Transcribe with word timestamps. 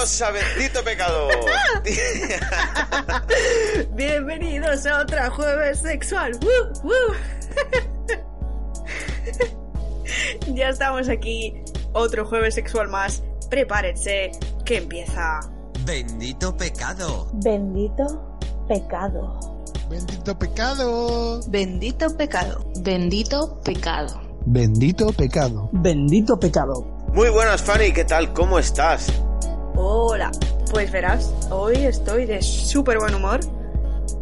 Bienvenidos 0.00 0.22
a 0.22 0.30
Bendito 0.30 0.82
Pecado. 0.82 1.28
Bienvenidos 3.92 4.86
a 4.86 5.02
otra 5.02 5.28
jueves 5.28 5.80
sexual. 5.80 6.32
¡Woo! 6.40 6.72
¡Woo! 6.84 7.12
ya 10.54 10.70
estamos 10.70 11.10
aquí. 11.10 11.62
Otro 11.92 12.24
jueves 12.24 12.54
sexual 12.54 12.88
más. 12.88 13.22
Prepárense, 13.50 14.32
que 14.64 14.78
empieza. 14.78 15.40
Bendito 15.84 16.56
Pecado. 16.56 17.28
Bendito 17.34 18.38
pecado. 18.68 19.38
Bendito 19.90 20.38
pecado. 20.38 21.42
Bendito 21.48 22.16
pecado. 22.16 22.64
Bendito 22.78 23.60
pecado. 23.60 24.18
Bendito 24.46 25.12
pecado. 25.12 25.68
Bendito 25.72 26.40
pecado. 26.40 26.86
Muy 27.12 27.28
buenas, 27.28 27.60
Fanny. 27.60 27.92
¿Qué 27.92 28.06
tal? 28.06 28.32
¿Cómo 28.32 28.58
estás? 28.58 29.12
Hola. 29.76 30.30
Pues 30.70 30.92
verás, 30.92 31.32
hoy 31.50 31.76
estoy 31.84 32.26
de 32.26 32.42
súper 32.42 32.98
buen 32.98 33.14
humor 33.14 33.40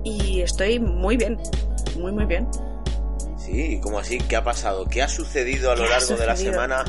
y 0.04 0.40
estoy 0.40 0.78
muy 0.78 1.16
bien. 1.16 1.38
Muy, 1.96 2.12
muy 2.12 2.24
bien. 2.24 2.48
Sí, 3.36 3.80
¿cómo 3.82 3.98
así? 3.98 4.18
¿Qué 4.18 4.36
ha 4.36 4.44
pasado? 4.44 4.86
¿Qué 4.86 5.02
ha 5.02 5.08
sucedido 5.08 5.70
a 5.70 5.76
lo 5.76 5.82
¿Qué 5.82 5.88
ha 5.88 5.98
largo 5.98 6.16
de 6.16 6.26
la 6.26 6.36
semana 6.36 6.84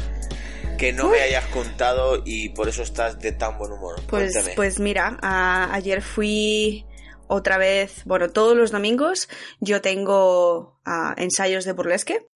que 0.78 0.94
no 0.94 1.10
me 1.10 1.20
hayas 1.22 1.46
contado 1.48 2.22
y 2.24 2.50
por 2.50 2.70
eso 2.70 2.84
estás 2.84 3.20
de 3.20 3.32
tan 3.34 3.58
buen 3.58 3.72
humor? 3.74 3.96
Pues, 4.08 4.32
Cuéntame. 4.34 4.54
pues 4.56 4.80
mira, 4.80 5.18
a- 5.22 5.74
ayer 5.74 6.02
fui 6.02 6.86
otra 7.28 7.58
vez, 7.58 8.04
bueno, 8.06 8.30
todos 8.30 8.56
los 8.56 8.72
domingos 8.72 9.28
yo 9.60 9.82
tengo 9.82 10.80
ensayos 11.18 11.66
de 11.66 11.74
burlesque. 11.74 12.28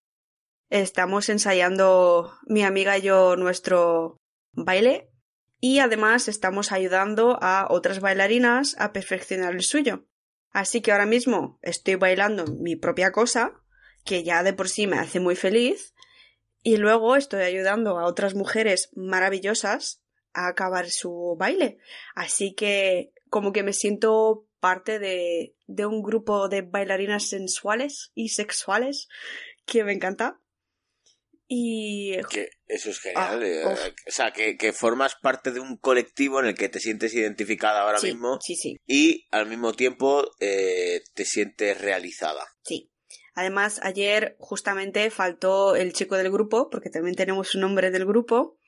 Estamos 0.70 1.30
ensayando 1.30 2.34
mi 2.48 2.64
amiga 2.64 2.98
y 2.98 3.02
yo 3.04 3.36
nuestro 3.36 4.18
baile 4.54 5.10
y 5.66 5.80
además 5.80 6.28
estamos 6.28 6.74
ayudando 6.74 7.38
a 7.42 7.68
otras 7.70 8.02
bailarinas 8.02 8.76
a 8.80 8.92
perfeccionar 8.92 9.54
el 9.54 9.62
suyo. 9.62 10.06
Así 10.52 10.82
que 10.82 10.92
ahora 10.92 11.06
mismo 11.06 11.58
estoy 11.62 11.96
bailando 11.96 12.46
mi 12.48 12.76
propia 12.76 13.14
cosa, 13.14 13.54
que 14.04 14.26
ya 14.26 14.44
de 14.44 14.52
por 14.52 14.68
sí 14.68 14.88
me 14.88 15.00
hace 15.00 15.22
muy 15.22 15.38
feliz, 15.38 15.94
y 16.64 16.76
luego 16.76 17.16
estoy 17.16 17.44
ayudando 17.44 17.98
a 17.98 18.04
otras 18.04 18.36
mujeres 18.36 18.90
maravillosas 18.94 20.04
a 20.34 20.48
acabar 20.48 20.90
su 20.90 21.38
baile. 21.40 21.78
Así 22.14 22.54
que 22.56 23.14
como 23.30 23.54
que 23.54 23.64
me 23.64 23.72
siento 23.72 24.46
parte 24.60 25.00
de, 25.00 25.56
un 25.86 26.04
grupo 26.04 26.50
de 26.50 26.64
bailarinas 26.64 27.30
sensuales 27.30 28.12
y 28.14 28.30
sexuales 28.30 29.08
que 29.66 29.86
me 29.86 29.94
encanta. 29.94 30.42
Y 31.48 32.18
Que 32.32 32.50
eso 32.68 32.90
es 32.90 33.00
genial. 33.00 33.42
Ah, 33.42 33.46
eh, 33.46 33.66
uf. 33.66 33.80
o 34.08 34.12
sea, 34.12 34.32
que, 34.32 34.58
que 34.58 34.74
formas 34.74 35.16
parte 35.22 35.52
de 35.52 35.60
un 35.60 35.78
colectivo 35.78 36.40
en 36.40 36.48
el 36.48 36.56
que 36.56 36.70
te 36.70 36.80
sientes 36.80 37.14
identificada 37.14 37.82
ahora 37.82 38.00
sí, 38.00 38.08
mismo 38.08 38.40
sí, 38.42 38.56
sí, 38.56 38.78
y 38.88 39.28
al 39.32 39.48
mismo 39.48 39.74
tiempo 39.74 40.26
eh, 40.40 41.02
te 41.14 41.26
sientes 41.26 41.80
realizada. 41.80 42.46
sí. 42.64 42.90
Además, 43.36 43.80
ayer 43.82 44.36
justamente 44.38 45.10
faltó 45.10 45.76
el 45.76 45.92
chico 45.94 46.16
del 46.18 46.32
grupo, 46.32 46.70
porque 46.70 46.92
también 46.92 47.16
tenemos 47.16 47.56
un 47.56 47.62
nombre 47.62 47.90
del 47.90 48.06
grupo, 48.06 48.60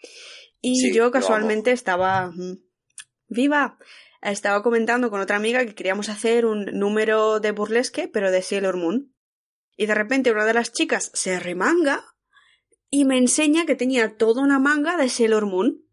y 0.60 0.76
Sí, 0.78 0.92
yo 0.92 1.12
casualmente 1.12 1.72
estaba... 1.72 2.32
mm, 2.32 2.64
¡Viva! 3.28 3.78
Estaba 4.24 4.64
comentando 4.64 5.12
con 5.12 5.22
otra 5.22 5.36
amiga 5.36 5.64
que 5.64 5.76
queríamos 5.76 6.10
hacer 6.10 6.48
un 6.48 6.66
número 6.66 7.40
de 7.40 7.52
burlesque, 7.52 8.08
pero 8.08 8.32
de 8.32 8.42
Sailor 8.42 8.78
Moon. 8.78 9.14
Y 9.78 9.86
de 9.86 9.94
repente 9.94 10.32
una 10.32 10.46
de 10.46 10.56
las 10.56 10.72
chicas 10.72 11.12
se 11.14 11.40
remanga 11.40 12.15
y 12.96 13.04
me 13.04 13.18
enseña 13.18 13.66
que 13.66 13.76
tenía 13.76 14.16
toda 14.16 14.42
una 14.42 14.58
manga 14.58 14.96
de 14.96 15.10
Sailor 15.10 15.46
Moon. 15.46 15.86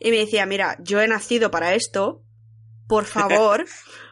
Y 0.00 0.10
me 0.10 0.18
decía, 0.18 0.44
mira, 0.44 0.76
yo 0.80 1.00
he 1.00 1.06
nacido 1.06 1.52
para 1.52 1.74
esto. 1.74 2.24
Por 2.88 3.04
favor, 3.16 3.64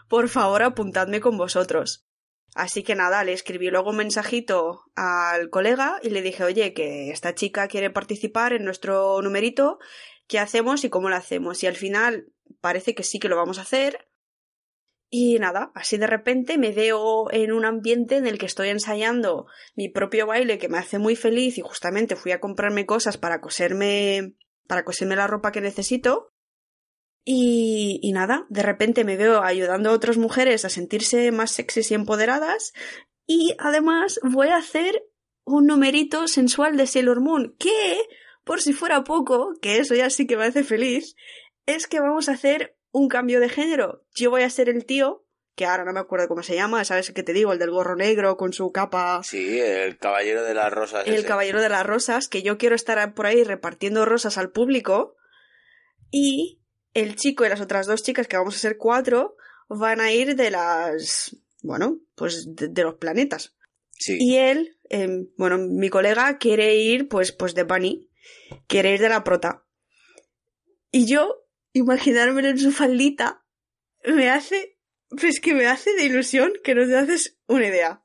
por 0.08 0.28
favor, 0.28 0.62
apuntadme 0.62 1.20
con 1.20 1.36
vosotros. 1.36 2.06
Así 2.54 2.84
que 2.84 2.94
nada, 2.94 3.24
le 3.24 3.32
escribí 3.32 3.68
luego 3.68 3.90
un 3.90 3.96
mensajito 3.96 4.82
al 4.94 5.50
colega 5.50 5.98
y 6.04 6.10
le 6.10 6.22
dije, 6.22 6.44
oye, 6.44 6.72
que 6.72 7.10
esta 7.10 7.34
chica 7.34 7.66
quiere 7.66 7.90
participar 7.90 8.52
en 8.52 8.64
nuestro 8.64 9.20
numerito, 9.20 9.80
¿qué 10.28 10.38
hacemos 10.38 10.84
y 10.84 10.90
cómo 10.90 11.08
lo 11.08 11.16
hacemos? 11.16 11.64
Y 11.64 11.66
al 11.66 11.74
final 11.74 12.28
parece 12.60 12.94
que 12.94 13.02
sí 13.02 13.18
que 13.18 13.28
lo 13.28 13.36
vamos 13.36 13.58
a 13.58 13.62
hacer. 13.62 14.08
Y 15.16 15.38
nada, 15.38 15.70
así 15.76 15.96
de 15.96 16.08
repente 16.08 16.58
me 16.58 16.72
veo 16.72 17.30
en 17.30 17.52
un 17.52 17.64
ambiente 17.64 18.16
en 18.16 18.26
el 18.26 18.36
que 18.36 18.46
estoy 18.46 18.70
ensayando 18.70 19.46
mi 19.76 19.88
propio 19.88 20.26
baile 20.26 20.58
que 20.58 20.68
me 20.68 20.78
hace 20.78 20.98
muy 20.98 21.14
feliz 21.14 21.56
y 21.56 21.60
justamente 21.60 22.16
fui 22.16 22.32
a 22.32 22.40
comprarme 22.40 22.84
cosas 22.84 23.16
para 23.16 23.40
coserme 23.40 24.34
para 24.66 24.84
coserme 24.84 25.14
la 25.14 25.28
ropa 25.28 25.52
que 25.52 25.60
necesito. 25.60 26.32
Y, 27.24 28.00
y 28.02 28.10
nada, 28.10 28.44
de 28.48 28.64
repente 28.64 29.04
me 29.04 29.16
veo 29.16 29.40
ayudando 29.44 29.90
a 29.90 29.92
otras 29.92 30.18
mujeres 30.18 30.64
a 30.64 30.68
sentirse 30.68 31.30
más 31.30 31.52
sexys 31.52 31.92
y 31.92 31.94
empoderadas. 31.94 32.72
Y 33.24 33.54
además 33.60 34.18
voy 34.24 34.48
a 34.48 34.56
hacer 34.56 35.00
un 35.44 35.66
numerito 35.66 36.26
sensual 36.26 36.76
de 36.76 36.88
Sailor 36.88 37.20
Moon, 37.20 37.54
que, 37.60 38.00
por 38.42 38.60
si 38.60 38.72
fuera 38.72 39.04
poco, 39.04 39.52
que 39.62 39.78
eso 39.78 39.94
ya 39.94 40.10
sí 40.10 40.26
que 40.26 40.36
me 40.36 40.46
hace 40.46 40.64
feliz, 40.64 41.14
es 41.66 41.86
que 41.86 42.00
vamos 42.00 42.28
a 42.28 42.32
hacer 42.32 42.76
un 42.94 43.08
cambio 43.08 43.40
de 43.40 43.48
género. 43.48 44.04
Yo 44.14 44.30
voy 44.30 44.42
a 44.42 44.50
ser 44.50 44.68
el 44.68 44.86
tío, 44.86 45.26
que 45.56 45.66
ahora 45.66 45.84
no 45.84 45.92
me 45.92 45.98
acuerdo 45.98 46.28
cómo 46.28 46.44
se 46.44 46.54
llama, 46.54 46.84
¿sabes 46.84 47.10
qué 47.10 47.24
te 47.24 47.32
digo? 47.32 47.52
El 47.52 47.58
del 47.58 47.72
gorro 47.72 47.96
negro 47.96 48.36
con 48.36 48.52
su 48.52 48.70
capa. 48.70 49.20
Sí, 49.24 49.58
el 49.58 49.98
caballero 49.98 50.44
de 50.44 50.54
las 50.54 50.72
rosas. 50.72 51.04
El 51.06 51.14
ese. 51.14 51.26
caballero 51.26 51.60
de 51.60 51.68
las 51.68 51.84
rosas, 51.84 52.28
que 52.28 52.42
yo 52.44 52.56
quiero 52.56 52.76
estar 52.76 53.12
por 53.14 53.26
ahí 53.26 53.42
repartiendo 53.42 54.04
rosas 54.04 54.38
al 54.38 54.52
público. 54.52 55.16
Y 56.12 56.62
el 56.94 57.16
chico 57.16 57.44
y 57.44 57.48
las 57.48 57.60
otras 57.60 57.88
dos 57.88 58.04
chicas, 58.04 58.28
que 58.28 58.36
vamos 58.36 58.54
a 58.54 58.60
ser 58.60 58.76
cuatro, 58.78 59.34
van 59.68 60.00
a 60.00 60.12
ir 60.12 60.36
de 60.36 60.52
las. 60.52 61.36
Bueno, 61.62 61.98
pues 62.14 62.54
de, 62.54 62.68
de 62.68 62.82
los 62.84 62.94
planetas. 62.94 63.56
Sí. 63.90 64.18
Y 64.20 64.36
él, 64.36 64.78
em, 64.88 65.26
bueno, 65.36 65.58
mi 65.58 65.88
colega 65.88 66.38
quiere 66.38 66.76
ir, 66.76 67.08
pues, 67.08 67.32
pues 67.32 67.56
de 67.56 67.64
Bunny. 67.64 68.08
Quiere 68.68 68.94
ir 68.94 69.00
de 69.00 69.08
la 69.08 69.24
prota. 69.24 69.64
Y 70.92 71.06
yo, 71.06 71.43
imaginármelo 71.74 72.48
en 72.48 72.58
su 72.58 72.72
faldita, 72.72 73.44
me 74.06 74.30
hace. 74.30 74.78
Pues 75.10 75.38
que 75.40 75.54
me 75.54 75.66
hace 75.66 75.92
de 75.94 76.04
ilusión 76.04 76.52
que 76.64 76.74
no 76.74 76.86
te 76.86 76.96
haces 76.96 77.38
una 77.46 77.66
idea. 77.68 78.02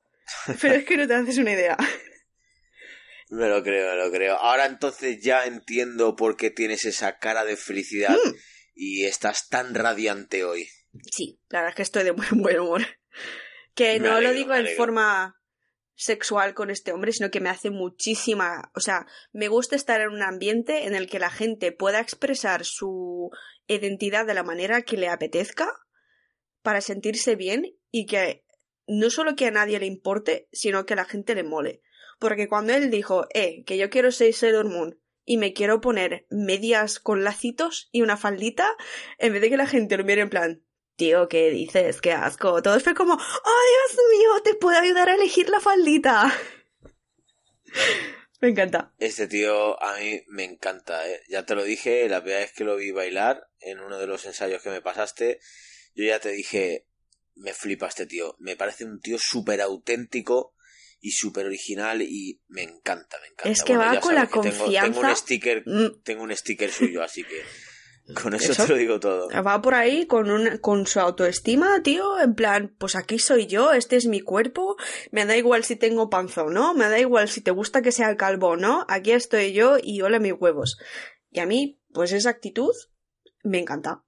Pero 0.61 0.75
es 0.75 0.85
que 0.85 0.97
no 0.97 1.07
te 1.07 1.15
haces 1.15 1.37
una 1.37 1.53
idea. 1.53 1.77
Me 3.31 3.47
lo 3.47 3.61
creo, 3.61 3.91
me 3.91 4.03
lo 4.03 4.11
creo. 4.11 4.35
Ahora 4.37 4.65
entonces 4.65 5.21
ya 5.21 5.45
entiendo 5.45 6.15
por 6.15 6.35
qué 6.35 6.49
tienes 6.49 6.85
esa 6.85 7.19
cara 7.19 7.45
de 7.45 7.57
felicidad 7.57 8.15
Mm. 8.15 8.33
y 8.73 9.05
estás 9.05 9.49
tan 9.49 9.75
radiante 9.75 10.43
hoy. 10.43 10.67
Sí, 11.11 11.39
la 11.49 11.59
verdad 11.59 11.69
es 11.69 11.75
que 11.75 11.81
estoy 11.83 12.03
de 12.05 12.13
muy 12.13 12.25
buen 12.31 12.59
humor. 12.59 12.81
Que 13.75 13.99
Me 13.99 14.07
no 14.07 14.15
alegro, 14.15 14.31
lo 14.31 14.37
digo 14.37 14.55
en 14.55 14.75
forma 14.75 15.38
sexual 15.99 16.53
con 16.53 16.69
este 16.69 16.93
hombre, 16.93 17.11
sino 17.11 17.29
que 17.29 17.41
me 17.41 17.49
hace 17.49 17.69
muchísima... 17.71 18.71
O 18.73 18.79
sea, 18.79 19.05
me 19.33 19.49
gusta 19.49 19.75
estar 19.75 19.99
en 19.99 20.11
un 20.11 20.23
ambiente 20.23 20.85
en 20.85 20.95
el 20.95 21.09
que 21.09 21.19
la 21.19 21.29
gente 21.29 21.73
pueda 21.73 21.99
expresar 21.99 22.63
su 22.63 23.29
identidad 23.67 24.25
de 24.25 24.33
la 24.33 24.43
manera 24.43 24.81
que 24.81 24.95
le 24.95 25.09
apetezca 25.09 25.69
para 26.61 26.79
sentirse 26.79 27.35
bien 27.35 27.75
y 27.91 28.05
que 28.05 28.45
no 28.87 29.09
solo 29.09 29.35
que 29.35 29.47
a 29.47 29.51
nadie 29.51 29.77
le 29.77 29.87
importe, 29.87 30.47
sino 30.53 30.85
que 30.85 30.93
a 30.93 30.97
la 30.97 31.05
gente 31.05 31.35
le 31.35 31.43
mole. 31.43 31.81
Porque 32.17 32.47
cuando 32.47 32.73
él 32.73 32.89
dijo, 32.89 33.27
eh, 33.33 33.65
que 33.65 33.77
yo 33.77 33.89
quiero 33.89 34.11
ser 34.13 34.33
Sailor 34.33 34.69
Moon 34.69 34.97
y 35.25 35.35
me 35.35 35.51
quiero 35.51 35.81
poner 35.81 36.25
medias 36.29 36.99
con 36.99 37.25
lacitos 37.25 37.89
y 37.91 38.03
una 38.03 38.15
faldita, 38.15 38.73
en 39.17 39.33
vez 39.33 39.41
de 39.41 39.49
que 39.49 39.57
la 39.57 39.67
gente 39.67 39.97
lo 39.97 40.05
mire 40.05 40.21
en 40.21 40.29
plan, 40.29 40.63
tío, 40.99 41.29
¿qué 41.29 41.49
dices? 41.49 42.01
¡Qué 42.01 42.11
asco! 42.11 42.61
Todo 42.61 42.79
fue 42.81 42.93
como, 42.93 43.13
¡oh, 43.13 43.17
Dios 43.17 44.05
mío! 44.11 44.41
¡Te 44.43 44.53
puedo 44.53 44.77
ayudar 44.77 45.09
a 45.09 45.15
elegir 45.15 45.49
la 45.49 45.59
faldita! 45.61 46.31
Me 48.41 48.49
encanta. 48.49 48.93
Este 48.99 49.27
tío 49.27 49.81
a 49.83 49.97
mí 49.97 50.21
me 50.29 50.45
encanta, 50.45 51.05
¿eh? 51.09 51.21
Ya 51.27 51.45
te 51.45 51.55
lo 51.55 51.63
dije, 51.63 52.07
la 52.07 52.21
primera 52.21 52.39
vez 52.39 52.53
que 52.53 52.63
lo 52.63 52.77
vi 52.77 52.91
bailar 52.91 53.49
en 53.59 53.81
uno 53.81 53.97
de 53.97 54.07
los 54.07 54.25
ensayos 54.25 54.61
que 54.61 54.69
me 54.69 54.81
pasaste, 54.81 55.41
yo 55.93 56.05
ya 56.05 56.21
te 56.21 56.29
dije, 56.29 56.87
me 57.35 57.53
flipa 57.53 57.87
este 57.87 58.05
tío. 58.05 58.37
Me 58.39 58.55
parece 58.55 58.85
un 58.85 59.01
tío 59.01 59.17
súper 59.19 59.59
auténtico 59.59 60.53
y 61.01 61.11
súper 61.11 61.47
original 61.47 62.01
y 62.01 62.41
me 62.47 62.63
encanta, 62.63 63.19
me 63.19 63.27
encanta. 63.27 63.49
Es 63.49 63.61
que 63.63 63.75
Bueno, 63.75 63.95
va 63.95 63.99
con 63.99 64.15
la 64.15 64.27
que 64.27 64.31
confianza. 64.31 64.81
Tengo 64.83 65.01
un 65.01 65.15
sticker, 65.17 65.63
tengo 66.03 66.23
un 66.23 66.33
sticker 66.33 66.71
suyo, 66.71 67.03
así 67.03 67.25
que 67.25 67.43
con 68.13 68.33
eso, 68.33 68.51
Eso. 68.51 68.65
te 68.65 68.71
lo 68.71 68.77
digo 68.77 68.99
todo. 68.99 69.27
Va 69.29 69.61
por 69.61 69.73
ahí 69.73 70.05
con, 70.07 70.31
un, 70.31 70.57
con 70.57 70.87
su 70.87 70.99
autoestima, 70.99 71.81
tío, 71.83 72.19
en 72.19 72.33
plan, 72.35 72.75
pues 72.77 72.95
aquí 72.95 73.19
soy 73.19 73.47
yo, 73.47 73.71
este 73.71 73.95
es 73.95 74.07
mi 74.07 74.21
cuerpo, 74.21 74.77
me 75.11 75.25
da 75.25 75.37
igual 75.37 75.63
si 75.63 75.75
tengo 75.75 76.09
panza 76.09 76.43
o 76.43 76.49
no, 76.49 76.73
me 76.73 76.89
da 76.89 76.99
igual 76.99 77.29
si 77.29 77.41
te 77.41 77.51
gusta 77.51 77.81
que 77.81 77.91
sea 77.91 78.17
calvo 78.17 78.49
o 78.49 78.55
no, 78.55 78.85
aquí 78.89 79.11
estoy 79.11 79.53
yo 79.53 79.77
y 79.81 80.01
hola 80.01 80.19
mis 80.19 80.33
huevos. 80.33 80.79
Y 81.31 81.39
a 81.39 81.45
mí, 81.45 81.79
pues 81.93 82.11
esa 82.11 82.29
actitud 82.29 82.73
me 83.43 83.59
encanta. 83.59 84.03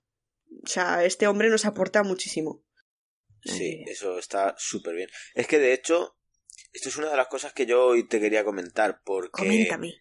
O 0.64 0.68
sea, 0.68 1.04
este 1.04 1.28
hombre 1.28 1.50
nos 1.50 1.66
aporta 1.66 2.04
muchísimo. 2.04 2.64
Sí, 3.44 3.84
eso 3.88 4.20
está 4.20 4.56
súper 4.58 4.96
bien. 4.96 5.10
Es 5.34 5.48
que 5.48 5.58
de 5.58 5.74
hecho, 5.74 6.18
esto 6.74 6.90
es 6.90 6.98
una 6.98 7.10
de 7.10 7.18
las 7.18 7.28
cosas 7.28 7.54
que 7.54 7.66
yo 7.66 7.86
hoy 7.86 8.08
te 8.08 8.20
quería 8.20 8.44
comentar, 8.44 9.02
porque 9.04 9.32
Coméntame. 9.32 9.96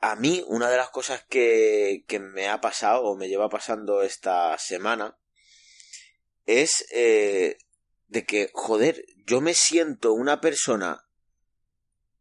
A 0.00 0.16
mí, 0.16 0.44
una 0.46 0.70
de 0.70 0.76
las 0.76 0.90
cosas 0.90 1.24
que, 1.28 2.04
que 2.06 2.18
me 2.18 2.48
ha 2.48 2.60
pasado 2.60 3.04
o 3.04 3.16
me 3.16 3.28
lleva 3.28 3.48
pasando 3.48 4.02
esta 4.02 4.56
semana 4.58 5.18
es 6.44 6.86
eh, 6.92 7.58
de 8.08 8.24
que, 8.24 8.50
joder, 8.52 9.04
yo 9.26 9.40
me 9.40 9.54
siento 9.54 10.12
una 10.12 10.40
persona 10.40 11.08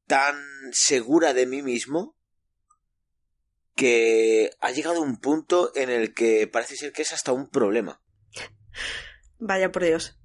tan 0.08 0.36
segura 0.72 1.34
de 1.34 1.46
mí 1.46 1.62
mismo 1.62 2.16
que 3.76 4.52
ha 4.62 4.72
llegado 4.72 5.02
un 5.02 5.20
punto 5.20 5.72
en 5.76 5.90
el 5.90 6.14
que 6.14 6.48
parece 6.48 6.76
ser 6.76 6.94
que 6.94 7.02
es 7.02 7.12
hasta 7.12 7.34
un 7.34 7.50
problema, 7.50 8.02
Vaya 9.38 9.72
por 9.72 9.84
Dios. 9.84 10.18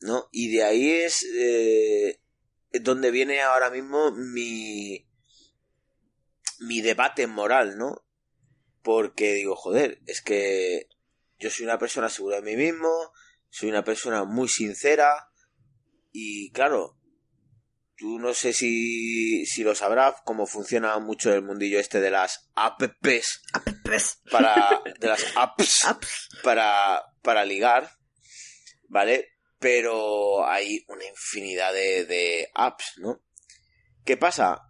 ¿no? 0.00 0.28
Y 0.32 0.56
de 0.56 0.64
ahí 0.64 0.90
es 0.90 1.22
eh, 1.24 2.20
donde 2.80 3.10
viene 3.10 3.42
ahora 3.42 3.70
mismo 3.70 4.12
mi 4.12 5.06
mi 6.60 6.80
debate 6.80 7.26
moral, 7.26 7.76
¿no? 7.76 8.04
Porque 8.82 9.34
digo, 9.34 9.56
joder, 9.56 10.00
es 10.06 10.22
que 10.22 10.88
yo 11.38 11.50
soy 11.50 11.64
una 11.64 11.78
persona 11.78 12.08
segura 12.08 12.36
de 12.36 12.42
mí 12.42 12.56
mismo, 12.56 13.12
soy 13.48 13.70
una 13.70 13.82
persona 13.84 14.24
muy 14.24 14.48
sincera 14.48 15.30
y 16.12 16.50
claro, 16.52 16.98
tú 17.96 18.18
no 18.18 18.34
sé 18.34 18.52
si, 18.52 19.44
si 19.46 19.62
lo 19.62 19.74
sabrás 19.74 20.16
cómo 20.24 20.46
funciona 20.46 20.98
mucho 20.98 21.32
el 21.32 21.42
mundillo 21.42 21.78
este 21.78 22.00
de 22.00 22.10
las 22.10 22.50
apps 22.54 23.42
Apps. 23.52 24.20
para 24.30 24.82
de 25.00 25.08
las 25.08 25.36
apps 25.36 25.84
Apps. 25.84 26.28
para 26.42 27.02
para 27.22 27.44
ligar, 27.44 27.90
¿vale? 28.88 29.28
Pero 29.58 30.46
hay 30.48 30.84
una 30.88 31.04
infinidad 31.04 31.72
de, 31.74 32.06
de 32.06 32.50
apps, 32.54 32.94
¿no? 32.96 33.22
¿Qué 34.04 34.16
pasa? 34.16 34.69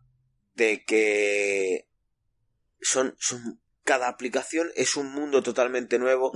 De 0.60 0.84
que 0.84 1.88
son, 2.82 3.14
son 3.18 3.62
cada 3.82 4.08
aplicación 4.08 4.70
es 4.76 4.94
un 4.96 5.10
mundo 5.10 5.42
totalmente 5.42 5.98
nuevo 5.98 6.32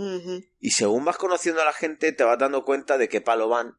y 0.61 0.71
según 0.71 1.05
vas 1.05 1.19
conociendo 1.19 1.61
a 1.61 1.67
la 1.67 1.75
gente 1.75 2.11
te 2.12 2.25
vas 2.25 2.38
dando 2.38 2.65
cuenta 2.65 2.97
de 2.97 3.11
qué 3.11 3.21
palo 3.21 3.49
van. 3.50 3.76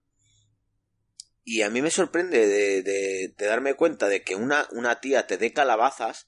Y 1.43 1.63
a 1.63 1.69
mí 1.71 1.81
me 1.81 1.89
sorprende 1.89 2.45
de, 2.47 2.83
de- 2.83 3.33
de 3.35 3.45
darme 3.45 3.73
cuenta 3.73 4.07
de 4.07 4.23
que 4.23 4.35
una, 4.35 4.67
una 4.71 4.99
tía 5.01 5.25
te 5.25 5.37
dé 5.37 5.51
calabazas, 5.51 6.27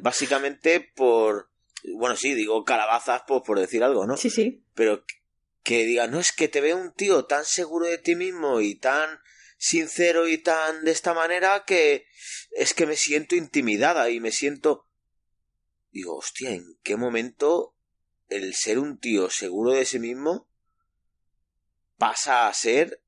básicamente 0.00 0.80
por... 0.94 1.50
Bueno, 1.96 2.14
sí, 2.16 2.34
digo 2.34 2.64
calabazas 2.64 3.22
pues, 3.26 3.42
por 3.44 3.58
decir 3.58 3.82
algo, 3.82 4.06
¿no? 4.06 4.16
Sí, 4.16 4.30
sí. 4.30 4.64
Pero 4.74 5.04
que 5.64 5.84
diga, 5.84 6.06
no 6.06 6.20
es 6.20 6.30
que 6.32 6.46
te 6.48 6.60
veo 6.60 6.76
un 6.76 6.92
tío 6.94 7.24
tan 7.26 7.44
seguro 7.44 7.86
de 7.86 7.98
ti 7.98 8.14
mismo 8.14 8.60
y 8.60 8.76
tan 8.76 9.18
sincero 9.64 10.28
y 10.28 10.38
tan 10.38 10.84
de 10.84 10.90
esta 10.90 11.14
manera 11.14 11.64
que 11.66 12.06
es 12.50 12.74
que 12.74 12.86
me 12.86 12.96
siento 12.96 13.34
intimidada 13.34 14.10
y 14.10 14.20
me 14.20 14.30
siento... 14.30 14.90
Digo, 15.90 16.16
hostia, 16.18 16.50
¿en 16.50 16.78
qué 16.82 16.96
momento 16.96 17.74
el 18.28 18.54
ser 18.54 18.78
un 18.78 18.98
tío 18.98 19.30
seguro 19.30 19.72
de 19.72 19.86
sí 19.86 19.98
mismo 19.98 20.50
pasa 21.96 22.46
a 22.46 22.52
ser 22.52 23.02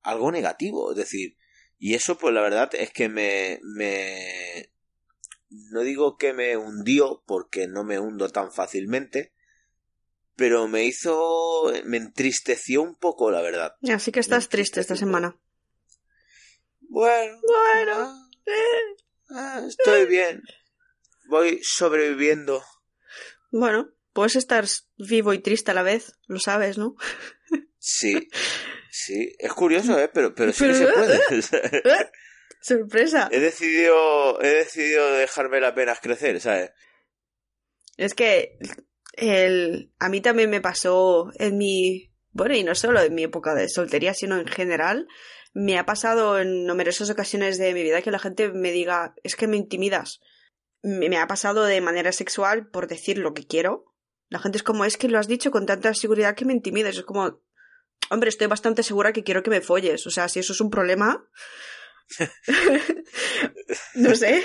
algo 0.00 0.32
negativo? 0.32 0.90
Es 0.90 0.96
decir, 0.96 1.36
y 1.78 1.94
eso 1.94 2.18
pues 2.18 2.34
la 2.34 2.42
verdad 2.42 2.70
es 2.74 2.90
que 2.90 3.08
me... 3.08 3.60
me... 3.62 4.72
No 5.48 5.82
digo 5.82 6.16
que 6.16 6.32
me 6.32 6.56
hundió 6.56 7.22
porque 7.26 7.68
no 7.68 7.84
me 7.84 8.00
hundo 8.00 8.30
tan 8.30 8.52
fácilmente, 8.52 9.32
pero 10.34 10.66
me 10.68 10.84
hizo, 10.84 11.72
me 11.84 11.98
entristeció 11.98 12.82
un 12.82 12.96
poco, 12.96 13.30
la 13.30 13.42
verdad. 13.42 13.76
Así 13.92 14.12
que 14.12 14.20
estás 14.20 14.48
triste 14.48 14.80
esta 14.80 14.96
semana. 14.96 15.40
Bueno, 16.90 17.40
Bueno. 17.40 17.92
ah, 17.94 18.28
ah, 19.30 19.62
estoy 19.66 20.06
bien. 20.06 20.42
Voy 21.28 21.60
sobreviviendo. 21.62 22.62
Bueno, 23.52 23.90
puedes 24.12 24.34
estar 24.34 24.64
vivo 24.98 25.32
y 25.32 25.38
triste 25.38 25.70
a 25.70 25.74
la 25.74 25.84
vez, 25.84 26.12
lo 26.26 26.40
sabes, 26.40 26.78
¿no? 26.78 26.96
Sí, 27.78 28.28
sí, 28.90 29.32
es 29.38 29.52
curioso, 29.52 29.98
¿eh? 30.00 30.10
Pero, 30.12 30.34
pero 30.34 30.52
sí 30.52 30.66
que 30.66 30.74
se 30.74 30.86
puede. 30.88 31.20
¡Eh! 31.84 32.10
¡Sorpresa! 32.60 33.28
he 33.30 33.38
decidido, 33.38 34.42
he 34.42 34.48
decidido 34.48 35.12
dejarme 35.12 35.60
las 35.60 35.72
penas 35.72 36.00
crecer, 36.00 36.40
¿sabes? 36.40 36.72
Es 37.96 38.14
que 38.14 38.58
el, 39.12 39.92
a 40.00 40.08
mí 40.08 40.20
también 40.20 40.50
me 40.50 40.60
pasó 40.60 41.30
en 41.38 41.56
mi, 41.56 42.12
bueno, 42.32 42.56
y 42.56 42.64
no 42.64 42.74
solo 42.74 43.00
en 43.00 43.14
mi 43.14 43.22
época 43.22 43.54
de 43.54 43.68
soltería, 43.68 44.12
sino 44.12 44.38
en 44.38 44.46
general, 44.48 45.06
me 45.52 45.78
ha 45.78 45.86
pasado 45.86 46.38
en 46.38 46.66
numerosas 46.66 47.10
ocasiones 47.10 47.58
de 47.58 47.74
mi 47.74 47.82
vida 47.82 48.02
que 48.02 48.10
la 48.10 48.18
gente 48.18 48.50
me 48.50 48.70
diga, 48.70 49.14
es 49.22 49.36
que 49.36 49.48
me 49.48 49.56
intimidas. 49.56 50.20
Me, 50.82 51.18
ha 51.18 51.26
pasado 51.26 51.64
de 51.64 51.80
manera 51.80 52.12
sexual 52.12 52.68
por 52.68 52.86
decir 52.86 53.18
lo 53.18 53.34
que 53.34 53.46
quiero. 53.46 53.92
La 54.28 54.38
gente 54.38 54.58
es 54.58 54.62
como, 54.62 54.84
es 54.84 54.96
que 54.96 55.08
lo 55.08 55.18
has 55.18 55.28
dicho 55.28 55.50
con 55.50 55.66
tanta 55.66 55.92
seguridad 55.94 56.34
que 56.34 56.44
me 56.44 56.52
intimidas. 56.52 56.96
Es 56.96 57.02
como, 57.02 57.42
hombre, 58.10 58.28
estoy 58.28 58.46
bastante 58.46 58.82
segura 58.82 59.12
que 59.12 59.24
quiero 59.24 59.42
que 59.42 59.50
me 59.50 59.60
folles. 59.60 60.06
O 60.06 60.10
sea, 60.10 60.28
si 60.28 60.40
eso 60.40 60.52
es 60.52 60.60
un 60.60 60.70
problema... 60.70 61.28
no 63.94 64.14
sé. 64.14 64.42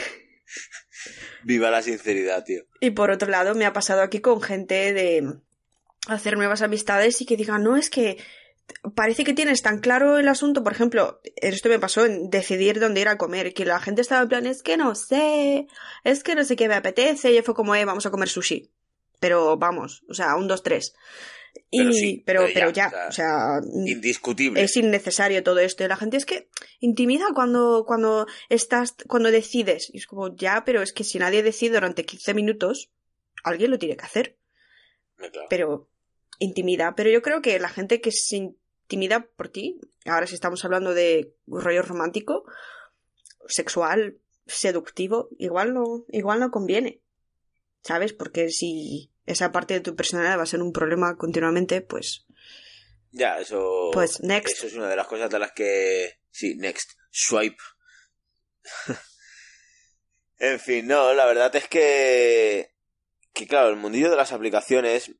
Viva 1.43 1.71
la 1.71 1.81
sinceridad, 1.81 2.43
tío. 2.43 2.63
Y 2.79 2.91
por 2.91 3.11
otro 3.11 3.29
lado, 3.29 3.55
me 3.55 3.65
ha 3.65 3.73
pasado 3.73 4.01
aquí 4.01 4.19
con 4.19 4.41
gente 4.41 4.93
de 4.93 5.39
hacer 6.07 6.37
nuevas 6.37 6.61
amistades 6.61 7.21
y 7.21 7.25
que 7.25 7.37
digan, 7.37 7.63
no, 7.63 7.77
es 7.77 7.89
que 7.89 8.17
parece 8.95 9.23
que 9.23 9.33
tienes 9.33 9.61
tan 9.61 9.79
claro 9.79 10.17
el 10.17 10.27
asunto. 10.27 10.63
Por 10.63 10.73
ejemplo, 10.73 11.21
esto 11.37 11.69
me 11.69 11.79
pasó 11.79 12.05
en 12.05 12.29
decidir 12.29 12.79
dónde 12.79 13.01
ir 13.01 13.07
a 13.07 13.17
comer, 13.17 13.53
que 13.53 13.65
la 13.65 13.79
gente 13.79 14.01
estaba 14.01 14.23
en 14.23 14.29
plan, 14.29 14.45
es 14.45 14.63
que 14.63 14.77
no 14.77 14.95
sé, 14.95 15.67
es 16.03 16.23
que 16.23 16.35
no 16.35 16.43
sé 16.43 16.55
qué 16.55 16.67
me 16.67 16.75
apetece, 16.75 17.31
y 17.31 17.41
fue 17.41 17.55
como, 17.55 17.75
eh, 17.75 17.85
vamos 17.85 18.05
a 18.05 18.11
comer 18.11 18.29
sushi. 18.29 18.71
Pero 19.19 19.57
vamos, 19.57 20.03
o 20.09 20.13
sea, 20.13 20.35
un, 20.35 20.47
dos, 20.47 20.61
tres. 20.61 20.93
Y, 21.71 21.79
Pero 21.79 21.93
sí, 21.93 22.23
pero, 22.25 22.41
pero 22.41 22.53
pero 22.53 22.69
ya, 22.71 22.91
ya, 22.91 23.07
o 23.07 23.11
sea, 23.11 23.59
Indiscutible. 23.73 24.61
es 24.61 24.75
innecesario 24.75 25.41
todo 25.41 25.59
esto. 25.59 25.83
Y 25.83 25.87
la 25.87 25.95
gente 25.95 26.17
es 26.17 26.25
que 26.25 26.49
intimida 26.79 27.27
cuando, 27.33 27.85
cuando 27.87 28.27
estás, 28.49 28.95
cuando 29.07 29.31
decides. 29.31 29.89
Y 29.93 29.99
es 29.99 30.05
como, 30.05 30.35
ya, 30.35 30.63
pero 30.65 30.81
es 30.81 30.91
que 30.91 31.05
si 31.05 31.17
nadie 31.17 31.43
decide 31.43 31.75
durante 31.75 32.05
15 32.05 32.33
minutos, 32.33 32.91
alguien 33.43 33.71
lo 33.71 33.79
tiene 33.79 33.95
que 33.95 34.05
hacer. 34.05 34.37
Claro. 35.15 35.47
Pero 35.49 35.89
intimida. 36.39 36.95
Pero 36.95 37.09
yo 37.09 37.21
creo 37.21 37.41
que 37.41 37.59
la 37.59 37.69
gente 37.69 38.01
que 38.01 38.11
se 38.11 38.37
intimida 38.37 39.27
por 39.35 39.49
ti, 39.49 39.79
ahora 40.05 40.27
si 40.27 40.35
estamos 40.35 40.63
hablando 40.65 40.93
de 40.93 41.33
rollo 41.47 41.81
romántico, 41.81 42.45
sexual, 43.47 44.19
seductivo, 44.45 45.29
igual 45.37 45.73
no, 45.73 46.05
igual 46.09 46.39
no 46.39 46.51
conviene. 46.51 47.01
¿Sabes? 47.83 48.13
Porque 48.13 48.49
si 48.49 49.11
esa 49.25 49.51
parte 49.51 49.75
de 49.75 49.81
tu 49.81 49.95
personalidad 49.95 50.39
va 50.39 50.43
a 50.43 50.47
ser 50.47 50.61
un 50.61 50.71
problema 50.71 51.17
continuamente, 51.17 51.81
pues, 51.81 52.25
Ya, 53.11 53.39
eso. 53.39 53.89
pues 53.93 54.21
next. 54.21 54.57
Eso 54.57 54.67
es 54.67 54.73
una 54.73 54.89
de 54.89 54.95
las 54.95 55.07
cosas 55.07 55.29
de 55.29 55.39
las 55.39 55.51
que. 55.51 56.19
Sí, 56.31 56.55
next. 56.55 56.91
Swipe. 57.11 57.61
en 60.39 60.59
fin, 60.59 60.87
no, 60.87 61.13
la 61.13 61.25
verdad 61.25 61.55
es 61.55 61.67
que. 61.67 62.71
Que 63.33 63.47
claro, 63.47 63.69
el 63.69 63.75
mundillo 63.75 64.09
de 64.09 64.15
las 64.15 64.31
aplicaciones, 64.31 65.11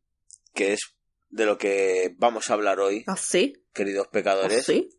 que 0.54 0.74
es 0.74 0.95
de 1.36 1.46
lo 1.46 1.58
que 1.58 2.16
vamos 2.18 2.50
a 2.50 2.54
hablar 2.54 2.80
hoy, 2.80 3.04
¿Ah, 3.08 3.18
sí? 3.18 3.62
queridos 3.74 4.08
¿Ah, 4.08 4.12
pecadores, 4.12 4.66
sí? 4.66 4.90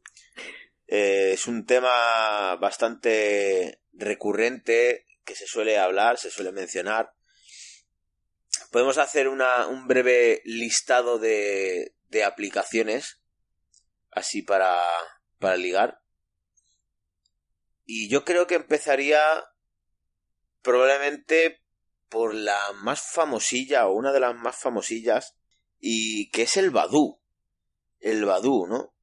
eh, 0.87 1.31
es 1.33 1.47
un 1.47 1.65
tema 1.65 2.55
bastante 2.57 3.81
recurrente 3.95 5.07
que 5.25 5.35
se 5.35 5.47
suele 5.47 5.79
hablar, 5.79 6.19
se 6.19 6.31
suele 6.31 6.53
mencionar. 6.53 7.15
Podemos 8.71 8.99
hacer 8.99 9.29
una, 9.29 9.67
un 9.67 9.89
breve 9.89 10.43
listado 10.45 11.19
de, 11.19 11.95
de 12.09 12.25
aplicaciones 12.25 13.23
así 14.11 14.43
para, 14.43 14.79
para 15.39 15.57
ligar. 15.57 16.03
Y 17.87 18.11
yo 18.11 18.27
creo 18.27 18.47
que 18.47 18.57
empezaría 18.57 19.23
probablemente 20.61 21.63
por 22.11 22.35
la 22.35 22.61
más 22.75 23.01
famosilla 23.01 23.87
o 23.87 23.95
una 23.95 24.13
de 24.13 24.21
las 24.21 24.35
más 24.35 24.57
famosillas 24.57 25.35
y 25.81 26.31
que 26.31 26.43
es 26.43 26.57
el 26.57 26.71
Badu. 26.71 27.21
El 28.01 28.25
Badu, 28.25 28.67
¿no? 28.67 28.95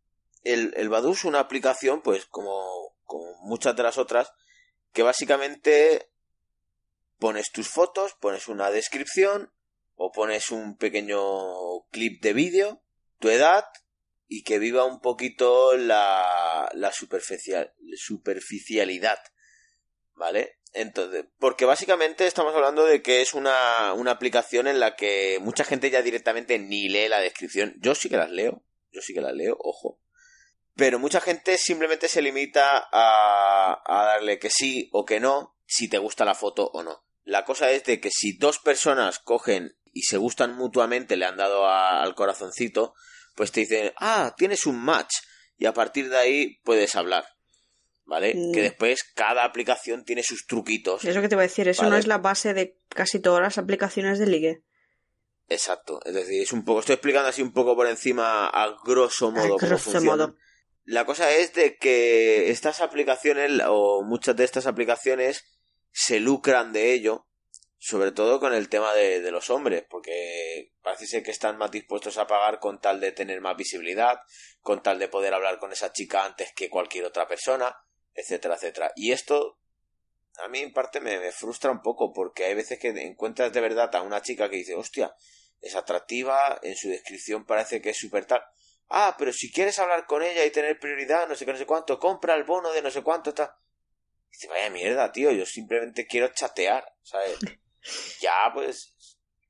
El, 0.44 0.74
el 0.76 0.90
Badu 0.90 1.14
es 1.14 1.24
una 1.24 1.40
aplicación, 1.40 2.02
pues 2.02 2.26
como, 2.26 2.96
como 3.06 3.34
muchas 3.42 3.76
de 3.76 3.84
las 3.84 3.98
otras, 3.98 4.32
que 4.92 5.04
básicamente 5.04 6.10
pones 7.20 7.52
tus 7.52 7.70
fotos, 7.70 8.14
pones 8.20 8.48
una 8.48 8.70
descripción 8.70 9.52
o 9.96 10.12
pones 10.12 10.52
un 10.52 10.78
pequeño 10.78 11.84
clip 11.92 12.22
de 12.22 12.34
vídeo, 12.34 12.84
tu 13.20 13.30
edad 13.30 13.66
y 14.28 14.44
que 14.44 14.60
viva 14.60 14.86
un 14.86 15.00
poquito 15.00 15.78
la, 15.78 16.70
la 16.74 16.92
superficial, 16.92 17.74
superficialidad, 17.96 19.20
¿vale? 20.16 20.60
Entonces, 20.74 21.26
porque 21.40 21.66
básicamente 21.66 22.26
estamos 22.26 22.56
hablando 22.56 22.86
de 22.86 23.02
que 23.02 23.22
es 23.22 23.34
una, 23.34 23.94
una 23.94 24.12
aplicación 24.12 24.68
en 24.68 24.80
la 24.80 24.96
que 24.96 25.38
mucha 25.42 25.64
gente 25.64 25.90
ya 25.92 26.02
directamente 26.02 26.58
ni 26.58 26.90
lee 26.90 27.08
la 27.08 27.20
descripción. 27.20 27.76
Yo 27.80 27.94
sí 27.94 28.10
que 28.10 28.18
las 28.18 28.32
leo, 28.32 28.64
yo 28.92 29.02
sí 29.02 29.14
que 29.14 29.22
las 29.22 29.34
leo, 29.34 29.56
ojo. 29.60 30.00
Pero 30.76 30.98
mucha 30.98 31.22
gente 31.22 31.58
simplemente 31.60 32.08
se 32.08 32.24
limita 32.24 32.88
a, 32.92 33.84
a 33.86 34.06
darle 34.06 34.40
que 34.40 34.50
sí 34.50 34.90
o 34.92 35.06
que 35.06 35.20
no, 35.20 35.56
si 35.68 35.88
te 35.88 36.00
gusta 36.00 36.26
la 36.26 36.34
foto 36.34 36.72
o 36.74 36.82
no. 36.82 37.06
La 37.24 37.46
cosa 37.46 37.70
es 37.70 37.84
de 37.84 38.00
que 38.02 38.10
si 38.12 38.38
dos 38.38 38.58
personas 38.58 39.20
cogen 39.20 39.78
y 39.94 40.02
se 40.04 40.18
gustan 40.18 40.56
mutuamente, 40.56 41.16
le 41.16 41.26
han 41.26 41.38
dado 41.38 41.68
a- 41.68 42.02
al 42.02 42.16
corazoncito, 42.16 42.96
pues 43.36 43.52
te 43.52 43.60
dicen, 43.62 43.94
ah, 43.98 44.34
tienes 44.36 44.66
un 44.66 44.80
match. 44.84 45.14
Y 45.58 45.68
a 45.68 45.74
partir 45.74 46.10
de 46.10 46.18
ahí 46.18 46.58
puedes 46.64 46.96
hablar. 46.96 47.28
¿Vale? 48.06 48.34
Mm. 48.36 48.52
Que 48.52 48.62
después 48.62 49.04
cada 49.16 49.46
aplicación 49.46 50.04
tiene 50.04 50.24
sus 50.24 50.46
truquitos. 50.46 51.06
Eso 51.06 51.22
que 51.22 51.30
te 51.30 51.36
voy 51.36 51.44
a 51.44 51.48
decir, 51.48 51.68
eso 51.68 51.90
no 51.90 51.96
es 51.96 52.08
la 52.08 52.18
base 52.18 52.54
de 52.54 52.78
casi 52.90 53.20
todas 53.20 53.42
las 53.42 53.58
aplicaciones 53.58 54.20
de 54.20 54.28
ligue. 54.28 54.64
Exacto. 55.48 56.00
Es 56.06 56.14
decir, 56.14 56.42
es 56.42 56.54
un 56.54 56.66
poco, 56.66 56.82
estoy 56.82 56.94
explicando 56.94 57.30
así 57.30 57.42
un 57.42 57.54
poco 57.54 57.76
por 57.76 57.88
encima 57.88 58.48
a 58.48 58.76
grosso 58.86 59.32
modo. 59.32 59.58
cómo 59.58 59.68
grosso 59.68 59.92
funcionan. 59.92 60.30
modo. 60.30 60.38
La 60.86 61.06
cosa 61.06 61.32
es 61.32 61.54
de 61.54 61.78
que 61.78 62.50
estas 62.50 62.82
aplicaciones, 62.82 63.62
o 63.68 64.04
muchas 64.04 64.36
de 64.36 64.44
estas 64.44 64.68
aplicaciones, 64.68 65.46
se 65.92 66.20
lucran 66.20 66.74
de 66.74 66.92
ello, 66.92 67.28
sobre 67.78 68.12
todo 68.12 68.40
con 68.40 68.54
el 68.54 68.68
tema 68.68 68.94
de, 68.94 69.22
de 69.22 69.32
los 69.32 69.50
hombres, 69.50 69.86
porque 69.90 70.74
parece 70.82 71.06
ser 71.06 71.24
que 71.24 71.32
están 71.32 71.58
más 71.58 71.72
dispuestos 71.72 72.18
a 72.18 72.28
pagar 72.28 72.60
con 72.60 72.82
tal 72.82 73.00
de 73.00 73.14
tener 73.14 73.40
más 73.40 73.56
visibilidad, 73.56 74.20
con 74.60 74.84
tal 74.84 75.00
de 75.00 75.08
poder 75.08 75.34
hablar 75.34 75.60
con 75.60 75.72
esa 75.72 75.94
chica 75.94 76.26
antes 76.26 76.52
que 76.54 76.70
cualquier 76.70 77.06
otra 77.06 77.28
persona, 77.28 77.74
etcétera, 78.14 78.56
etcétera. 78.56 78.92
Y 78.96 79.12
esto 79.12 79.60
a 80.40 80.48
mí 80.48 80.60
en 80.60 80.74
parte 80.74 81.00
me, 81.00 81.20
me 81.20 81.32
frustra 81.32 81.72
un 81.72 81.82
poco, 81.82 82.12
porque 82.12 82.46
hay 82.46 82.56
veces 82.56 82.80
que 82.80 82.90
encuentras 82.90 83.54
de 83.54 83.62
verdad 83.62 83.94
a 83.96 84.02
una 84.02 84.22
chica 84.22 84.50
que 84.50 84.58
dice, 84.58 84.76
hostia, 84.76 85.16
es 85.62 85.76
atractiva, 85.76 86.60
en 86.62 86.76
su 86.76 86.90
descripción 86.90 87.46
parece 87.46 87.82
que 87.82 87.92
es 87.92 87.98
súper 87.98 88.26
tal. 88.26 88.44
Ah, 88.90 89.16
pero 89.18 89.32
si 89.32 89.52
quieres 89.52 89.80
hablar 89.80 90.06
con 90.06 90.22
ella 90.22 90.46
y 90.46 90.52
tener 90.52 90.80
prioridad, 90.80 91.28
no 91.28 91.36
sé 91.36 91.46
qué, 91.46 91.54
no 91.54 91.58
sé 91.58 91.66
cuánto, 91.66 92.00
compra 92.00 92.36
el 92.36 92.44
bono 92.44 92.72
de 92.72 92.82
no 92.82 92.92
sé 92.92 93.02
cuánto, 93.02 93.30
está. 93.30 93.58
Dice, 94.30 94.48
vaya 94.48 94.70
mierda, 94.70 95.12
tío, 95.12 95.32
yo 95.32 95.46
simplemente 95.46 96.06
quiero 96.06 96.28
chatear, 96.34 96.86
¿sabes? 97.02 97.38
ya, 98.22 98.52
pues, 98.54 98.96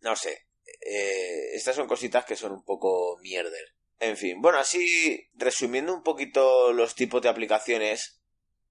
no 0.01 0.15
sé. 0.15 0.48
Eh, 0.82 1.55
estas 1.55 1.75
son 1.75 1.88
cositas 1.88 2.25
que 2.25 2.36
son 2.36 2.51
un 2.51 2.63
poco 2.63 3.17
mierder. 3.22 3.75
En 4.00 4.17
fin, 4.17 4.41
bueno, 4.41 4.60
así, 4.60 5.29
resumiendo 5.34 5.93
un 5.93 6.03
poquito 6.03 6.74
los 6.74 6.93
tipos 6.93 7.22
de 7.22 7.29
aplicaciones, 7.29 8.22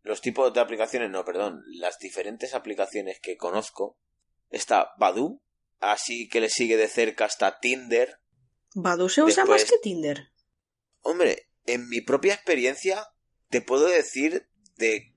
los 0.03 0.21
tipos 0.21 0.53
de 0.53 0.61
aplicaciones, 0.61 1.11
no, 1.11 1.25
perdón, 1.25 1.63
las 1.69 1.99
diferentes 1.99 2.55
aplicaciones 2.55 3.21
que 3.21 3.37
conozco, 3.37 3.99
está 4.51 4.93
Badu, 4.99 5.43
así 5.81 6.29
que 6.29 6.41
le 6.41 6.49
sigue 6.49 6.77
de 6.77 6.89
cerca 6.89 7.25
hasta 7.25 7.59
Tinder, 7.61 8.19
Badu 8.75 9.09
se 9.09 9.23
usa 9.23 9.45
más 9.45 9.65
que 9.65 9.79
Tinder. 9.79 10.31
Hombre, 11.03 11.49
en 11.67 11.89
mi 11.89 12.01
propia 12.01 12.35
experiencia 12.35 13.07
te 13.49 13.61
puedo 13.61 13.87
decir 13.87 14.49
de, 14.77 15.15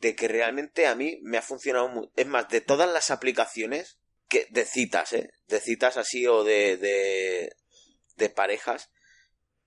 de 0.00 0.16
que 0.16 0.28
realmente 0.28 0.86
a 0.86 0.94
mí 0.94 1.18
me 1.22 1.38
ha 1.38 1.42
funcionado 1.42 1.88
muy... 1.88 2.10
Es 2.16 2.26
más, 2.26 2.48
de 2.48 2.60
todas 2.60 2.90
las 2.90 3.10
aplicaciones 3.10 3.98
que 4.28 4.46
de 4.50 4.64
citas, 4.64 5.12
¿eh? 5.12 5.30
De 5.48 5.60
citas 5.60 5.96
así 5.96 6.26
o 6.26 6.44
de, 6.44 6.78
de, 6.78 7.54
de 8.16 8.30
parejas. 8.30 8.90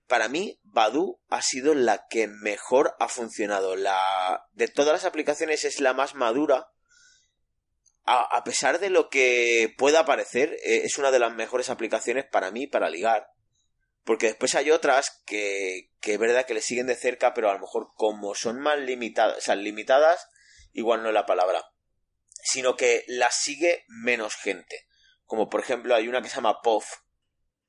Para 0.06 0.28
mí, 0.28 0.60
Badu 0.62 1.20
ha 1.28 1.42
sido 1.42 1.74
la 1.74 2.06
que 2.08 2.28
mejor 2.28 2.94
ha 3.00 3.08
funcionado. 3.08 3.74
La, 3.76 4.46
de 4.52 4.68
todas 4.68 4.92
las 4.92 5.04
aplicaciones 5.04 5.64
es 5.64 5.80
la 5.80 5.94
más 5.94 6.14
madura. 6.14 6.70
A, 8.04 8.20
a 8.36 8.44
pesar 8.44 8.78
de 8.78 8.90
lo 8.90 9.08
que 9.08 9.74
pueda 9.76 10.04
parecer, 10.04 10.52
eh, 10.64 10.82
es 10.84 10.96
una 10.98 11.10
de 11.10 11.18
las 11.18 11.34
mejores 11.34 11.70
aplicaciones 11.70 12.24
para 12.24 12.52
mí 12.52 12.66
para 12.68 12.88
ligar. 12.88 13.28
Porque 14.04 14.26
después 14.26 14.54
hay 14.54 14.70
otras 14.70 15.20
que, 15.26 15.90
que 16.00 16.12
es 16.12 16.18
verdad 16.20 16.46
que 16.46 16.54
le 16.54 16.60
siguen 16.60 16.86
de 16.86 16.94
cerca, 16.94 17.34
pero 17.34 17.50
a 17.50 17.54
lo 17.54 17.58
mejor 17.58 17.88
como 17.96 18.36
son 18.36 18.60
más 18.60 18.78
limitadas, 18.78 19.38
o 19.38 19.40
sea, 19.40 19.56
limitadas, 19.56 20.28
igual 20.72 21.02
no 21.02 21.08
es 21.08 21.14
la 21.14 21.26
palabra, 21.26 21.64
sino 22.44 22.76
que 22.76 23.04
las 23.08 23.34
sigue 23.34 23.84
menos 23.88 24.36
gente. 24.36 24.86
Como 25.24 25.48
por 25.48 25.58
ejemplo 25.60 25.96
hay 25.96 26.06
una 26.06 26.22
que 26.22 26.28
se 26.28 26.36
llama 26.36 26.62
POF, 26.62 26.86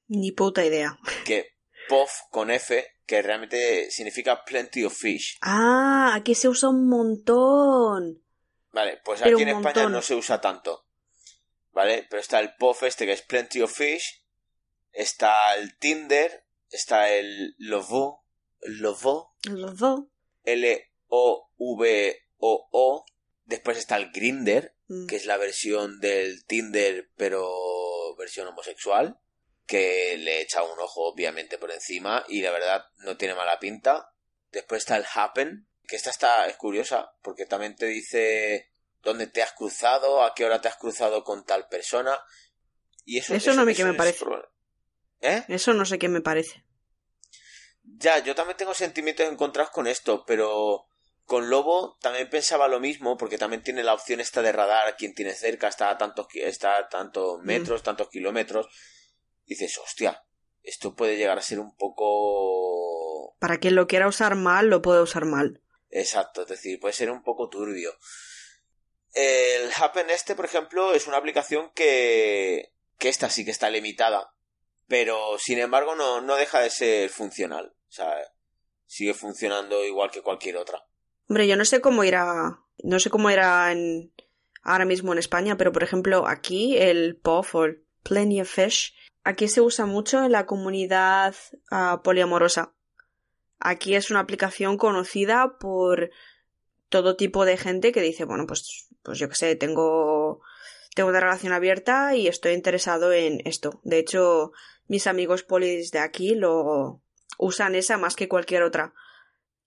Ni 0.07 0.31
puta 0.31 0.63
idea. 0.63 0.99
que 1.25 1.56
POF 1.87 2.11
con 2.29 2.51
F, 2.51 2.85
que 3.05 3.21
realmente 3.21 3.89
significa 3.91 4.43
Plenty 4.43 4.83
of 4.85 4.93
Fish. 4.97 5.37
Ah, 5.41 6.13
aquí 6.15 6.35
se 6.35 6.49
usa 6.49 6.69
un 6.69 6.87
montón. 6.87 8.23
Vale, 8.71 9.01
pues 9.03 9.21
Pero 9.21 9.37
aquí 9.37 9.43
en 9.43 9.49
España 9.49 9.89
no 9.89 10.01
se 10.01 10.15
usa 10.15 10.39
tanto. 10.41 10.85
¿Vale? 11.71 12.05
Pero 12.09 12.19
está 12.21 12.39
el 12.39 12.55
POF 12.55 12.83
este 12.83 13.05
que 13.05 13.13
es 13.13 13.21
Plenty 13.21 13.61
of 13.61 13.71
Fish, 13.71 14.23
está 14.91 15.55
el 15.55 15.77
Tinder, 15.77 16.45
está 16.69 17.09
el 17.11 17.55
Lovo, 17.57 18.25
Lovo, 18.61 19.35
Los 19.43 19.77
dos. 19.77 20.01
L-O-V-O-O. 21.69 23.05
Después 23.45 23.77
está 23.77 23.95
el 23.97 24.11
Grinder, 24.11 24.73
Mm. 24.89 25.07
que 25.07 25.17
es 25.17 25.25
la 25.25 25.35
versión 25.37 25.99
del 25.99 26.45
Tinder, 26.45 27.09
pero 27.17 27.45
versión 28.17 28.47
homosexual, 28.47 29.19
que 29.67 30.17
le 30.17 30.41
echa 30.41 30.63
un 30.63 30.79
ojo 30.79 31.07
obviamente 31.09 31.57
por 31.57 31.71
encima 31.71 32.23
y 32.29 32.41
la 32.41 32.51
verdad 32.51 32.85
no 32.99 33.17
tiene 33.17 33.35
mala 33.35 33.59
pinta. 33.59 34.11
Después 34.51 34.79
está 34.83 34.95
el 34.97 35.05
Happen, 35.13 35.67
que 35.87 35.97
esta 35.97 36.09
está 36.09 36.47
es 36.47 36.55
curiosa, 36.55 37.11
porque 37.21 37.45
también 37.45 37.75
te 37.75 37.85
dice 37.85 38.71
dónde 39.01 39.27
te 39.27 39.43
has 39.43 39.51
cruzado, 39.53 40.23
a 40.23 40.33
qué 40.33 40.45
hora 40.45 40.61
te 40.61 40.69
has 40.69 40.77
cruzado 40.77 41.23
con 41.23 41.45
tal 41.45 41.67
persona. 41.67 42.17
Y 43.05 43.19
eso, 43.19 43.35
Eso 43.35 43.53
no 43.53 43.65
me- 43.65 43.75
que 43.75 43.83
me 43.83 43.91
es 43.91 43.97
parece. 43.97 44.25
¿Eh? 45.21 45.43
Eso 45.49 45.73
no 45.73 45.85
sé 45.85 45.99
qué 45.99 46.07
me 46.09 46.21
parece. 46.21 46.63
Ya, 47.83 48.19
yo 48.19 48.35
también 48.35 48.57
tengo 48.57 48.73
sentimientos 48.73 49.27
encontrados 49.27 49.71
con 49.71 49.87
esto, 49.87 50.23
pero 50.25 50.87
con 51.25 51.49
Lobo 51.49 51.97
también 52.01 52.29
pensaba 52.29 52.67
lo 52.67 52.79
mismo, 52.79 53.17
porque 53.17 53.37
también 53.37 53.63
tiene 53.63 53.83
la 53.83 53.93
opción 53.93 54.19
esta 54.19 54.41
de 54.41 54.51
radar, 54.51 54.95
quien 54.97 55.13
tiene 55.13 55.33
cerca, 55.33 55.67
está 55.67 55.89
a 55.89 55.97
tantos, 55.97 56.27
está 56.33 56.77
a 56.77 56.89
tantos 56.89 57.41
metros, 57.43 57.83
tantos 57.83 58.09
kilómetros. 58.09 58.67
Dices, 59.47 59.77
hostia, 59.79 60.23
esto 60.61 60.95
puede 60.95 61.17
llegar 61.17 61.37
a 61.37 61.41
ser 61.41 61.59
un 61.59 61.75
poco... 61.75 63.35
Para 63.39 63.57
quien 63.57 63.75
lo 63.75 63.87
quiera 63.87 64.07
usar 64.07 64.35
mal, 64.35 64.67
lo 64.67 64.81
puede 64.81 65.01
usar 65.01 65.25
mal. 65.25 65.61
Exacto, 65.89 66.43
es 66.43 66.49
decir, 66.49 66.79
puede 66.79 66.93
ser 66.93 67.09
un 67.09 67.23
poco 67.23 67.49
turbio. 67.49 67.91
El 69.13 69.71
Happen 69.75 70.09
este, 70.09 70.35
por 70.35 70.45
ejemplo, 70.45 70.93
es 70.93 71.07
una 71.07 71.17
aplicación 71.17 71.71
que, 71.73 72.73
que 72.99 73.09
esta 73.09 73.29
sí 73.29 73.45
que 73.45 73.51
está 73.51 73.69
limitada, 73.69 74.33
pero 74.87 75.37
sin 75.39 75.59
embargo 75.59 75.95
no, 75.95 76.21
no 76.21 76.35
deja 76.35 76.59
de 76.59 76.69
ser 76.69 77.09
funcional. 77.09 77.73
O 77.87 77.91
sea, 77.91 78.13
sigue 78.85 79.13
funcionando 79.13 79.83
igual 79.85 80.11
que 80.11 80.21
cualquier 80.21 80.57
otra. 80.57 80.85
Hombre, 81.29 81.47
yo 81.47 81.55
no 81.55 81.65
sé 81.65 81.81
cómo 81.81 82.03
irá. 82.03 82.59
No 82.83 82.99
sé 82.99 83.09
cómo 83.09 83.29
era 83.29 83.71
en, 83.71 84.13
ahora 84.61 84.85
mismo 84.85 85.13
en 85.13 85.19
España, 85.19 85.57
pero 85.57 85.71
por 85.71 85.83
ejemplo, 85.83 86.27
aquí 86.27 86.77
el 86.77 87.17
POF 87.17 87.55
o 87.55 87.65
el 87.65 87.83
Plenty 88.03 88.41
of 88.41 88.49
Fish, 88.49 88.93
aquí 89.27 89.49
se 89.49 89.59
usa 89.59 89.85
mucho 89.85 90.23
en 90.23 90.31
la 90.31 90.45
comunidad 90.45 91.35
ah, 91.69 91.99
poliamorosa. 92.01 92.73
Aquí 93.59 93.93
es 93.93 94.09
una 94.09 94.21
aplicación 94.21 94.77
conocida 94.77 95.57
por 95.59 96.11
todo 96.87 97.17
tipo 97.17 97.43
de 97.43 97.57
gente 97.57 97.91
que 97.91 97.99
dice, 97.99 98.23
bueno, 98.23 98.45
pues, 98.47 98.87
pues 99.03 99.19
yo 99.19 99.27
qué 99.27 99.35
sé, 99.35 99.55
tengo, 99.57 100.39
tengo 100.95 101.09
una 101.09 101.19
relación 101.19 101.51
abierta 101.51 102.15
y 102.15 102.27
estoy 102.27 102.53
interesado 102.53 103.11
en 103.11 103.41
esto. 103.43 103.81
De 103.83 103.99
hecho, 103.99 104.53
mis 104.87 105.07
amigos 105.07 105.43
polis 105.43 105.91
de 105.91 105.99
aquí 105.99 106.33
lo 106.33 107.01
usan 107.37 107.75
esa 107.75 107.97
más 107.97 108.15
que 108.15 108.29
cualquier 108.29 108.63
otra. 108.63 108.93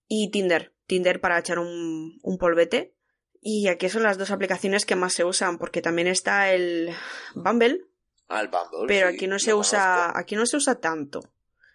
Y 0.09 0.31
Tinder, 0.31 0.73
Tinder 0.87 1.21
para 1.21 1.39
echar 1.39 1.59
un, 1.59 2.19
un 2.23 2.39
polvete. 2.39 2.95
Y 3.43 3.69
aquí 3.69 3.91
son 3.91 4.05
las 4.05 4.17
dos 4.17 4.31
aplicaciones 4.31 4.87
que 4.87 4.97
más 4.97 5.13
se 5.13 5.25
usan, 5.25 5.59
porque 5.59 5.83
también 5.83 6.09
está 6.09 6.53
el 6.55 6.95
Bumble, 7.35 7.90
Ah, 8.31 8.41
el 8.41 8.49
Bumble. 8.49 8.87
pero 8.87 9.09
sí, 9.11 9.15
aquí 9.17 9.27
no 9.27 9.39
se 9.39 9.53
usa, 9.55 9.95
conozco. 9.97 10.19
aquí 10.19 10.37
no 10.37 10.47
se 10.47 10.57
usa 10.57 10.75
tanto. 10.81 11.21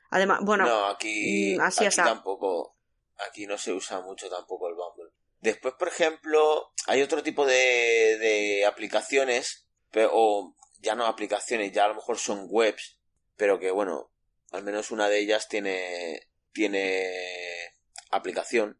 Además, 0.09 0.39
bueno, 0.43 0.65
no, 0.65 0.85
aquí, 0.88 1.55
mm, 1.57 1.62
así 1.62 1.85
aquí 1.85 1.95
tampoco. 1.97 2.77
Aquí 3.29 3.45
no 3.45 3.57
se 3.57 3.71
usa 3.74 4.01
mucho 4.01 4.29
tampoco 4.29 4.67
el 4.69 4.75
Bumble. 4.75 5.12
Después, 5.41 5.74
por 5.77 5.88
ejemplo, 5.89 6.71
hay 6.88 7.01
otro 7.01 7.21
tipo 7.24 7.45
de, 7.45 8.17
de 8.19 8.65
aplicaciones, 8.65 9.67
pero, 9.91 10.09
o 10.13 10.55
ya 10.79 10.95
no 10.95 11.05
aplicaciones, 11.05 11.71
ya 11.71 11.85
a 11.85 11.89
lo 11.89 11.95
mejor 11.95 12.17
son 12.17 12.45
webs, 12.50 13.00
pero 13.35 13.59
que 13.59 13.71
bueno, 13.71 14.12
al 14.51 14.63
menos 14.63 14.91
una 14.91 15.07
de 15.09 15.19
ellas 15.19 15.47
tiene, 15.50 16.29
tiene 16.51 17.12
aplicación. 18.12 18.79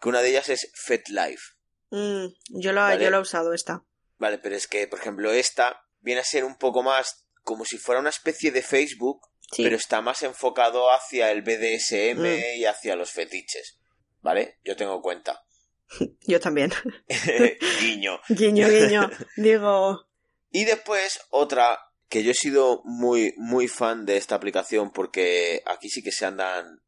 Que 0.00 0.08
una 0.08 0.20
de 0.22 0.28
ellas 0.30 0.48
es 0.48 0.70
FetLife. 0.74 1.54
mm, 1.90 2.26
yo, 2.60 2.74
Vale. 2.74 3.02
yo 3.02 3.10
lo 3.10 3.16
he 3.18 3.20
usado 3.20 3.52
esta. 3.54 3.82
Vale, 4.18 4.38
pero 4.38 4.54
es 4.56 4.66
que, 4.68 4.86
por 4.86 4.98
ejemplo, 4.98 5.32
esta 5.32 5.84
viene 6.00 6.20
a 6.20 6.24
ser 6.24 6.44
un 6.44 6.56
poco 6.56 6.82
más 6.82 7.24
como 7.44 7.64
si 7.64 7.78
fuera 7.78 8.00
una 8.00 8.10
especie 8.10 8.50
de 8.50 8.62
Facebook, 8.62 9.20
Sí. 9.50 9.62
pero 9.64 9.76
está 9.76 10.02
más 10.02 10.22
enfocado 10.22 10.90
hacia 10.92 11.30
el 11.30 11.40
BDSM 11.42 12.20
Mm. 12.20 12.58
y 12.58 12.64
hacia 12.66 12.96
los 12.96 13.10
fetiches. 13.12 13.78
¿Vale? 14.20 14.58
Yo 14.64 14.76
tengo 14.76 15.00
cuenta. 15.00 15.42
Yo 16.26 16.38
también. 16.40 16.70
Guiño. 17.80 18.20
guiño, 18.28 18.68
guiño. 18.68 19.10
Digo, 19.36 20.06
Y 20.50 20.64
después 20.64 21.20
otra 21.30 21.78
que 22.10 22.22
yo 22.24 22.30
he 22.30 22.34
sido 22.34 22.80
muy 22.84 23.34
muy 23.36 23.68
fan 23.68 24.06
de 24.06 24.16
esta 24.16 24.34
aplicación 24.34 24.90
porque 24.92 25.62
aquí 25.66 25.88
sí 25.90 26.02
que 26.02 26.10
se 26.12 26.24
andan 26.26 26.80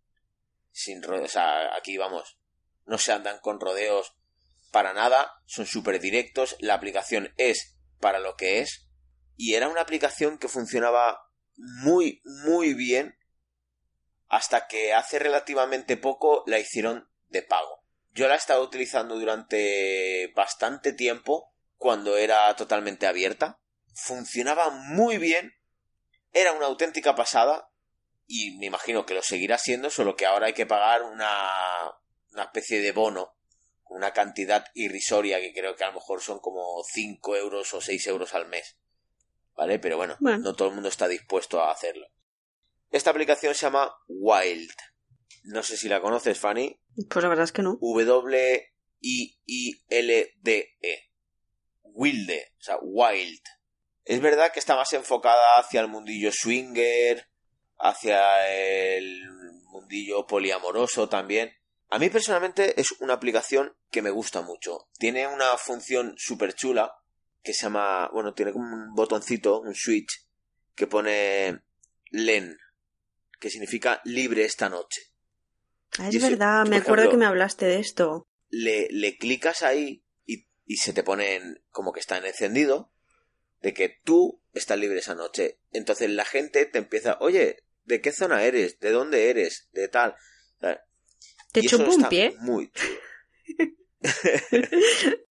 sin 0.73 1.03
rodeos, 1.03 1.27
o 1.27 1.33
sea, 1.33 1.75
aquí 1.77 1.97
vamos, 1.99 2.39
no 2.87 2.97
se 2.97 3.13
andan 3.13 3.39
con 3.41 3.61
rodeos 3.61 4.15
para 4.71 4.95
nada, 4.95 5.35
son 5.47 5.67
súper 5.67 6.01
directos, 6.01 6.57
la 6.61 6.75
aplicación 6.75 7.35
es 7.37 7.77
para 8.01 8.19
lo 8.19 8.35
que 8.37 8.61
es. 8.61 8.87
Y 9.43 9.55
era 9.55 9.69
una 9.69 9.81
aplicación 9.81 10.37
que 10.37 10.49
funcionaba 10.49 11.27
muy, 11.57 12.21
muy 12.25 12.75
bien 12.75 13.17
hasta 14.29 14.67
que 14.67 14.93
hace 14.93 15.19
relativamente 15.19 15.97
poco 15.97 16.45
la 16.47 16.59
hicieron 16.59 17.09
de 17.29 17.41
pago. 17.41 17.83
Yo 18.11 18.29
la 18.29 18.35
he 18.35 18.37
estado 18.37 18.63
utilizando 18.63 19.19
durante 19.19 20.31
bastante 20.37 20.93
tiempo 20.93 21.55
cuando 21.79 22.19
era 22.19 22.55
totalmente 22.55 23.07
abierta. 23.07 23.59
Funcionaba 23.95 24.69
muy 24.69 25.17
bien. 25.17 25.55
Era 26.35 26.53
una 26.53 26.67
auténtica 26.67 27.15
pasada. 27.15 27.73
Y 28.27 28.59
me 28.59 28.67
imagino 28.67 29.07
que 29.07 29.15
lo 29.15 29.23
seguirá 29.23 29.57
siendo, 29.57 29.89
solo 29.89 30.17
que 30.17 30.27
ahora 30.27 30.49
hay 30.49 30.53
que 30.53 30.67
pagar 30.67 31.03
una, 31.03 31.91
una 32.33 32.43
especie 32.43 32.83
de 32.83 32.93
bono. 32.93 33.39
Una 33.85 34.13
cantidad 34.13 34.67
irrisoria 34.75 35.41
que 35.41 35.55
creo 35.55 35.77
que 35.77 35.85
a 35.85 35.89
lo 35.89 35.95
mejor 35.95 36.21
son 36.21 36.41
como 36.41 36.85
5 36.85 37.37
euros 37.37 37.73
o 37.73 37.81
6 37.81 38.07
euros 38.09 38.35
al 38.35 38.47
mes. 38.47 38.77
¿Vale? 39.61 39.79
Pero 39.79 39.99
bueno, 39.99 40.17
Bueno. 40.21 40.39
no 40.39 40.55
todo 40.55 40.69
el 40.69 40.75
mundo 40.75 40.89
está 40.89 41.07
dispuesto 41.07 41.61
a 41.61 41.71
hacerlo. 41.71 42.07
Esta 42.91 43.11
aplicación 43.11 43.55
se 43.55 43.67
llama 43.67 43.95
Wild. 44.09 44.73
No 45.43 45.63
sé 45.63 45.77
si 45.77 45.87
la 45.87 46.01
conoces, 46.01 46.39
Fanny. 46.41 46.81
Pues 47.11 47.23
la 47.23 47.29
verdad 47.29 47.45
es 47.45 47.53
que 47.53 47.61
no. 47.61 47.77
W-I-I-L-D-E. 49.83 51.11
Wilde, 51.83 52.53
o 52.59 52.63
sea, 52.63 52.79
Wild. 52.81 53.43
Es 54.05 54.21
verdad 54.23 54.51
que 54.51 54.61
está 54.61 54.77
más 54.77 54.95
enfocada 54.95 55.59
hacia 55.59 55.83
el 55.83 55.89
mundillo 55.89 56.31
swinger, 56.33 57.29
hacia 57.77 58.49
el 58.97 59.21
mundillo 59.65 60.27
poliamoroso 60.27 61.11
también. 61.11 61.53
A 61.91 61.99
mí 61.99 62.09
personalmente 62.09 62.81
es 62.81 62.93
una 63.01 63.13
aplicación 63.13 63.77
que 63.91 64.01
me 64.01 64.11
gusta 64.11 64.41
mucho. 64.41 64.89
Tiene 64.99 65.27
una 65.27 65.55
función 65.59 66.15
súper 66.17 66.55
chula 66.55 66.95
que 67.43 67.55
se 67.55 67.63
llama, 67.65 68.09
bueno, 68.13 68.35
tiene 68.35 68.53
como 68.53 68.67
un 68.75 68.95
botoncito, 68.95 69.61
un 69.61 69.75
switch, 69.75 70.27
que 70.75 70.87
pone 70.87 71.63
LEN, 72.11 72.57
que 73.39 73.51
significa 73.51 74.01
libre 74.05 74.45
esta 74.45 74.69
noche. 74.69 75.03
Ah, 75.99 76.09
es 76.09 76.23
verdad, 76.23 76.67
me 76.67 76.77
acuerdo 76.77 77.05
ejemplo, 77.05 77.11
que 77.11 77.17
me 77.17 77.27
hablaste 77.27 77.67
de 77.67 77.81
esto. 77.81 78.29
le, 78.49 78.89
le 78.91 79.17
clicas 79.19 79.63
ahí 79.63 80.05
y, 80.25 80.47
y 80.65 80.77
se 80.77 80.93
te 80.93 81.03
ponen 81.03 81.63
como 81.71 81.93
que 81.93 82.01
está 82.01 82.19
en 82.19 82.27
encendido 82.27 82.93
de 83.61 83.75
que 83.75 84.01
tú 84.05 84.43
estás 84.53 84.79
libre 84.79 85.01
esa 85.01 85.15
noche. 85.15 85.61
Entonces 85.73 86.11
la 86.11 86.25
gente 86.25 86.65
te 86.67 86.79
empieza, 86.79 87.19
oye, 87.21 87.65
¿de 87.85 88.01
qué 88.01 88.13
zona 88.13 88.45
eres? 88.45 88.79
¿De 88.79 88.91
dónde 88.91 89.31
eres? 89.31 89.69
¿De 89.73 89.89
tal? 89.89 90.15
¿Te 91.53 91.63
chupo 91.63 91.91
un 91.91 92.09
pie? 92.09 92.35
Muy 92.39 92.71
chulo. 92.71 93.01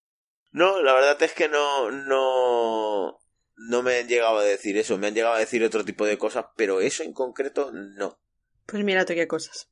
no, 0.51 0.81
la 0.81 0.93
verdad 0.93 1.21
es 1.23 1.33
que 1.33 1.47
no, 1.49 1.91
no, 1.91 3.19
no 3.55 3.83
me 3.83 3.97
han 3.99 4.07
llegado 4.07 4.39
a 4.39 4.43
decir 4.43 4.77
eso. 4.77 4.97
Me 4.97 5.07
han 5.07 5.13
llegado 5.15 5.35
a 5.35 5.39
decir 5.39 5.63
otro 5.63 5.85
tipo 5.85 6.05
de 6.05 6.17
cosas, 6.17 6.45
pero 6.55 6.81
eso 6.81 7.03
en 7.03 7.13
concreto 7.13 7.71
no. 7.71 8.19
Pues 8.65 8.83
mira 8.83 9.05
tú 9.05 9.13
qué 9.13 9.27
cosas. 9.27 9.69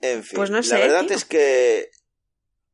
En 0.00 0.22
fin, 0.24 0.36
Pues 0.36 0.50
no 0.50 0.62
sé, 0.62 0.74
la 0.74 0.80
verdad 0.80 1.06
tío. 1.06 1.16
es 1.16 1.24
que 1.24 1.90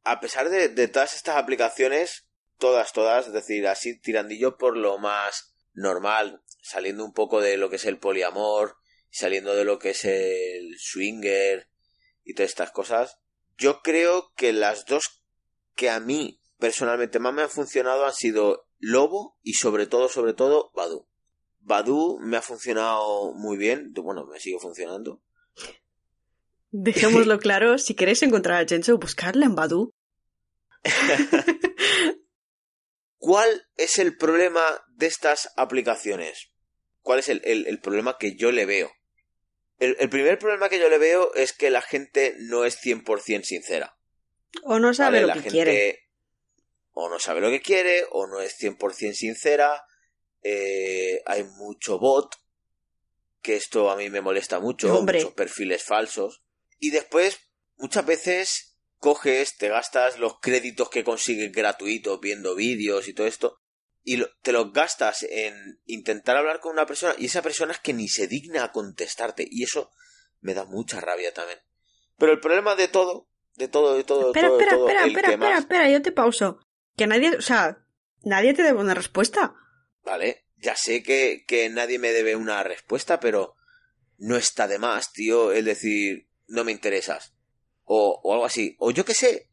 a 0.05 0.21
pesar 0.21 0.51
de, 0.51 0.69
de 0.69 0.89
todas 0.89 1.15
estas 1.15 1.37
aplicaciones, 1.37 2.27
todas, 2.59 2.93
todas, 2.93 3.29
es 3.29 3.33
decir, 3.33 3.67
así 3.69 3.99
tirandillo 4.01 4.57
por 4.57 4.77
lo 4.77 4.99
más 4.99 5.55
normal, 5.73 6.43
saliendo 6.63 7.05
un 7.05 7.13
poco 7.13 7.41
de 7.41 7.57
lo 7.57 7.71
que 7.71 7.77
es 7.77 7.85
el 7.85 7.99
poliamor, 7.99 8.77
saliendo 9.11 9.55
de 9.55 9.65
lo 9.65 9.79
que 9.79 9.91
es 9.91 10.05
el 10.05 10.77
swinger 10.79 11.69
y 12.25 12.35
todas 12.35 12.51
estas 12.51 12.73
cosas, 12.73 13.19
yo 13.57 13.83
creo 13.83 14.33
que 14.35 14.53
las 14.53 14.85
dos 14.87 15.23
que 15.77 15.89
a 15.91 16.01
mí 16.01 16.42
personalmente 16.63 17.19
más 17.19 17.35
me 17.35 17.43
han 17.43 17.51
funcionado 17.51 18.07
han 18.07 18.15
sido 18.15 18.69
Lobo 18.79 19.37
y 19.43 19.55
sobre 19.55 19.89
todo, 19.89 20.09
sobre 20.09 20.33
todo, 20.33 20.71
Badu. 20.77 21.09
Badu 21.59 22.19
me 22.21 22.37
ha 22.37 22.43
funcionado 22.43 23.33
muy 23.35 23.57
bien, 23.57 23.93
bueno, 23.95 24.25
me 24.27 24.39
sigue 24.39 24.59
funcionando. 24.61 25.21
Dejémoslo 26.71 27.39
claro, 27.41 27.79
si 27.79 27.95
queréis 27.97 28.23
encontrar 28.23 28.63
a 28.63 28.69
Jenso, 28.69 28.97
buscarla 28.97 29.45
en 29.47 29.57
Badu. 29.57 29.91
¿Cuál 33.19 33.67
es 33.77 33.99
el 33.99 34.17
problema 34.17 34.63
de 34.97 35.07
estas 35.07 35.51
aplicaciones? 35.57 36.51
¿Cuál 37.01 37.19
es 37.19 37.29
el, 37.29 37.41
el- 37.45 37.67
el 37.67 37.81
problema 37.81 38.17
que 38.19 38.37
yo 38.37 38.53
le 38.53 38.67
veo? 38.67 38.91
El, 39.79 39.97
el 39.99 40.09
primer 40.11 40.39
problema 40.39 40.69
que 40.69 40.79
yo 40.79 40.89
le 40.89 40.99
veo 40.99 41.35
es 41.35 41.53
que 41.53 41.71
la 41.71 41.83
gente 41.83 42.37
no 42.39 42.65
es 42.65 42.79
100% 42.81 43.43
sincera. 43.43 43.97
O 44.65 44.79
no 44.79 44.95
sabe 44.95 45.19
¿vale? 45.19 45.21
lo 45.23 45.27
la 45.29 45.35
que 45.35 45.41
gente 45.41 45.51
quiere. 45.51 45.99
O 46.93 47.09
no 47.09 47.19
sabe 47.19 47.41
lo 47.41 47.51
que 47.51 47.61
quiere, 47.63 48.05
o 48.11 48.27
no 48.27 48.41
es 48.41 48.57
100% 48.61 49.15
sincera. 49.15 49.85
eh, 50.45 51.23
hay 51.27 51.45
mucho 51.45 51.99
bot, 51.99 52.35
que 53.43 53.55
esto 53.57 53.91
a 53.91 53.97
mí 53.97 54.11
me 54.11 54.21
molesta 54.21 54.59
mucho, 54.61 54.93
Hombre. 54.97 55.19
muchos 55.19 55.35
perfiles 55.35 55.83
falsos. 55.85 56.43
Y 56.79 56.91
después, 56.91 57.39
muchas 57.77 58.05
veces 58.07 58.77
coges, 58.99 59.57
te 59.57 59.69
gastas 59.69 60.19
los 60.19 60.41
créditos 60.41 60.91
que 60.91 61.05
consigues 61.05 61.53
gratuitos 61.53 62.19
viendo 62.21 62.55
vídeos 62.57 63.07
y 63.09 63.15
todo 63.15 63.27
esto, 63.27 63.59
y 64.05 64.21
te 64.43 64.51
los 64.53 64.73
gastas 64.73 65.23
en 65.23 65.81
intentar 65.87 66.37
hablar 66.37 66.59
con 66.61 66.73
una 66.73 66.87
persona, 66.87 67.15
y 67.19 67.27
esa 67.27 67.43
persona 67.43 67.73
es 67.73 67.79
que 67.81 67.93
ni 67.93 68.09
se 68.09 68.27
digna 68.27 68.65
a 68.65 68.73
contestarte, 68.73 69.47
y 69.49 69.63
eso 69.65 69.91
me 70.41 70.55
da 70.55 70.65
mucha 70.65 71.01
rabia 71.01 71.33
también. 71.33 71.61
Pero 72.19 72.33
el 72.33 72.41
problema 72.41 72.75
de 72.75 72.89
todo, 72.89 73.29
de 73.55 73.69
todo, 73.69 73.95
de 73.95 74.03
todo, 74.05 74.21
de 74.33 74.41
Espera, 74.41 74.49
de 74.49 74.55
espera, 74.55 74.71
todo, 74.73 74.89
espera, 74.89 75.07
espera, 75.07 75.29
espera, 75.33 75.51
más- 75.51 75.61
espera, 75.61 75.89
yo 75.89 76.03
te 76.03 76.11
pauso. 76.13 76.59
Que 76.97 77.07
nadie, 77.07 77.37
o 77.37 77.43
sea, 77.43 77.85
nadie 78.23 78.55
te 78.55 78.63
debe 78.63 78.81
una 78.81 78.95
respuesta. 78.95 79.55
Vale, 80.05 80.47
ya 80.57 80.77
sé 80.77 81.03
que, 81.03 81.45
que 81.47 81.69
nadie 81.69 81.99
me 81.99 82.13
debe 82.13 82.37
una 82.37 82.63
respuesta, 82.63 83.21
pero 83.21 83.55
no 84.19 84.37
está 84.37 84.69
de 84.69 84.79
más, 84.79 85.13
tío, 85.13 85.53
el 85.53 85.65
decir, 85.65 86.29
no 86.49 86.65
me 86.65 86.73
interesas. 86.73 87.35
O, 87.85 88.21
o 88.23 88.33
algo 88.33 88.45
así. 88.45 88.77
O 88.79 88.91
yo 88.91 89.05
qué 89.05 89.15
sé. 89.15 89.49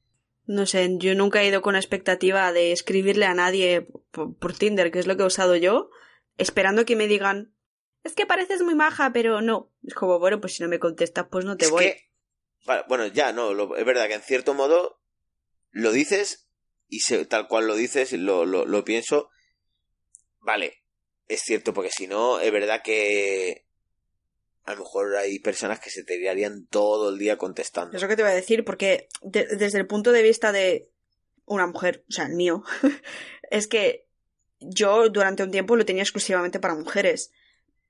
No 0.46 0.66
sé, 0.66 0.90
yo 0.98 1.14
nunca 1.16 1.42
he 1.42 1.48
ido 1.48 1.62
con 1.62 1.74
la 1.74 1.80
expectativa 1.80 2.52
de 2.52 2.72
escribirle 2.72 3.26
a 3.26 3.34
nadie 3.36 3.88
por, 4.12 4.36
por 4.38 4.54
Tinder, 4.54 4.92
que 4.92 5.00
es 5.00 5.08
lo 5.08 5.16
que 5.16 5.24
he 5.24 5.28
usado 5.28 5.56
yo, 5.56 5.90
esperando 6.38 6.86
que 6.86 6.96
me 6.96 7.08
digan, 7.08 7.54
es 8.04 8.14
que 8.14 8.26
pareces 8.26 8.62
muy 8.64 8.74
maja, 8.76 9.12
pero 9.14 9.42
no. 9.42 9.72
Es 9.84 9.94
como, 9.94 10.18
bueno, 10.20 10.42
pues 10.42 10.56
si 10.56 10.64
no 10.64 10.70
me 10.70 10.80
contestas, 10.80 11.28
pues 11.30 11.46
no 11.46 11.56
te 11.58 11.66
es 11.66 11.72
voy. 11.72 11.84
que... 11.86 12.10
Bueno, 12.88 13.08
ya, 13.08 13.32
no, 13.32 13.54
lo- 13.54 13.76
es 13.78 13.86
verdad 13.86 14.08
que 14.08 14.16
en 14.16 14.22
cierto 14.22 14.54
modo 14.54 15.00
lo 15.72 15.92
dices 15.92 16.49
y 16.90 17.00
se- 17.02 17.26
tal 17.26 17.48
cual 17.48 17.68
lo 17.68 17.76
dices, 17.76 18.12
lo, 18.14 18.46
lo, 18.46 18.66
lo 18.66 18.84
pienso. 18.84 19.30
Vale, 20.40 20.84
es 21.28 21.42
cierto, 21.42 21.74
porque 21.74 21.92
si 21.92 22.08
no, 22.08 22.40
es 22.40 22.52
verdad 22.52 22.82
que 22.84 23.66
a 24.64 24.74
lo 24.74 24.80
mejor 24.80 25.16
hay 25.16 25.40
personas 25.40 25.80
que 25.80 25.90
se 25.90 26.04
te 26.04 26.18
tirarían 26.18 26.66
todo 26.68 27.10
el 27.10 27.18
día 27.18 27.38
contestando. 27.38 27.96
Es 27.96 28.02
lo 28.02 28.08
que 28.08 28.16
te 28.16 28.24
voy 28.24 28.32
a 28.32 28.36
decir, 28.36 28.64
porque 28.66 29.08
de- 29.22 29.48
desde 29.56 29.78
el 29.80 29.88
punto 29.88 30.12
de 30.12 30.24
vista 30.24 30.52
de 30.52 30.90
una 31.46 31.66
mujer, 31.68 32.04
o 32.10 32.12
sea, 32.12 32.26
el 32.26 32.36
mío, 32.36 32.64
es 33.52 33.68
que 33.68 34.08
yo 34.60 35.10
durante 35.10 35.44
un 35.44 35.52
tiempo 35.52 35.76
lo 35.76 35.86
tenía 35.86 36.04
exclusivamente 36.04 36.60
para 36.60 36.76
mujeres. 36.76 37.32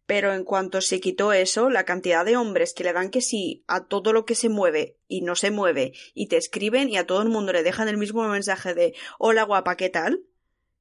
Pero 0.09 0.33
en 0.33 0.43
cuanto 0.43 0.81
se 0.81 0.99
quitó 0.99 1.33
eso, 1.33 1.69
la 1.69 1.85
cantidad 1.85 2.25
de 2.25 2.35
hombres 2.35 2.73
que 2.73 2.83
le 2.83 2.93
dan 2.93 3.11
que 3.11 3.21
sí 3.21 3.63
a 3.67 3.85
todo 3.85 4.11
lo 4.11 4.25
que 4.25 4.33
se 4.33 4.49
mueve 4.49 4.97
y 5.07 5.21
no 5.21 5.35
se 5.35 5.51
mueve 5.51 5.93
y 6.15 6.29
te 6.29 6.37
escriben 6.37 6.89
y 6.89 6.97
a 6.97 7.05
todo 7.05 7.21
el 7.21 7.29
mundo 7.29 7.53
le 7.53 7.61
dejan 7.61 7.87
el 7.87 7.97
mismo 7.97 8.27
mensaje 8.27 8.73
de 8.73 8.95
hola 9.19 9.43
guapa, 9.43 9.77
¿qué 9.77 9.89
tal? 9.89 10.23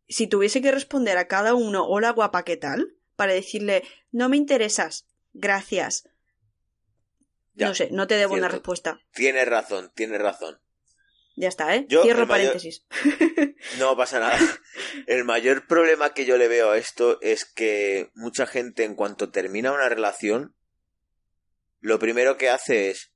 Si 0.09 0.29
tuviese 0.29 0.63
que 0.63 0.73
responder 0.73 1.19
a 1.19 1.29
cada 1.29 1.53
uno 1.53 1.87
hola 1.87 2.13
guapa, 2.13 2.43
¿qué 2.43 2.57
tal? 2.57 2.95
Para 3.17 3.35
decirle 3.35 3.83
no 4.13 4.31
me 4.31 4.39
interesas, 4.39 5.07
gracias. 5.35 6.09
Ya, 7.53 7.69
no 7.69 7.75
sé, 7.75 7.91
no 7.91 8.07
te 8.07 8.15
debo 8.15 8.33
una 8.33 8.49
respuesta. 8.49 8.99
Tienes 9.13 9.47
razón, 9.47 9.93
tienes 9.95 10.23
razón. 10.23 10.59
Ya 11.41 11.49
está, 11.49 11.77
¿eh? 11.77 11.87
Yo, 11.89 12.03
Cierro 12.03 12.27
mayor- 12.27 12.49
paréntesis. 12.53 12.85
No 13.79 13.97
pasa 13.97 14.19
nada. 14.19 14.39
El 15.07 15.25
mayor 15.25 15.67
problema 15.69 16.13
que 16.13 16.25
yo 16.27 16.37
le 16.37 16.49
veo 16.49 16.71
a 16.73 16.79
esto 16.79 17.21
es 17.21 17.45
que 17.45 18.11
mucha 18.15 18.45
gente 18.47 18.83
en 18.85 18.97
cuanto 18.97 19.31
termina 19.31 19.71
una 19.73 19.89
relación, 19.89 20.57
lo 21.81 22.01
primero 22.01 22.37
que 22.37 22.49
hace 22.51 22.91
es, 22.91 23.13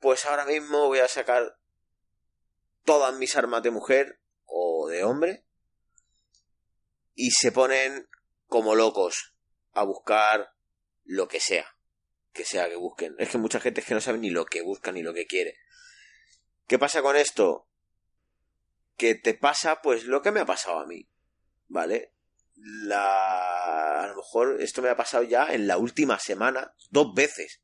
pues 0.00 0.24
ahora 0.24 0.46
mismo 0.46 0.86
voy 0.86 1.00
a 1.00 1.08
sacar 1.08 1.58
todas 2.84 3.14
mis 3.18 3.36
armas 3.36 3.62
de 3.62 3.70
mujer 3.72 4.18
o 4.46 4.88
de 4.88 5.04
hombre 5.04 5.44
y 7.14 7.30
se 7.30 7.52
ponen 7.52 8.08
como 8.46 8.74
locos 8.74 9.34
a 9.72 9.82
buscar 9.84 10.50
lo 11.04 11.28
que 11.28 11.40
sea, 11.40 11.66
que 12.32 12.44
sea 12.44 12.68
que 12.68 12.76
busquen. 12.76 13.14
Es 13.18 13.28
que 13.28 13.38
mucha 13.38 13.60
gente 13.60 13.80
es 13.80 13.86
que 13.86 13.94
no 13.94 14.00
sabe 14.00 14.18
ni 14.18 14.30
lo 14.30 14.46
que 14.46 14.62
busca 14.62 14.92
ni 14.92 15.02
lo 15.02 15.12
que 15.12 15.26
quiere. 15.26 15.58
¿Qué 16.66 16.78
pasa 16.78 17.02
con 17.02 17.16
esto? 17.16 17.66
que 18.96 19.14
te 19.14 19.34
pasa 19.34 19.82
pues 19.82 20.04
lo 20.04 20.22
que 20.22 20.32
me 20.32 20.40
ha 20.40 20.46
pasado 20.46 20.80
a 20.80 20.86
mí, 20.86 21.08
¿vale? 21.68 22.12
La... 22.56 24.02
A 24.02 24.06
lo 24.08 24.16
mejor 24.16 24.62
esto 24.62 24.82
me 24.82 24.88
ha 24.88 24.96
pasado 24.96 25.22
ya 25.24 25.52
en 25.52 25.66
la 25.66 25.78
última 25.78 26.18
semana 26.18 26.74
dos 26.90 27.14
veces, 27.14 27.60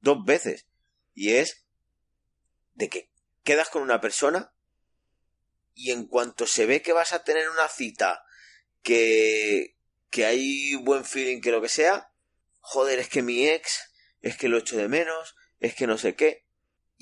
dos 0.00 0.24
veces, 0.24 0.66
y 1.14 1.34
es 1.34 1.66
de 2.74 2.88
que 2.88 3.10
quedas 3.42 3.68
con 3.68 3.82
una 3.82 4.00
persona 4.00 4.52
y 5.74 5.90
en 5.90 6.06
cuanto 6.06 6.46
se 6.46 6.66
ve 6.66 6.82
que 6.82 6.92
vas 6.92 7.12
a 7.12 7.24
tener 7.24 7.48
una 7.48 7.68
cita 7.68 8.24
que, 8.82 9.76
que 10.10 10.26
hay 10.26 10.74
buen 10.76 11.04
feeling, 11.04 11.40
que 11.40 11.50
lo 11.50 11.62
que 11.62 11.68
sea, 11.68 12.12
joder, 12.60 12.98
es 12.98 13.08
que 13.08 13.22
mi 13.22 13.48
ex, 13.48 13.92
es 14.20 14.36
que 14.36 14.48
lo 14.48 14.58
echo 14.58 14.76
de 14.76 14.88
menos, 14.88 15.34
es 15.58 15.74
que 15.74 15.86
no 15.86 15.98
sé 15.98 16.14
qué. 16.14 16.43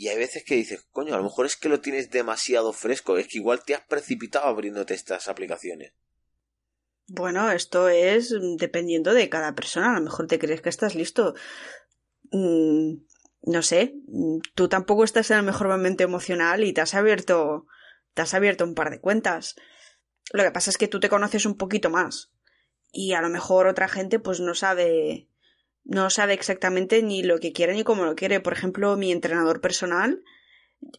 Y 0.03 0.09
hay 0.09 0.19
veces 0.19 0.43
que 0.43 0.57
dices, 0.57 0.85
coño, 0.91 1.15
a 1.15 1.17
lo 1.17 1.23
mejor 1.23 1.47
es 1.47 1.57
que 1.57 1.69
lo 1.69 1.81
tienes 1.81 2.11
demasiado 2.11 2.73
fresco, 2.73 3.19
es 3.19 3.29
que 3.29 3.39
igual 3.39 3.63
te 3.63 3.77
has 3.77 3.83
precipitado 3.83 4.47
abriéndote 4.47 4.95
estas 4.95 5.29
aplicaciones. 5.29 5.93
Bueno, 7.07 7.53
esto 7.53 7.89
es 7.89 8.35
dependiendo 8.59 9.15
de 9.15 9.29
cada 9.29 9.55
persona. 9.55 9.93
A 9.93 10.01
lo 10.01 10.05
mejor 10.05 10.27
te 10.27 10.41
crees 10.41 10.61
que 10.61 10.71
estás 10.71 10.97
listo. 10.97 11.37
Mm, 12.33 12.95
no 13.43 13.63
sé, 13.63 13.95
mm, 14.09 14.39
tú 14.57 14.69
tampoco 14.69 15.05
estás 15.05 15.31
en 15.31 15.37
el 15.37 15.45
mejor 15.45 15.69
momento 15.69 16.03
emocional 16.03 16.65
y 16.65 16.73
te 16.73 16.81
has 16.81 16.95
abierto, 16.95 17.69
te 18.13 18.23
has 18.23 18.35
abierto 18.35 18.65
un 18.65 18.75
par 18.75 18.91
de 18.91 19.01
cuentas. 19.01 19.55
Lo 20.33 20.43
que 20.43 20.51
pasa 20.51 20.71
es 20.71 20.79
que 20.79 20.89
tú 20.89 20.99
te 20.99 21.11
conoces 21.11 21.47
un 21.47 21.57
poquito 21.57 21.91
más. 21.91 22.33
Y 22.91 23.13
a 23.13 23.23
lo 23.23 23.29
mejor 23.29 23.69
otra 23.69 23.87
gente 23.87 24.19
pues 24.19 24.41
no 24.41 24.57
sabe, 24.57 25.29
no 25.85 26.11
sabe 26.11 26.35
exactamente 26.35 27.03
ni 27.03 27.23
lo 27.23 27.39
que 27.39 27.53
quiere 27.53 27.75
ni 27.75 27.85
cómo 27.85 28.05
lo 28.05 28.15
quiere. 28.15 28.41
Por 28.41 28.53
ejemplo, 28.53 28.97
mi 28.97 29.13
entrenador 29.13 29.61
personal, 29.61 30.23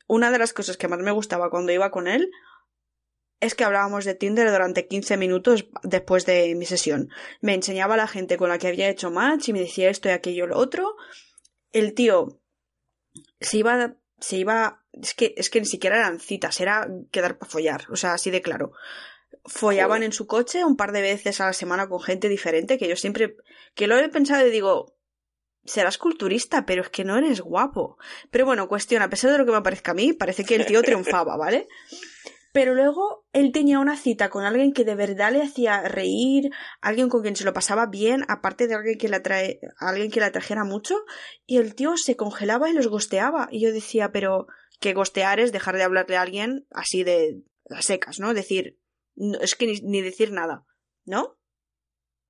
una 0.07 0.31
de 0.31 0.39
las 0.39 0.53
cosas 0.53 0.77
que 0.77 0.87
más 0.87 0.99
me 0.99 1.11
gustaba 1.11 1.49
cuando 1.49 1.71
iba 1.71 1.91
con 1.91 2.07
él 2.07 2.31
es 3.39 3.55
que 3.55 3.65
hablábamos 3.65 4.05
de 4.05 4.15
Tinder 4.15 4.49
durante 4.49 4.87
15 4.87 5.17
minutos 5.17 5.67
después 5.83 6.25
de 6.25 6.55
mi 6.55 6.65
sesión. 6.65 7.09
Me 7.41 7.53
enseñaba 7.53 7.95
a 7.95 7.97
la 7.97 8.07
gente 8.07 8.37
con 8.37 8.47
la 8.47 8.57
que 8.57 8.67
había 8.67 8.89
hecho 8.89 9.11
match 9.11 9.49
y 9.49 9.53
me 9.53 9.59
decía 9.59 9.89
esto 9.89 10.07
y 10.07 10.13
aquello 10.13 10.45
y 10.45 10.47
lo 10.47 10.57
otro. 10.57 10.95
El 11.73 11.93
tío 11.93 12.39
se 13.41 13.57
iba, 13.57 13.97
se 14.19 14.37
iba, 14.37 14.85
es 14.93 15.13
que, 15.13 15.33
es 15.35 15.49
que 15.49 15.59
ni 15.59 15.65
siquiera 15.65 15.97
eran 15.97 16.21
citas, 16.21 16.61
era 16.61 16.87
quedar 17.11 17.37
para 17.37 17.51
follar, 17.51 17.85
o 17.89 17.97
sea, 17.97 18.13
así 18.13 18.31
de 18.31 18.41
claro. 18.41 18.71
Follaban 19.45 20.03
en 20.03 20.13
su 20.13 20.25
coche 20.25 20.63
un 20.63 20.77
par 20.77 20.91
de 20.91 21.01
veces 21.01 21.41
a 21.41 21.47
la 21.47 21.53
semana 21.53 21.89
con 21.89 21.99
gente 21.99 22.29
diferente, 22.29 22.77
que 22.77 22.87
yo 22.87 22.95
siempre, 22.95 23.35
que 23.75 23.87
lo 23.87 23.97
he 23.97 24.09
pensado 24.09 24.47
y 24.47 24.51
digo, 24.51 24.95
serás 25.65 25.97
culturista, 25.97 26.65
pero 26.65 26.81
es 26.81 26.89
que 26.89 27.03
no 27.03 27.17
eres 27.17 27.41
guapo. 27.41 27.97
Pero 28.31 28.45
bueno, 28.45 28.67
cuestión, 28.67 29.01
a 29.01 29.09
pesar 29.09 29.31
de 29.31 29.37
lo 29.37 29.45
que 29.45 29.51
me 29.51 29.61
parezca 29.61 29.91
a 29.91 29.95
mí, 29.95 30.13
parece 30.13 30.43
que 30.43 30.55
el 30.55 30.65
tío 30.65 30.81
triunfaba, 30.83 31.37
¿vale? 31.37 31.67
Pero 32.53 32.75
luego 32.75 33.25
él 33.33 33.51
tenía 33.51 33.79
una 33.79 33.97
cita 33.97 34.29
con 34.29 34.45
alguien 34.45 34.73
que 34.73 34.85
de 34.85 34.93
verdad 34.93 35.31
le 35.31 35.41
hacía 35.41 35.81
reír, 35.81 36.51
alguien 36.81 37.09
con 37.09 37.23
quien 37.23 37.35
se 37.35 37.45
lo 37.45 37.53
pasaba 37.53 37.87
bien, 37.87 38.23
aparte 38.27 38.67
de 38.67 38.75
alguien 38.75 38.99
que 38.99 39.09
le 39.09 39.15
atrae, 39.15 39.59
alguien 39.79 40.11
que 40.11 40.19
le 40.19 40.27
atrajera 40.27 40.63
mucho, 40.63 41.03
y 41.47 41.57
el 41.57 41.73
tío 41.73 41.97
se 41.97 42.15
congelaba 42.15 42.69
y 42.69 42.73
los 42.73 42.87
gosteaba. 42.87 43.47
Y 43.51 43.61
yo 43.61 43.73
decía, 43.73 44.11
pero 44.11 44.45
que 44.79 44.93
gostear 44.93 45.39
es 45.39 45.51
dejar 45.51 45.77
de 45.77 45.83
hablarle 45.83 46.15
a 46.15 46.21
alguien 46.21 46.67
así 46.69 47.03
de 47.03 47.41
las 47.65 47.85
secas, 47.85 48.19
¿no? 48.19 48.35
Decir, 48.35 48.77
no, 49.15 49.39
es 49.39 49.55
que 49.55 49.67
ni, 49.67 49.79
ni 49.81 50.01
decir 50.01 50.31
nada, 50.31 50.65
¿no? 51.05 51.37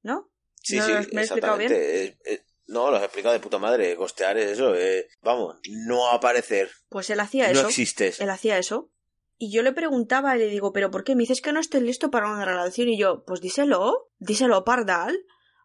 ¿No? 0.02 0.32
Sí, 0.62 0.78
¿No 0.78 0.86
sí, 0.86 0.91
me 1.13 1.22
he 1.22 1.24
explicado 1.26 1.58
bien? 1.58 1.72
exactamente. 1.72 2.06
Eh, 2.06 2.17
eh, 2.26 2.46
no, 2.67 2.89
lo 2.91 2.98
has 2.98 3.04
explicado 3.04 3.34
de 3.34 3.39
puta 3.39 3.58
madre. 3.60 3.96
Costear 3.96 4.38
es 4.38 4.52
eso. 4.52 4.74
eh, 4.76 5.08
vamos, 5.22 5.58
no 5.69 6.10
aparecer. 6.10 6.72
Pues 6.89 7.10
él 7.10 7.19
hacía 7.19 7.52
No 7.52 7.60
eso. 7.60 7.67
existes. 7.67 8.19
Él 8.22 8.30
hacía 8.30 8.58
eso. 8.58 8.89
Y 9.38 9.52
yo 9.52 9.62
le 9.63 9.74
preguntaba 9.74 10.36
y 10.36 10.39
le 10.39 10.48
digo, 10.48 10.72
¿pero 10.72 10.89
por 10.91 11.04
qué? 11.04 11.15
Me 11.15 11.22
dices 11.24 11.41
que 11.41 11.52
no 11.52 11.60
estoy 11.60 11.82
listo 11.82 12.10
para 12.12 12.32
una 12.32 12.46
relación. 12.46 12.88
Y 12.88 12.98
yo, 12.98 13.26
pues 13.26 13.41
díselo, 13.41 14.10
díselo, 14.19 14.63
pardal. 14.63 15.17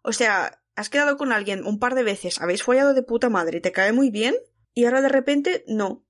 O 0.02 0.12
sea, 0.12 0.61
has 0.74 0.90
quedado 0.90 1.16
con 1.16 1.33
alguien 1.33 1.64
un 1.64 1.78
par 1.78 1.94
de 1.94 2.02
veces, 2.02 2.40
habéis 2.40 2.62
follado 2.62 2.94
de 2.94 3.02
puta 3.02 3.28
madre, 3.28 3.61
te 3.61 3.72
cae 3.72 3.92
muy 3.92 4.11
bien, 4.11 4.37
y 4.74 4.85
ahora 4.85 5.00
de 5.02 5.09
repente 5.09 5.64
no. 5.66 6.07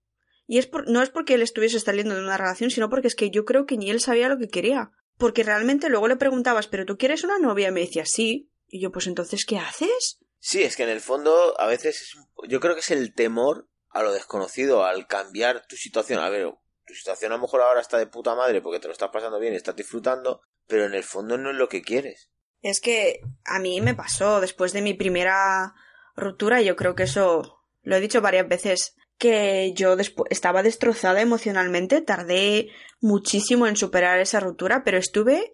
Y 0.49 0.59
es 0.59 0.67
por, 0.67 0.89
no 0.89 1.03
es 1.03 1.11
porque 1.11 1.35
él 1.35 1.43
estuviese 1.43 1.79
saliendo 1.79 2.15
de 2.15 2.23
una 2.23 2.39
relación, 2.39 2.71
sino 2.71 2.89
porque 2.89 3.07
es 3.07 3.15
que 3.15 3.31
yo 3.31 3.45
creo 3.45 3.67
que 3.67 3.77
ni 3.77 3.91
él 3.91 4.01
sabía 4.01 4.31
lo 4.31 4.39
que 4.39 4.49
quería. 4.49 4.91
Porque 5.19 5.43
realmente 5.43 5.91
luego 5.91 6.09
le 6.09 6.17
preguntabas, 6.17 6.69
¿pero 6.69 6.87
tú 6.87 6.97
quieres 6.97 7.23
una 7.23 7.39
novia? 7.39 7.69
Y 7.69 7.73
me 7.73 7.81
decía, 7.81 8.07
sí. 8.07 8.51
Y 8.67 8.81
yo, 8.81 8.91
pues 8.91 9.07
entonces, 9.07 9.45
¿qué 9.45 9.59
haces? 9.59 10.19
Sí, 10.39 10.63
es 10.63 10.75
que 10.75 10.85
en 10.85 10.89
el 10.89 11.01
fondo 11.01 11.55
a 11.61 11.67
veces 11.67 12.01
es 12.01 12.17
yo 12.49 12.61
creo 12.61 12.75
que 12.75 12.81
es 12.81 12.91
el 12.91 13.13
temor 13.15 13.69
a 13.91 14.03
lo 14.03 14.13
desconocido, 14.13 14.85
al 14.85 15.07
cambiar 15.07 15.67
tu 15.67 15.77
situación. 15.77 16.21
A 16.21 16.31
ver, 16.31 16.55
tu 16.87 16.95
situación 16.95 17.33
a 17.33 17.37
lo 17.37 17.43
mejor 17.43 17.61
ahora 17.61 17.81
está 17.81 17.99
de 17.99 18.07
puta 18.07 18.35
madre 18.35 18.63
porque 18.63 18.81
te 18.81 18.89
lo 18.89 18.93
estás 18.93 19.11
pasando 19.11 19.39
bien 19.39 19.53
y 19.53 19.57
estás 19.57 19.77
disfrutando, 19.77 20.41
pero 20.67 20.87
en 20.87 20.95
el 20.95 21.05
fondo 21.05 21.37
no 21.37 21.51
es 21.51 21.57
lo 21.57 21.69
que 21.69 21.83
quieres. 21.83 22.31
Es 22.61 22.81
que 22.81 23.21
a 23.45 23.59
mí 23.59 23.81
me 23.81 23.95
pasó 23.95 24.41
después 24.41 24.73
de 24.73 24.83
mi 24.83 24.95
primera 24.95 25.75
ruptura, 26.17 26.61
y 26.61 26.65
yo 26.65 26.77
creo 26.77 26.95
que 26.95 27.05
eso 27.05 27.65
lo 27.83 27.97
he 27.97 28.01
dicho 28.01 28.21
varias 28.21 28.49
veces, 28.49 28.97
que 29.19 29.73
yo 29.75 29.97
estaba 30.31 30.63
destrozada 30.63 31.21
emocionalmente, 31.21 32.01
tardé 32.01 32.71
muchísimo 33.01 33.67
en 33.67 33.77
superar 33.77 34.21
esa 34.21 34.41
ruptura, 34.41 34.85
pero 34.85 34.99
estuve 34.99 35.53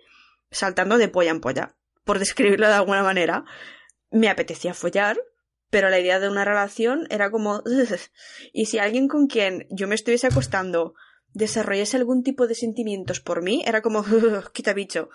saltando 0.50 0.98
de 0.98 1.08
polla 1.08 1.30
en 1.30 1.40
polla, 1.40 1.74
por 2.04 2.18
describirlo 2.18 2.68
de 2.68 2.74
alguna 2.74 3.02
manera. 3.02 3.44
Me 4.10 4.28
apetecía 4.28 4.74
follar, 4.74 5.18
pero 5.70 5.88
la 5.88 5.98
idea 5.98 6.20
de 6.20 6.28
una 6.28 6.44
relación 6.44 7.06
era 7.10 7.30
como... 7.30 7.62
Y 8.52 8.66
si 8.66 8.78
alguien 8.78 9.08
con 9.08 9.26
quien 9.26 9.66
yo 9.70 9.88
me 9.88 9.94
estuviese 9.94 10.26
acostando 10.26 10.94
desarrollase 11.32 11.96
algún 11.96 12.22
tipo 12.22 12.46
de 12.46 12.54
sentimientos 12.54 13.20
por 13.20 13.42
mí, 13.42 13.64
era 13.66 13.82
como... 13.82 14.00
"Ugh, 14.00 14.50
quita 14.52 14.72
bicho. 14.74 15.08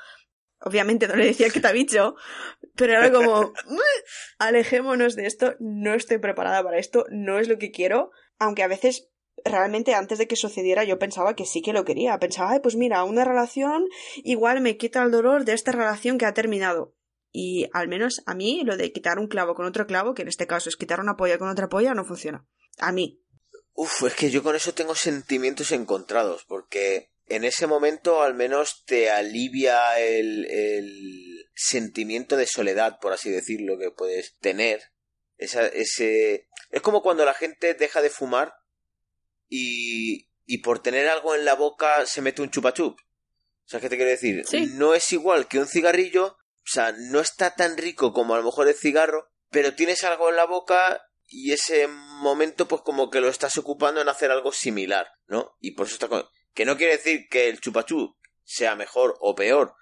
Obviamente 0.62 1.08
no 1.08 1.16
le 1.16 1.28
decía 1.28 1.50
quita 1.50 1.72
bicho, 1.72 2.16
pero 2.76 2.94
era 2.94 3.12
como... 3.12 3.54
alejémonos 4.40 5.16
de 5.16 5.28
esto, 5.28 5.56
no 5.60 5.94
estoy 5.94 6.18
preparada 6.18 6.62
para 6.64 6.80
esto, 6.80 7.06
no 7.10 7.40
es 7.40 7.48
lo 7.48 7.58
que 7.58 7.72
quiero, 7.72 8.12
aunque 8.40 8.64
a 8.64 8.68
veces 8.68 9.10
realmente 9.46 9.94
antes 9.94 10.18
de 10.18 10.28
que 10.28 10.36
sucediera 10.36 10.84
yo 10.84 11.00
pensaba 11.00 11.36
que 11.36 11.46
sí 11.46 11.62
que 11.62 11.74
lo 11.74 11.86
quería, 11.86 12.18
pensaba, 12.20 12.52
Ay, 12.52 12.60
pues 12.60 12.76
mira, 12.76 13.04
una 13.04 13.26
relación 13.26 13.86
igual 14.18 14.62
me 14.62 14.78
quita 14.78 15.04
el 15.04 15.12
dolor 15.12 15.46
de 15.46 15.54
esta 15.54 15.72
relación 15.72 16.18
que 16.18 16.26
ha 16.26 16.34
terminado. 16.34 16.96
Y 17.32 17.70
al 17.74 17.88
menos 17.88 18.24
a 18.26 18.34
mí 18.34 18.64
lo 18.64 18.76
de 18.76 18.92
quitar 18.92 19.20
un 19.20 19.28
clavo 19.28 19.54
con 19.54 19.66
otro 19.66 19.86
clavo, 19.86 20.14
que 20.14 20.24
en 20.24 20.28
este 20.28 20.48
caso 20.48 20.70
es 20.70 20.76
quitar 20.76 21.00
una 21.00 21.16
polla 21.16 21.38
con 21.38 21.50
otra 21.50 21.70
polla, 21.70 21.94
no 21.94 22.04
funciona. 22.04 22.48
A 22.80 22.92
mí. 22.92 23.22
Uf, 23.74 24.04
es 24.04 24.16
que 24.16 24.32
yo 24.32 24.42
con 24.42 24.56
eso 24.56 24.74
tengo 24.74 24.96
sentimientos 24.96 25.72
encontrados, 25.72 26.44
porque 26.48 27.12
en 27.28 27.44
ese 27.44 27.68
momento 27.68 28.24
al 28.24 28.34
menos 28.34 28.84
te 28.86 29.12
alivia 29.12 30.00
el, 30.00 30.46
el 30.46 31.46
sentimiento 31.54 32.36
de 32.36 32.48
soledad, 32.48 32.98
por 33.00 33.14
así 33.14 33.30
decirlo, 33.30 33.78
que 33.78 33.92
puedes 33.92 34.36
tener. 34.40 34.82
Esa, 35.40 35.66
ese... 35.68 36.48
Es 36.70 36.82
como 36.82 37.02
cuando 37.02 37.26
la 37.26 37.34
gente 37.34 37.74
deja 37.74 38.02
de 38.02 38.12
fumar 38.12 38.54
y, 39.48 40.30
y 40.46 40.60
por 40.60 40.84
tener 40.84 41.08
algo 41.08 41.34
en 41.34 41.46
la 41.46 41.56
boca 41.56 42.06
se 42.06 42.22
mete 42.22 42.44
un 42.44 42.52
chupachup. 42.52 43.00
¿Sabes 43.66 43.84
qué 43.84 43.90
te 43.90 43.96
quiero 43.96 44.12
decir? 44.12 44.46
Sí. 44.48 44.68
No 44.74 44.94
es 44.94 45.12
igual 45.14 45.48
que 45.48 45.60
un 45.60 45.68
cigarrillo, 45.68 46.26
o 46.26 46.72
sea, 46.72 46.92
no 46.92 47.20
está 47.20 47.56
tan 47.56 47.78
rico 47.78 48.14
como 48.14 48.36
a 48.36 48.38
lo 48.38 48.44
mejor 48.44 48.68
el 48.68 48.76
cigarro, 48.76 49.32
pero 49.50 49.74
tienes 49.74 50.04
algo 50.04 50.30
en 50.30 50.36
la 50.36 50.46
boca 50.46 51.02
y 51.28 51.54
ese 51.54 51.88
momento 51.88 52.68
pues 52.68 52.82
como 52.82 53.10
que 53.10 53.22
lo 53.22 53.30
estás 53.30 53.58
ocupando 53.58 54.02
en 54.02 54.10
hacer 54.10 54.32
algo 54.32 54.52
similar, 54.52 55.08
¿no? 55.28 55.56
Y 55.60 55.72
por 55.72 55.88
eso 55.88 55.96
está 55.96 56.08
con... 56.08 56.26
Que 56.54 56.66
no 56.66 56.78
quiere 56.78 56.98
decir 56.98 57.28
que 57.30 57.48
el 57.48 57.62
chupachú 57.62 58.18
sea 58.44 58.76
mejor 58.76 59.16
o 59.22 59.36
peor, 59.36 59.76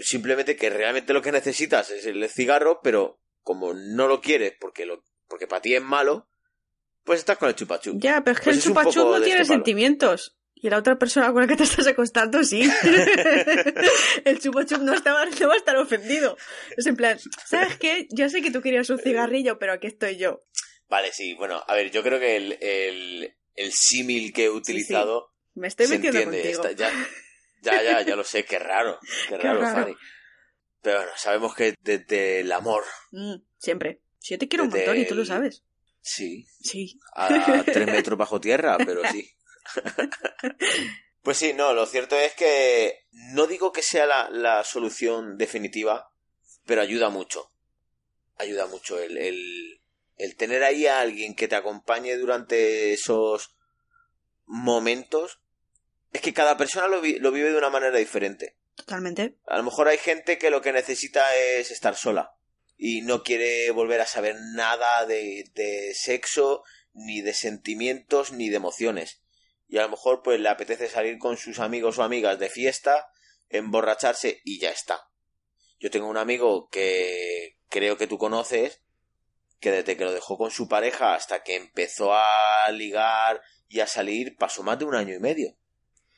simplemente 0.00 0.56
que 0.56 0.70
realmente 0.70 1.12
lo 1.12 1.22
que 1.22 1.32
necesitas 1.32 1.90
es 1.90 2.06
el 2.06 2.28
cigarro, 2.30 2.80
pero 2.82 3.20
como 3.46 3.72
no 3.74 4.08
lo 4.08 4.20
quieres 4.20 4.54
porque 4.60 4.84
lo 4.86 5.04
porque 5.28 5.46
para 5.46 5.62
ti 5.62 5.72
es 5.76 5.80
malo, 5.82 6.28
pues 7.04 7.20
estás 7.20 7.38
con 7.38 7.48
el 7.48 7.54
chupachú. 7.54 7.92
Ya, 7.96 8.22
pero 8.24 8.32
es 8.34 8.40
que 8.40 8.44
Pues 8.46 8.56
el 8.56 8.62
chupachup 8.64 8.96
no 8.96 9.20
tiene 9.22 9.42
este 9.42 9.54
sentimientos. 9.54 10.36
Y 10.58 10.68
la 10.70 10.78
otra 10.78 10.98
persona 10.98 11.30
con 11.32 11.42
la 11.42 11.46
que 11.46 11.54
te 11.54 11.62
estás 11.62 11.86
acostando, 11.86 12.42
sí. 12.42 12.62
el 14.24 14.40
chupachup 14.40 14.78
no, 14.80 14.94
estaba, 14.94 15.24
no 15.26 15.48
va 15.48 15.54
a 15.54 15.56
estar 15.58 15.76
ofendido. 15.76 16.36
Es 16.76 16.86
en 16.86 16.96
plan, 16.96 17.18
¿sabes 17.44 17.76
qué? 17.78 18.08
Yo 18.10 18.28
sé 18.30 18.42
que 18.42 18.50
tú 18.50 18.60
querías 18.62 18.88
un 18.90 18.98
cigarrillo, 18.98 19.58
pero 19.58 19.74
aquí 19.74 19.86
estoy 19.86 20.16
yo. 20.16 20.42
Vale, 20.88 21.12
sí, 21.12 21.34
bueno, 21.34 21.62
a 21.66 21.74
ver, 21.74 21.90
yo 21.90 22.02
creo 22.02 22.18
que 22.18 22.36
el, 22.36 22.58
el, 22.60 23.34
el 23.54 23.72
símil 23.72 24.32
que 24.32 24.44
he 24.44 24.50
utilizado 24.50 25.30
Me 25.54 25.68
estoy 25.68 25.88
metiendo 25.88 26.22
contigo. 26.24 26.48
está- 26.48 26.72
ya, 26.72 26.90
ya, 27.62 27.82
ya, 27.82 28.00
ya 28.02 28.16
lo 28.16 28.24
sé, 28.24 28.44
qué 28.44 28.58
raro, 28.58 28.98
qué 29.28 29.36
raro, 29.38 29.60
raro. 29.60 29.82
Fanny. 29.84 29.96
Pero 30.86 30.98
bueno, 30.98 31.12
sabemos 31.16 31.52
que 31.56 31.74
desde 31.80 32.38
el 32.42 32.52
amor, 32.52 32.84
Mm, 33.10 33.38
siempre. 33.58 34.02
Si 34.20 34.34
yo 34.34 34.38
te 34.38 34.46
quiero 34.46 34.62
un 34.66 34.70
montón 34.70 34.96
y 34.96 35.04
tú 35.04 35.16
lo 35.16 35.24
sabes. 35.24 35.64
sí, 36.00 36.46
Sí. 36.60 37.00
a 37.16 37.26
tres 37.66 37.88
metros 37.88 38.16
bajo 38.16 38.40
tierra, 38.40 38.78
pero 38.78 39.02
sí. 39.10 39.28
Pues 41.22 41.38
sí, 41.38 41.54
no, 41.54 41.72
lo 41.72 41.86
cierto 41.86 42.16
es 42.16 42.34
que 42.34 43.00
no 43.34 43.48
digo 43.48 43.72
que 43.72 43.82
sea 43.82 44.06
la, 44.06 44.30
la 44.30 44.62
solución 44.62 45.36
definitiva, 45.36 46.12
pero 46.66 46.82
ayuda 46.82 47.08
mucho. 47.08 47.50
Ayuda 48.38 48.68
mucho 48.68 49.00
el, 49.00 49.18
el, 49.18 49.80
el 50.18 50.36
tener 50.36 50.62
ahí 50.62 50.86
a 50.86 51.00
alguien 51.00 51.34
que 51.34 51.48
te 51.48 51.56
acompañe 51.56 52.16
durante 52.16 52.92
esos 52.92 53.56
momentos. 54.44 55.40
Es 56.12 56.20
que 56.20 56.32
cada 56.32 56.56
persona 56.56 56.86
lo, 56.86 57.00
vi- 57.00 57.18
lo 57.18 57.32
vive 57.32 57.50
de 57.50 57.58
una 57.58 57.70
manera 57.70 57.98
diferente. 57.98 58.54
Totalmente. 58.76 59.38
A 59.46 59.56
lo 59.56 59.64
mejor 59.64 59.88
hay 59.88 59.98
gente 59.98 60.38
que 60.38 60.50
lo 60.50 60.60
que 60.60 60.72
necesita 60.72 61.34
es 61.34 61.70
estar 61.70 61.96
sola 61.96 62.36
y 62.76 63.00
no 63.00 63.22
quiere 63.22 63.70
volver 63.70 64.00
a 64.00 64.06
saber 64.06 64.36
nada 64.54 65.06
de, 65.06 65.50
de 65.54 65.94
sexo, 65.94 66.62
ni 66.92 67.22
de 67.22 67.32
sentimientos, 67.32 68.32
ni 68.32 68.50
de 68.50 68.56
emociones. 68.56 69.22
Y 69.66 69.78
a 69.78 69.82
lo 69.82 69.88
mejor 69.88 70.22
pues 70.22 70.40
le 70.40 70.48
apetece 70.48 70.88
salir 70.88 71.18
con 71.18 71.36
sus 71.36 71.58
amigos 71.58 71.98
o 71.98 72.02
amigas 72.02 72.38
de 72.38 72.50
fiesta, 72.50 73.08
emborracharse 73.48 74.40
y 74.44 74.60
ya 74.60 74.70
está. 74.70 75.08
Yo 75.78 75.90
tengo 75.90 76.08
un 76.08 76.16
amigo 76.16 76.68
que 76.68 77.58
creo 77.68 77.96
que 77.96 78.06
tú 78.06 78.18
conoces, 78.18 78.82
que 79.60 79.70
desde 79.70 79.96
que 79.96 80.04
lo 80.04 80.12
dejó 80.12 80.36
con 80.36 80.50
su 80.50 80.68
pareja 80.68 81.14
hasta 81.14 81.42
que 81.42 81.56
empezó 81.56 82.14
a 82.14 82.70
ligar 82.72 83.42
y 83.68 83.80
a 83.80 83.86
salir 83.86 84.36
pasó 84.36 84.62
más 84.62 84.78
de 84.78 84.84
un 84.84 84.94
año 84.94 85.14
y 85.14 85.18
medio. 85.18 85.56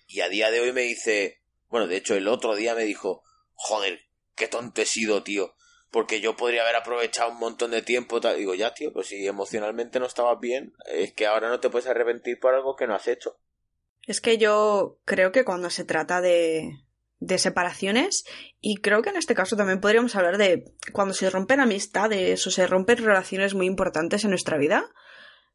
Y 0.07 0.21
a 0.21 0.29
día 0.29 0.51
de 0.51 0.61
hoy 0.61 0.73
me 0.73 0.83
dice, 0.83 1.38
bueno, 1.69 1.87
de 1.87 1.97
hecho 1.97 2.15
el 2.15 2.29
otro 2.29 2.55
día 2.55 2.75
me 2.75 2.85
dijo, 2.85 3.23
joder, 3.55 4.01
qué 4.35 4.49
tonto 4.49 4.83
he 4.83 4.87
sido, 4.87 5.23
tío. 5.23 5.55
Porque 5.91 6.21
yo 6.21 6.37
podría 6.37 6.63
haber 6.63 6.77
aprovechado 6.77 7.31
un 7.31 7.39
montón 7.39 7.71
de 7.71 7.83
tiempo. 7.83 8.21
tal". 8.21 8.37
Digo, 8.37 8.55
ya, 8.55 8.75
tío, 8.75 8.93
pues 8.93 9.09
si 9.09 9.27
emocionalmente 9.27 9.99
no 9.99 10.07
estabas 10.07 10.39
bien, 10.39 10.75
es 10.87 11.15
que 11.15 11.27
ahora 11.27 11.49
no 11.49 11.61
te 11.61 11.71
puedes 11.71 11.89
arrepentir 11.89 12.39
por 12.39 12.55
algo 12.55 12.77
que 12.77 12.87
no 12.87 12.95
has 12.95 13.09
hecho. 13.09 13.39
Es 14.07 14.21
que 14.21 14.39
yo 14.39 14.99
creo 15.05 15.33
que 15.33 15.45
cuando 15.45 15.71
se 15.71 15.85
trata 15.85 16.21
de, 16.21 16.71
de 17.21 17.39
separaciones, 17.39 18.25
y 18.61 18.77
creo 18.77 19.03
que 19.03 19.11
en 19.11 19.17
este 19.17 19.35
caso 19.35 19.57
también 19.57 19.81
podríamos 19.81 20.15
hablar 20.15 20.39
de 20.39 20.65
cuando 20.93 21.15
se 21.15 21.31
rompen 21.31 21.61
amistades 21.61 22.47
o 22.47 22.51
se 22.51 22.67
rompen 22.67 22.99
relaciones 22.99 23.55
muy 23.55 23.67
importantes 23.67 24.25
en 24.25 24.31
nuestra 24.31 24.59
vida, 24.59 24.91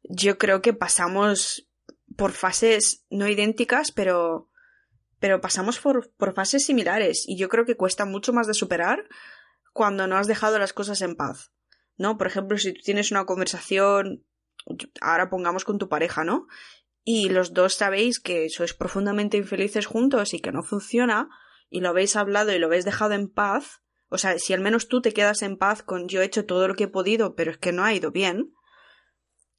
yo 0.02 0.36
creo 0.36 0.60
que 0.60 0.74
pasamos 0.74 1.68
por 2.16 2.32
fases 2.32 3.04
no 3.08 3.28
idénticas, 3.28 3.92
pero, 3.92 4.50
pero 5.24 5.40
pasamos 5.40 5.80
por, 5.80 6.12
por 6.18 6.34
fases 6.34 6.66
similares, 6.66 7.24
y 7.26 7.38
yo 7.38 7.48
creo 7.48 7.64
que 7.64 7.78
cuesta 7.78 8.04
mucho 8.04 8.34
más 8.34 8.46
de 8.46 8.52
superar 8.52 9.08
cuando 9.72 10.06
no 10.06 10.18
has 10.18 10.26
dejado 10.26 10.58
las 10.58 10.74
cosas 10.74 11.00
en 11.00 11.16
paz. 11.16 11.50
¿No? 11.96 12.18
Por 12.18 12.26
ejemplo, 12.26 12.58
si 12.58 12.74
tú 12.74 12.82
tienes 12.84 13.10
una 13.10 13.24
conversación, 13.24 14.26
ahora 15.00 15.30
pongamos 15.30 15.64
con 15.64 15.78
tu 15.78 15.88
pareja, 15.88 16.24
¿no? 16.24 16.46
y 17.04 17.30
los 17.30 17.54
dos 17.54 17.72
sabéis 17.72 18.20
que 18.20 18.50
sois 18.50 18.74
profundamente 18.74 19.38
infelices 19.38 19.86
juntos 19.86 20.34
y 20.34 20.40
que 20.40 20.52
no 20.52 20.62
funciona, 20.62 21.30
y 21.70 21.80
lo 21.80 21.88
habéis 21.88 22.16
hablado 22.16 22.52
y 22.52 22.58
lo 22.58 22.66
habéis 22.66 22.84
dejado 22.84 23.14
en 23.14 23.28
paz, 23.28 23.80
o 24.10 24.18
sea, 24.18 24.38
si 24.38 24.52
al 24.52 24.60
menos 24.60 24.88
tú 24.88 25.00
te 25.00 25.14
quedas 25.14 25.40
en 25.40 25.56
paz 25.56 25.82
con 25.82 26.06
yo 26.06 26.20
he 26.20 26.26
hecho 26.26 26.44
todo 26.44 26.68
lo 26.68 26.74
que 26.74 26.84
he 26.84 26.88
podido, 26.88 27.34
pero 27.34 27.50
es 27.50 27.56
que 27.56 27.72
no 27.72 27.82
ha 27.82 27.94
ido 27.94 28.10
bien, 28.10 28.52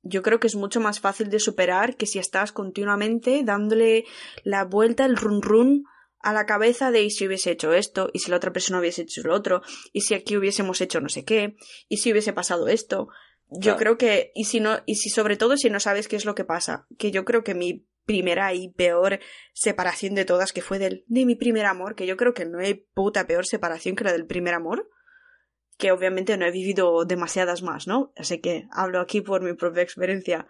yo 0.06 0.22
creo 0.22 0.40
que 0.40 0.48
es 0.48 0.56
mucho 0.56 0.80
más 0.80 1.00
fácil 1.00 1.30
de 1.30 1.40
superar 1.40 1.98
que 1.98 2.06
si 2.06 2.20
estás 2.20 2.52
continuamente 2.52 3.42
dándole 3.44 4.06
la 4.44 4.64
vuelta, 4.64 5.04
el 5.06 5.18
run 5.18 5.42
run 5.42 5.84
a 6.20 6.32
la 6.32 6.46
cabeza 6.46 6.92
de 6.92 7.04
y 7.04 7.10
si 7.12 7.28
hubiese 7.28 7.52
hecho 7.52 7.74
esto, 7.74 8.10
y 8.14 8.20
si 8.20 8.32
la 8.32 8.38
otra 8.38 8.54
persona 8.54 8.80
hubiese 8.80 9.02
hecho 9.02 9.22
lo 9.24 9.34
otro, 9.36 9.62
y 9.94 10.02
si 10.02 10.14
aquí 10.14 10.38
hubiésemos 10.38 10.80
hecho 10.82 11.02
no 11.02 11.10
sé 11.10 11.24
qué, 11.26 11.56
y 11.90 11.98
si 11.98 12.12
hubiese 12.12 12.34
pasado 12.34 12.68
esto. 12.68 13.10
Yo 13.50 13.60
Claro. 13.62 13.78
creo 13.78 13.98
que, 13.98 14.32
y 14.34 14.46
si 14.46 14.60
no, 14.60 14.80
y 14.88 14.96
si 14.96 15.10
sobre 15.10 15.38
todo 15.38 15.56
si 15.58 15.70
no 15.70 15.80
sabes 15.80 16.08
qué 16.08 16.16
es 16.16 16.26
lo 16.26 16.34
que 16.34 16.46
pasa, 16.46 16.88
que 16.98 17.12
yo 17.12 17.26
creo 17.26 17.44
que 17.44 17.54
mi 17.54 17.86
primera 18.06 18.54
y 18.54 18.70
peor 18.70 19.20
separación 19.54 20.16
de 20.16 20.26
todas, 20.26 20.52
que 20.52 20.62
fue 20.62 20.80
del, 20.80 21.04
de 21.08 21.26
mi 21.26 21.36
primer 21.36 21.66
amor, 21.66 21.96
que 21.96 22.08
yo 22.08 22.18
creo 22.18 22.34
que 22.34 22.46
no 22.46 22.60
hay 22.60 22.74
puta 22.74 23.28
peor 23.28 23.46
separación 23.46 23.96
que 23.96 24.04
la 24.04 24.12
del 24.12 24.26
primer 24.26 24.54
amor, 24.56 24.90
que 25.78 25.92
obviamente 25.92 26.38
no 26.38 26.46
he 26.46 26.52
vivido 26.52 27.06
demasiadas 27.06 27.62
más, 27.62 27.88
¿no? 27.88 28.14
Así 28.16 28.40
que 28.40 28.68
hablo 28.72 29.00
aquí 29.00 29.22
por 29.22 29.42
mi 29.42 29.54
propia 29.54 29.84
experiencia. 29.84 30.48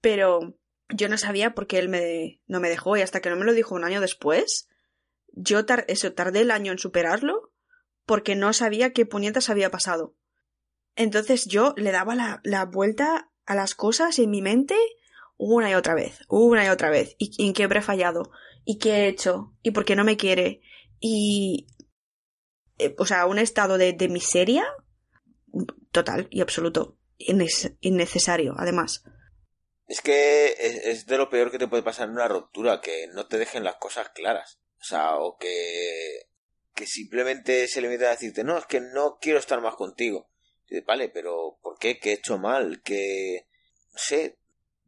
Pero 0.00 0.56
yo 0.88 1.08
no 1.08 1.18
sabía 1.18 1.54
por 1.54 1.66
qué 1.66 1.78
él 1.78 1.88
me, 1.88 2.40
no 2.46 2.60
me 2.60 2.68
dejó 2.68 2.96
y 2.96 3.02
hasta 3.02 3.20
que 3.20 3.30
no 3.30 3.36
me 3.36 3.44
lo 3.44 3.52
dijo 3.52 3.74
un 3.74 3.84
año 3.84 4.00
después, 4.00 4.68
yo 5.28 5.60
eso, 5.88 6.12
tardé 6.12 6.40
el 6.40 6.50
año 6.50 6.72
en 6.72 6.78
superarlo 6.78 7.52
porque 8.06 8.34
no 8.34 8.52
sabía 8.52 8.92
qué 8.92 9.06
puñetas 9.06 9.50
había 9.50 9.70
pasado. 9.70 10.16
Entonces 10.96 11.46
yo 11.46 11.74
le 11.76 11.92
daba 11.92 12.14
la, 12.14 12.40
la 12.42 12.64
vuelta 12.64 13.30
a 13.46 13.54
las 13.54 13.74
cosas 13.74 14.18
en 14.18 14.30
mi 14.30 14.42
mente 14.42 14.76
una 15.36 15.70
y 15.70 15.74
otra 15.74 15.94
vez, 15.94 16.20
una 16.28 16.64
y 16.64 16.68
otra 16.68 16.90
vez. 16.90 17.16
¿Y 17.18 17.32
y 17.36 17.48
en 17.48 17.52
qué 17.52 17.64
habré 17.64 17.82
fallado? 17.82 18.30
¿Y 18.64 18.78
qué 18.78 18.90
he 18.90 19.08
hecho? 19.08 19.52
¿Y 19.62 19.72
por 19.72 19.84
qué 19.84 19.96
no 19.96 20.04
me 20.04 20.16
quiere? 20.16 20.60
Y... 21.00 21.66
eh, 22.86 22.94
o 22.98 23.06
sea, 23.06 23.26
un 23.26 23.38
estado 23.38 23.78
de, 23.78 23.92
de 23.92 24.08
miseria 24.08 24.64
total 25.90 26.28
y 26.30 26.40
absoluto. 26.40 26.98
Innecesario, 27.18 28.54
además. 28.58 29.04
Es 29.86 30.00
que 30.00 30.54
es, 30.58 30.86
es 30.86 31.06
de 31.06 31.18
lo 31.18 31.30
peor 31.30 31.50
que 31.50 31.58
te 31.58 31.68
puede 31.68 31.82
pasar 31.82 32.08
en 32.08 32.14
una 32.14 32.26
ruptura, 32.26 32.80
que 32.80 33.06
no 33.08 33.26
te 33.26 33.38
dejen 33.38 33.62
las 33.62 33.76
cosas 33.76 34.08
claras. 34.10 34.58
O 34.80 34.84
sea, 34.84 35.16
o 35.16 35.36
que, 35.36 36.28
que 36.74 36.86
simplemente 36.86 37.68
se 37.68 37.80
limita 37.80 38.06
a 38.06 38.10
decirte, 38.10 38.42
no, 38.42 38.58
es 38.58 38.66
que 38.66 38.80
no 38.80 39.18
quiero 39.20 39.38
estar 39.38 39.60
más 39.60 39.76
contigo. 39.76 40.30
Y 40.66 40.74
dices, 40.74 40.86
vale, 40.86 41.08
pero 41.08 41.58
¿por 41.62 41.78
qué? 41.78 42.00
¿Qué 42.00 42.10
he 42.10 42.14
hecho 42.14 42.38
mal? 42.38 42.82
Que, 42.82 43.46
no 43.92 43.98
sé, 43.98 44.38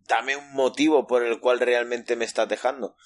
dame 0.09 0.37
un 0.37 0.52
motivo 0.52 1.07
por 1.07 1.24
el 1.24 1.38
cual 1.38 1.61
realmente 1.61 2.16
me 2.16 2.24
estás 2.24 2.48
dejando. 2.48 2.96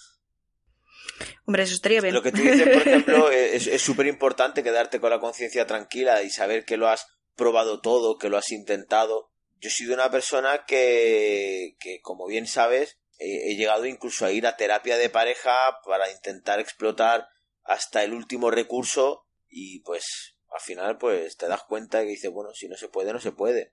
Hombre, 1.49 1.63
eso 1.63 1.73
estaría 1.73 2.03
bien. 2.03 2.13
Lo 2.13 2.23
que 2.23 2.31
tú 2.31 2.43
dices, 2.43 2.69
por 2.69 2.83
ejemplo, 2.87 3.31
es 3.31 3.81
súper 3.81 4.07
importante 4.07 4.63
quedarte 4.63 5.01
con 5.01 5.09
la 5.09 5.19
conciencia 5.19 5.67
tranquila 5.67 6.23
y 6.23 6.29
saber 6.29 6.67
que 6.67 6.77
lo 6.77 6.89
has 6.89 7.07
probado 7.37 7.81
todo, 7.81 8.19
que 8.19 8.29
lo 8.29 8.37
has 8.37 8.53
intentado. 8.53 9.31
Yo 9.59 9.69
he 9.69 9.73
sido 9.73 9.95
una 9.95 10.11
persona 10.11 10.67
que, 10.67 11.75
que 11.81 12.03
como 12.03 12.27
bien 12.27 12.47
sabes, 12.47 12.99
he, 13.19 13.51
he 13.51 13.57
llegado 13.57 13.87
incluso 13.87 14.27
a 14.27 14.31
ir 14.31 14.47
a 14.47 14.59
terapia 14.59 14.99
de 14.99 15.09
pareja 15.09 15.79
para 15.87 16.13
intentar 16.13 16.61
explotar 16.61 17.29
hasta 17.65 18.05
el 18.05 18.13
último 18.13 18.51
recurso 18.51 19.25
y 19.49 19.81
pues 19.81 20.37
al 20.51 20.61
final 20.61 20.99
pues 20.99 21.39
te 21.39 21.49
das 21.49 21.63
cuenta 21.63 22.03
que 22.03 22.11
dices, 22.11 22.31
bueno, 22.31 22.51
si 22.53 22.69
no 22.69 22.77
se 22.77 22.89
puede, 22.89 23.15
no 23.15 23.21
se 23.21 23.33
puede. 23.33 23.73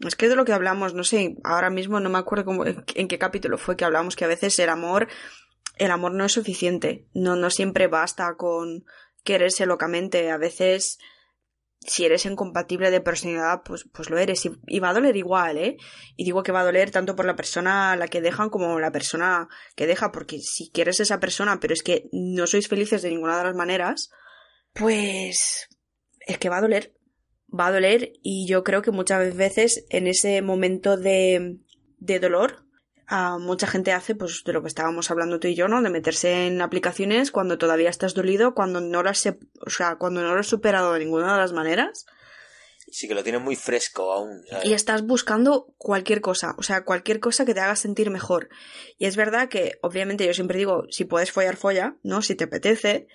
Es 0.00 0.14
que 0.14 0.28
de 0.28 0.36
lo 0.36 0.44
que 0.44 0.52
hablamos, 0.52 0.92
no 0.92 1.04
sé, 1.04 1.36
ahora 1.42 1.70
mismo 1.70 2.00
no 2.00 2.10
me 2.10 2.18
acuerdo 2.18 2.44
cómo, 2.44 2.66
en, 2.66 2.84
en 2.94 3.08
qué 3.08 3.18
capítulo 3.18 3.56
fue 3.56 3.78
que 3.78 3.86
hablamos 3.86 4.14
que 4.14 4.26
a 4.26 4.28
veces 4.28 4.58
el 4.58 4.68
amor, 4.68 5.08
el 5.78 5.90
amor 5.90 6.12
no 6.12 6.24
es 6.24 6.32
suficiente. 6.32 7.06
No, 7.12 7.36
no 7.36 7.50
siempre 7.50 7.86
basta 7.86 8.34
con 8.36 8.84
quererse 9.24 9.66
locamente. 9.66 10.30
A 10.30 10.36
veces, 10.36 10.98
si 11.80 12.04
eres 12.04 12.26
incompatible 12.26 12.90
de 12.90 13.00
personalidad, 13.00 13.62
pues, 13.64 13.88
pues 13.92 14.10
lo 14.10 14.18
eres. 14.18 14.48
Y, 14.66 14.80
va 14.80 14.90
a 14.90 14.94
doler 14.94 15.16
igual, 15.16 15.58
¿eh? 15.58 15.76
Y 16.16 16.24
digo 16.24 16.42
que 16.42 16.52
va 16.52 16.60
a 16.60 16.64
doler 16.64 16.90
tanto 16.90 17.16
por 17.16 17.26
la 17.26 17.36
persona 17.36 17.92
a 17.92 17.96
la 17.96 18.08
que 18.08 18.20
dejan 18.20 18.50
como 18.50 18.78
la 18.78 18.92
persona 18.92 19.48
que 19.76 19.86
deja, 19.86 20.12
porque 20.12 20.38
si 20.40 20.70
quieres 20.70 21.00
esa 21.00 21.20
persona, 21.20 21.60
pero 21.60 21.74
es 21.74 21.82
que 21.82 22.08
no 22.12 22.46
sois 22.46 22.68
felices 22.68 23.02
de 23.02 23.10
ninguna 23.10 23.38
de 23.38 23.44
las 23.44 23.54
maneras, 23.54 24.10
pues 24.74 25.68
es 26.26 26.38
que 26.38 26.48
va 26.48 26.58
a 26.58 26.62
doler 26.62 26.94
va 27.48 27.68
a 27.68 27.72
doler 27.72 28.12
y 28.22 28.46
yo 28.46 28.62
creo 28.62 28.82
que 28.82 28.90
muchas 28.90 29.34
veces 29.34 29.86
en 29.90 30.06
ese 30.06 30.42
momento 30.42 30.96
de, 30.96 31.58
de 31.98 32.20
dolor 32.20 32.67
a 33.08 33.38
mucha 33.38 33.66
gente 33.66 33.92
hace 33.92 34.14
pues 34.14 34.42
de 34.44 34.52
lo 34.52 34.60
que 34.62 34.68
estábamos 34.68 35.10
hablando 35.10 35.40
tú 35.40 35.48
y 35.48 35.54
yo, 35.54 35.66
¿no? 35.66 35.80
De 35.82 35.90
meterse 35.90 36.46
en 36.46 36.60
aplicaciones 36.60 37.30
cuando 37.30 37.58
todavía 37.58 37.88
estás 37.90 38.14
dolido, 38.14 38.54
cuando 38.54 38.80
no 38.80 39.02
lo 39.02 39.10
has, 39.10 39.18
se- 39.18 39.38
o 39.66 39.70
sea, 39.70 39.96
cuando 39.96 40.20
no 40.22 40.34
lo 40.34 40.40
has 40.40 40.46
superado 40.46 40.92
de 40.92 41.00
ninguna 41.00 41.32
de 41.32 41.38
las 41.38 41.52
maneras 41.52 42.06
Sí 42.90 43.06
que 43.06 43.14
lo 43.14 43.22
tienes 43.22 43.42
muy 43.42 43.54
fresco 43.54 44.10
aún. 44.12 44.42
¿sabes? 44.48 44.64
y 44.66 44.72
estás 44.72 45.02
buscando 45.02 45.74
cualquier 45.76 46.22
cosa, 46.22 46.54
o 46.56 46.62
sea, 46.62 46.84
cualquier 46.86 47.20
cosa 47.20 47.44
que 47.44 47.52
te 47.52 47.60
haga 47.60 47.76
sentir 47.76 48.08
mejor. 48.10 48.48
Y 48.96 49.04
es 49.04 49.14
verdad 49.14 49.50
que, 49.50 49.78
obviamente, 49.82 50.24
yo 50.26 50.32
siempre 50.32 50.56
digo, 50.56 50.84
si 50.88 51.04
puedes 51.04 51.30
follar, 51.30 51.56
folla, 51.56 51.98
¿no? 52.02 52.22
Si 52.22 52.34
te 52.34 52.44
apetece. 52.44 53.06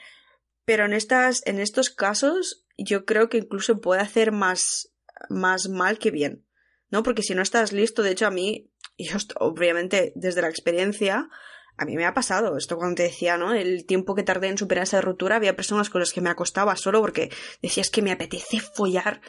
Pero 0.63 0.85
en 0.85 0.93
estas, 0.93 1.41
en 1.47 1.59
estos 1.59 1.89
casos, 1.89 2.65
yo 2.77 3.03
creo 3.05 3.29
que 3.29 3.37
incluso 3.39 3.81
puede 3.81 4.01
hacer 4.01 4.31
más, 4.31 4.93
más 5.29 5.67
mal 5.69 5.97
que 5.97 6.11
bien. 6.11 6.45
¿No? 6.91 7.01
Porque 7.01 7.23
si 7.23 7.33
no 7.33 7.41
estás 7.41 7.71
listo, 7.73 8.03
de 8.03 8.11
hecho, 8.11 8.27
a 8.27 8.31
mí, 8.31 8.69
y 8.97 9.09
obviamente, 9.39 10.13
desde 10.15 10.41
la 10.41 10.49
experiencia, 10.49 11.29
a 11.77 11.85
mí 11.85 11.95
me 11.95 12.05
ha 12.05 12.13
pasado 12.13 12.55
esto 12.57 12.77
cuando 12.77 12.95
te 12.95 13.03
decía, 13.03 13.37
¿no? 13.37 13.53
El 13.53 13.85
tiempo 13.85 14.13
que 14.15 14.23
tardé 14.23 14.47
en 14.49 14.57
superar 14.57 14.83
esa 14.83 15.01
ruptura, 15.01 15.37
había 15.37 15.55
personas 15.55 15.89
con 15.89 15.99
las 16.01 16.13
que 16.13 16.21
me 16.21 16.29
acostaba 16.29 16.75
solo 16.75 17.01
porque 17.01 17.31
decía, 17.61 17.81
es 17.81 17.89
que 17.89 18.01
me 18.03 18.11
apetece 18.11 18.59
follar, 18.59 19.21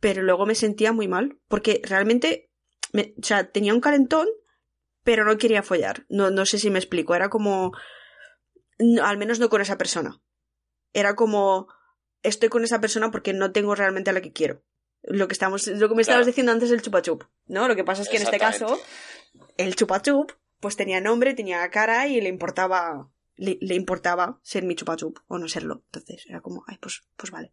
pero 0.00 0.22
luego 0.22 0.44
me 0.46 0.54
sentía 0.54 0.92
muy 0.92 1.08
mal, 1.08 1.38
porque 1.48 1.80
realmente, 1.84 2.50
me- 2.92 3.14
o 3.20 3.24
sea, 3.24 3.50
tenía 3.50 3.74
un 3.74 3.80
calentón, 3.80 4.28
pero 5.02 5.24
no 5.24 5.38
quería 5.38 5.62
follar. 5.62 6.04
No, 6.10 6.30
no 6.30 6.44
sé 6.44 6.58
si 6.58 6.70
me 6.70 6.78
explico, 6.78 7.14
era 7.14 7.30
como, 7.30 7.72
al 9.02 9.18
menos 9.18 9.38
no 9.40 9.48
con 9.48 9.60
esa 9.60 9.78
persona. 9.78 10.20
Era 10.92 11.14
como, 11.16 11.68
estoy 12.22 12.48
con 12.48 12.64
esa 12.64 12.80
persona 12.80 13.10
porque 13.10 13.32
no 13.32 13.52
tengo 13.52 13.74
realmente 13.74 14.10
a 14.10 14.12
la 14.12 14.20
que 14.20 14.32
quiero. 14.32 14.62
Lo 15.10 15.26
que 15.26 15.32
estamos, 15.32 15.66
lo 15.66 15.88
que 15.88 15.94
me 15.94 16.02
estabas 16.02 16.20
Claro. 16.20 16.26
diciendo 16.26 16.52
antes 16.52 16.70
del 16.70 16.82
chupachup, 16.82 17.24
¿no? 17.46 17.66
Lo 17.66 17.74
que 17.76 17.84
pasa 17.84 18.02
es 18.02 18.08
que 18.08 18.16
en 18.18 18.22
este 18.24 18.38
caso, 18.38 18.78
el 19.56 19.74
chupachup, 19.74 20.32
pues 20.60 20.76
tenía 20.76 21.00
nombre, 21.00 21.34
tenía 21.34 21.68
cara 21.70 22.06
y 22.08 22.20
le 22.20 22.28
importaba, 22.28 23.10
le, 23.36 23.56
le 23.60 23.74
importaba 23.74 24.38
ser 24.42 24.64
mi 24.64 24.74
chupachup 24.74 25.18
o 25.28 25.38
no 25.38 25.48
serlo. 25.48 25.82
Entonces 25.86 26.24
era 26.28 26.40
como, 26.40 26.64
ay, 26.66 26.76
pues, 26.80 27.02
pues 27.16 27.30
vale. 27.30 27.52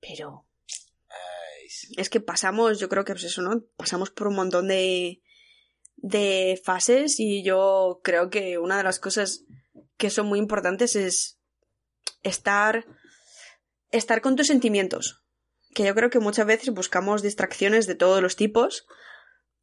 Pero 0.00 0.46
Ay, 1.08 1.68
sí. 1.68 1.94
es 1.96 2.10
que 2.10 2.20
pasamos, 2.20 2.78
yo 2.80 2.88
creo 2.88 3.04
que 3.04 3.12
pues 3.12 3.24
eso, 3.24 3.42
¿no? 3.42 3.62
Pasamos 3.76 4.10
por 4.10 4.26
un 4.28 4.34
montón 4.34 4.68
de, 4.68 5.22
de 5.96 6.60
fases 6.64 7.20
y 7.20 7.42
yo 7.44 8.00
creo 8.02 8.30
que 8.30 8.58
una 8.58 8.76
de 8.78 8.82
las 8.84 8.98
cosas 8.98 9.44
que 9.96 10.10
son 10.10 10.26
muy 10.26 10.38
importantes 10.38 10.96
es 10.96 11.38
estar, 12.22 12.84
estar 13.92 14.20
con 14.20 14.34
tus 14.36 14.48
sentimientos. 14.48 15.22
Que 15.76 15.84
yo 15.84 15.94
creo 15.94 16.08
que 16.08 16.20
muchas 16.20 16.46
veces 16.46 16.70
buscamos 16.72 17.20
distracciones 17.20 17.86
de 17.86 17.96
todos 17.96 18.22
los 18.22 18.34
tipos, 18.34 18.86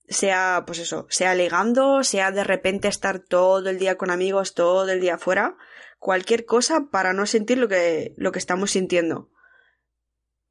sea, 0.08 0.62
pues 0.68 0.78
eso, 0.78 1.08
sea 1.10 1.34
ligando, 1.34 2.04
sea 2.04 2.30
de 2.30 2.44
repente 2.44 2.88
estar 2.88 3.18
todo 3.18 3.68
el 3.68 3.80
día 3.80 3.98
con 3.98 4.12
amigos, 4.12 4.54
todo 4.54 4.88
el 4.92 5.02
día 5.02 5.16
afuera, 5.16 5.58
cualquier 5.98 6.46
cosa 6.46 6.90
para 6.92 7.14
no 7.14 7.26
sentir 7.26 7.58
lo 7.58 7.68
que, 7.68 8.14
lo 8.16 8.32
que 8.32 8.38
estamos 8.38 8.70
sintiendo. 8.70 9.32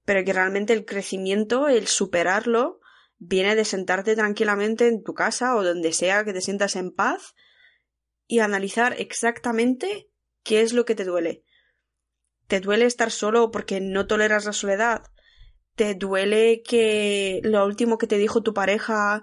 Pero 0.04 0.24
que 0.24 0.32
realmente 0.32 0.72
el 0.72 0.84
crecimiento, 0.84 1.68
el 1.68 1.86
superarlo, 1.86 2.80
viene 3.18 3.54
de 3.54 3.64
sentarte 3.64 4.16
tranquilamente 4.16 4.88
en 4.88 5.04
tu 5.04 5.14
casa 5.14 5.54
o 5.54 5.62
donde 5.62 5.92
sea 5.92 6.24
que 6.24 6.32
te 6.32 6.40
sientas 6.40 6.74
en 6.74 6.90
paz 6.90 7.36
y 8.26 8.40
analizar 8.40 8.96
exactamente 8.98 10.10
qué 10.42 10.62
es 10.62 10.72
lo 10.72 10.84
que 10.84 10.96
te 10.96 11.04
duele. 11.04 11.44
¿Te 12.48 12.58
duele 12.58 12.86
estar 12.86 13.12
solo 13.12 13.52
porque 13.52 13.80
no 13.80 14.08
toleras 14.08 14.44
la 14.44 14.52
soledad? 14.52 15.04
¿Te 15.74 15.94
duele 15.94 16.62
que 16.62 17.40
lo 17.44 17.64
último 17.64 17.98
que 17.98 18.06
te 18.06 18.18
dijo 18.18 18.42
tu 18.42 18.52
pareja 18.52 19.22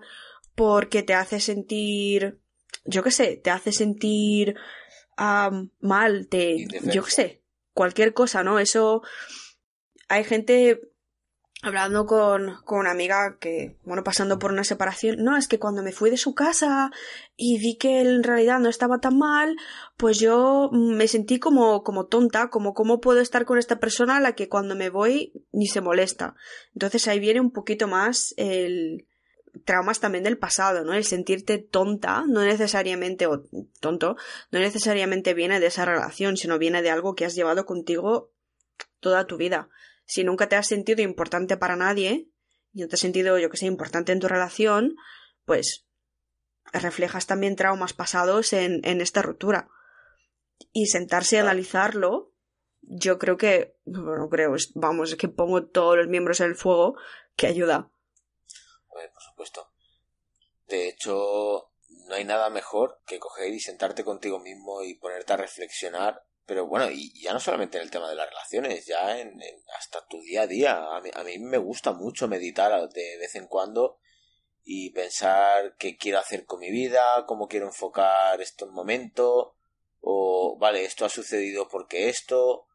porque 0.55 1.03
te 1.03 1.13
hace 1.13 1.39
sentir, 1.39 2.39
yo 2.85 3.03
qué 3.03 3.11
sé, 3.11 3.37
te 3.37 3.51
hace 3.51 3.71
sentir 3.71 4.55
mal, 5.79 6.27
te, 6.29 6.67
yo 6.91 7.03
qué 7.03 7.11
sé, 7.11 7.43
cualquier 7.73 8.13
cosa, 8.13 8.43
¿no? 8.43 8.59
Eso 8.59 9.01
hay 10.07 10.23
gente 10.23 10.81
hablando 11.61 12.05
con, 12.05 12.55
con 12.63 12.79
una 12.79 12.91
amiga 12.91 13.37
que, 13.39 13.75
bueno, 13.83 14.03
pasando 14.03 14.39
por 14.39 14.51
una 14.51 14.63
separación, 14.63 15.23
no, 15.23 15.35
es 15.35 15.47
que 15.47 15.59
cuando 15.59 15.83
me 15.83 15.91
fui 15.91 16.09
de 16.09 16.17
su 16.17 16.33
casa 16.33 16.91
y 17.35 17.59
vi 17.59 17.77
que 17.77 17.99
en 17.99 18.23
realidad 18.23 18.59
no 18.59 18.69
estaba 18.69 18.99
tan 18.99 19.17
mal, 19.17 19.57
pues 19.97 20.19
yo 20.19 20.69
me 20.71 21.07
sentí 21.07 21.39
como, 21.39 21.83
como 21.83 22.05
tonta, 22.05 22.49
como 22.49 22.73
cómo 22.73 23.01
puedo 23.01 23.19
estar 23.19 23.45
con 23.45 23.57
esta 23.57 23.79
persona 23.79 24.17
a 24.17 24.21
la 24.21 24.35
que 24.35 24.47
cuando 24.47 24.75
me 24.75 24.89
voy 24.89 25.33
ni 25.51 25.67
se 25.67 25.81
molesta. 25.81 26.35
Entonces 26.73 27.07
ahí 27.07 27.19
viene 27.19 27.41
un 27.41 27.51
poquito 27.51 27.87
más 27.87 28.33
el 28.37 29.05
traumas 29.65 29.99
también 29.99 30.23
del 30.23 30.37
pasado, 30.37 30.85
¿no? 30.85 30.93
El 30.93 31.03
sentirte 31.03 31.57
tonta, 31.57 32.23
no 32.27 32.45
necesariamente, 32.45 33.27
o 33.27 33.43
tonto, 33.81 34.15
no 34.51 34.59
necesariamente 34.59 35.33
viene 35.33 35.59
de 35.59 35.67
esa 35.67 35.85
relación, 35.85 36.37
sino 36.37 36.57
viene 36.57 36.81
de 36.81 36.91
algo 36.91 37.15
que 37.15 37.25
has 37.25 37.35
llevado 37.35 37.65
contigo 37.65 38.31
toda 39.01 39.25
tu 39.25 39.35
vida 39.35 39.69
si 40.09 40.23
nunca 40.23 40.49
te 40.49 40.55
has 40.55 40.65
sentido 40.65 41.03
importante 41.03 41.55
para 41.55 41.75
nadie 41.75 42.31
y 42.73 42.81
no 42.81 42.87
te 42.87 42.95
has 42.95 42.99
sentido, 42.99 43.37
yo 43.37 43.51
que 43.51 43.57
sé, 43.57 43.67
importante 43.67 44.11
en 44.11 44.19
tu 44.19 44.27
relación, 44.27 44.95
pues 45.45 45.85
reflejas 46.73 47.27
también 47.27 47.55
traumas 47.55 47.93
pasados 47.93 48.53
en, 48.53 48.81
en 48.83 49.01
esta 49.01 49.21
ruptura. 49.21 49.69
Y 50.71 50.87
sentarse 50.87 51.37
a 51.37 51.41
analizarlo, 51.41 52.33
yo 52.81 53.19
creo 53.19 53.37
que, 53.37 53.77
bueno, 53.85 54.29
creo, 54.29 54.55
vamos, 54.73 55.11
es 55.11 55.15
que 55.15 55.27
pongo 55.27 55.67
todos 55.67 55.95
los 55.95 56.07
miembros 56.07 56.39
en 56.39 56.47
el 56.47 56.55
fuego, 56.55 56.95
que 57.35 57.45
ayuda. 57.45 57.91
por 58.89 59.21
supuesto. 59.21 59.71
De 60.67 60.89
hecho, 60.89 61.71
no 62.07 62.15
hay 62.15 62.25
nada 62.25 62.49
mejor 62.49 62.99
que 63.05 63.19
coger 63.19 63.53
y 63.53 63.59
sentarte 63.59 64.03
contigo 64.03 64.39
mismo 64.39 64.81
y 64.81 64.95
ponerte 64.95 65.33
a 65.33 65.37
reflexionar 65.37 66.25
pero 66.49 66.65
bueno, 66.65 66.89
y 66.89 67.13
ya 67.21 67.31
no 67.31 67.39
solamente 67.39 67.77
en 67.77 67.83
el 67.83 67.91
tema 67.91 68.09
de 68.09 68.15
las 68.15 68.27
relaciones, 68.27 68.83
ya 68.87 69.19
en, 69.19 69.39
hasta 69.77 70.03
tu 70.07 70.19
día 70.19 70.41
a 70.41 70.47
día. 70.47 70.95
A 70.95 70.99
mí, 70.99 71.11
a 71.13 71.23
mí, 71.23 71.37
me 71.37 71.59
gusta 71.59 71.93
mucho 71.93 72.27
meditar 72.27 72.89
de 72.89 73.17
vez 73.17 73.35
en 73.35 73.45
cuando 73.45 73.99
y 74.63 74.89
pensar 74.89 75.75
qué 75.77 75.95
quiero 75.95 76.17
hacer 76.17 76.47
con 76.47 76.59
mi 76.59 76.71
vida, 76.71 77.03
cómo 77.27 77.47
quiero 77.47 77.67
enfocar 77.67 78.41
esto 78.41 78.65
en 78.65 78.71
momento, 78.71 79.57
o 80.01 80.57
vale, 80.59 80.85
esto 80.85 81.05
ha 81.05 81.09
sucedido 81.09 81.67
porque 81.67 82.09
esto, 82.09 82.65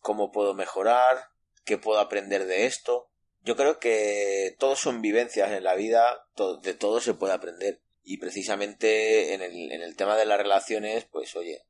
cómo 0.00 0.32
puedo 0.32 0.54
mejorar, 0.54 1.28
qué 1.64 1.78
puedo 1.78 2.00
aprender 2.00 2.46
de 2.46 2.66
esto. 2.66 3.08
Yo 3.42 3.54
creo 3.54 3.78
que 3.78 4.56
todos 4.58 4.80
son 4.80 5.00
vivencias 5.00 5.52
en 5.52 5.62
la 5.62 5.76
vida, 5.76 6.26
de 6.60 6.74
todo 6.74 7.00
se 7.00 7.14
puede 7.14 7.34
aprender. 7.34 7.80
Y 8.02 8.16
precisamente 8.16 9.32
en 9.32 9.42
el, 9.42 9.70
en 9.70 9.82
el 9.82 9.94
tema 9.94 10.16
de 10.16 10.26
las 10.26 10.38
relaciones, 10.38 11.04
pues 11.04 11.36
oye, 11.36 11.66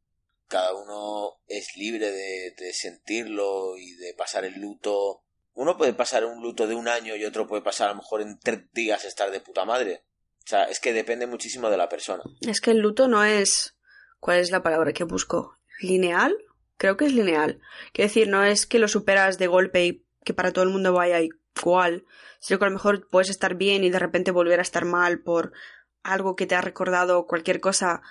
cada 0.49 0.75
uno 0.75 1.39
es 1.47 1.69
libre 1.77 2.11
de, 2.11 2.73
sentirlo 2.73 3.77
y 3.77 3.95
de 3.97 4.15
pasar 4.15 4.45
el 4.45 4.61
luto. 4.61 5.23
Uno 5.55 5.77
puede 5.77 5.95
pasar 5.95 6.25
un 6.25 6.43
luto 6.43 6.67
de 6.67 6.75
un 6.75 6.89
año 6.89 7.17
y 7.17 7.25
otro 7.25 7.47
puede 7.47 7.63
pasar 7.63 7.89
a 7.89 7.93
lo 7.93 7.99
mejor 7.99 8.21
en 8.21 8.39
tres 8.39 8.71
días 8.73 9.05
estar 9.05 9.31
de 9.31 9.41
puta 9.41 9.65
madre. 9.65 10.05
O 10.45 10.49
sea, 10.49 10.65
es 10.65 10.81
que 10.81 10.93
depende 10.93 11.27
muchísimo 11.27 11.71
de 11.71 11.77
la 11.77 11.89
persona. 11.89 12.23
Es 12.41 12.61
que 12.61 12.71
el 12.71 12.79
luto 12.79 13.09
no 13.09 13.25
es. 13.25 13.77
¿Cuál 14.21 14.39
es 14.39 14.51
la 14.51 14.63
palabra 14.63 14.93
que 14.93 15.05
busco? 15.05 15.57
¿Lineal? 15.81 16.37
Creo 16.77 16.97
que 16.97 17.07
es 17.07 17.13
lineal. 17.13 17.61
Quiero 17.93 18.09
decir, 18.09 18.29
no 18.29 18.45
es 18.45 18.67
que 18.67 18.79
lo 18.79 18.89
superas 18.89 19.39
de 19.39 19.47
golpe 19.47 19.87
y 19.87 20.07
que 20.25 20.35
para 20.35 20.53
todo 20.53 20.65
el 20.65 20.71
mundo 20.71 20.93
vaya 20.93 21.21
igual, 21.21 22.05
sino 22.39 22.59
que 22.59 22.65
a 22.65 22.69
lo 22.69 22.75
mejor 22.75 23.09
puedes 23.09 23.31
estar 23.31 23.55
bien 23.55 23.83
y 23.83 23.91
de 23.91 23.99
repente 23.99 24.31
volver 24.31 24.59
a 24.59 24.63
estar 24.63 24.85
mal 24.85 25.21
por 25.21 25.53
algo 26.03 26.37
que 26.37 26.47
te 26.47 26.55
ha 26.55 26.61
recordado 26.61 27.27
cualquier 27.27 27.61
cosa 27.61 28.03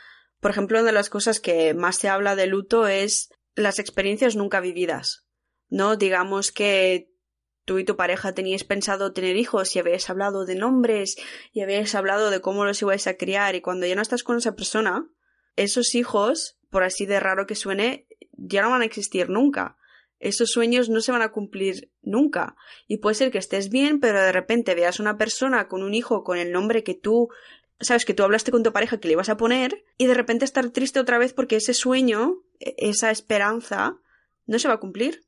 por 0.46 0.52
ejemplo, 0.52 0.78
una 0.78 0.86
de 0.86 0.92
las 0.92 1.10
cosas 1.10 1.40
que 1.40 1.74
más 1.74 1.96
se 1.98 2.08
habla 2.08 2.36
de 2.36 2.46
luto 2.46 2.86
es 2.86 3.30
las 3.56 3.80
experiencias 3.80 4.36
nunca 4.36 4.60
vividas. 4.60 5.26
¿No? 5.70 5.96
Digamos 5.96 6.52
que 6.52 7.10
tú 7.66 7.80
y 7.80 7.84
tu 7.84 7.96
pareja 7.96 8.36
teníais 8.36 8.64
pensado 8.64 9.12
tener 9.12 9.38
hijos 9.38 9.76
y 9.76 9.80
habéis 9.80 10.08
hablado 10.08 10.46
de 10.46 10.54
nombres 10.54 11.16
y 11.52 11.62
habéis 11.62 11.96
hablado 11.96 12.30
de 12.30 12.42
cómo 12.42 12.64
los 12.64 12.80
ibais 12.80 13.08
a 13.08 13.18
criar 13.18 13.56
y 13.56 13.62
cuando 13.62 13.88
ya 13.88 13.96
no 13.96 14.04
estás 14.04 14.22
con 14.22 14.38
esa 14.38 14.56
persona, 14.56 15.10
esos 15.56 15.96
hijos, 15.96 16.60
por 16.70 16.84
así 16.84 17.08
de 17.08 17.20
raro 17.20 17.48
que 17.48 17.56
suene, 17.56 18.06
ya 18.34 18.62
no 18.62 18.70
van 18.70 18.84
a 18.84 18.86
existir 18.86 19.32
nunca. 19.32 19.78
Esos 20.20 20.52
sueños 20.52 20.90
no 20.90 21.02
se 21.02 21.12
van 21.12 21.24
a 21.24 21.32
cumplir 21.32 21.92
nunca. 22.04 22.56
Y 22.88 22.98
puede 22.98 23.16
ser 23.16 23.32
que 23.32 23.40
estés 23.40 23.70
bien, 23.70 24.00
pero 24.00 24.22
de 24.22 24.32
repente 24.32 24.76
veas 24.76 25.00
una 25.00 25.18
persona 25.18 25.68
con 25.68 25.82
un 25.82 25.96
hijo 25.96 26.24
con 26.24 26.38
el 26.38 26.52
nombre 26.52 26.84
que 26.84 26.94
tú 26.94 27.30
sabes 27.80 28.06
que 28.06 28.14
tú 28.14 28.24
hablaste 28.24 28.52
con 28.52 28.64
tu 28.64 28.72
pareja 28.72 29.00
que 29.00 29.08
le 29.08 29.14
ibas 29.14 29.30
a 29.30 29.38
poner 29.38 29.86
y 29.98 30.08
de 30.08 30.14
repente 30.14 30.46
estar 30.46 30.70
triste 30.70 31.00
otra 31.00 31.18
vez 31.18 31.34
porque 31.34 31.58
ese 31.58 31.74
sueño, 31.74 32.44
e-, 32.60 32.76
esa 32.78 33.12
esperanza, 33.12 33.98
no 34.46 34.60
se 34.60 34.68
va 34.68 34.76
a 34.76 34.80
cumplir. 34.80 35.26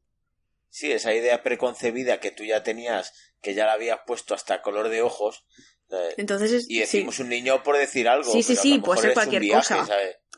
Sí, 0.70 0.92
esa 0.92 1.14
idea 1.14 1.44
preconcebida 1.44 2.20
que 2.20 2.32
tú 2.32 2.44
ya 2.44 2.64
tenías, 2.64 3.14
que 3.42 3.54
ya 3.54 3.66
la 3.66 3.74
habías 3.74 4.00
puesto 4.06 4.34
hasta 4.36 4.62
color 4.62 4.90
de 4.90 5.02
ojos. 5.02 5.46
Eh, 5.90 6.16
Entonces 6.18 6.66
y 6.70 6.80
decimos 6.80 7.20
un 7.20 7.30
niño 7.30 7.64
por 7.64 7.78
decir 7.78 8.08
algo. 8.08 8.32
Sí, 8.32 8.44
sí, 8.44 8.56
sí, 8.56 8.80
puede 8.80 9.02
ser 9.02 9.14
cualquier 9.14 9.50
cosa. 9.50 9.88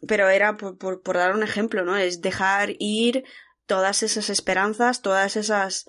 Pero 0.08 0.30
era 0.30 0.56
por, 0.56 1.02
por 1.02 1.18
dar 1.18 1.34
un 1.34 1.44
ejemplo, 1.44 1.84
¿no? 1.84 1.98
Es 1.98 2.22
dejar 2.22 2.76
ir 2.80 3.26
todas 3.66 4.02
esas 4.02 4.30
esperanzas, 4.30 5.02
todas 5.02 5.36
esas 5.36 5.86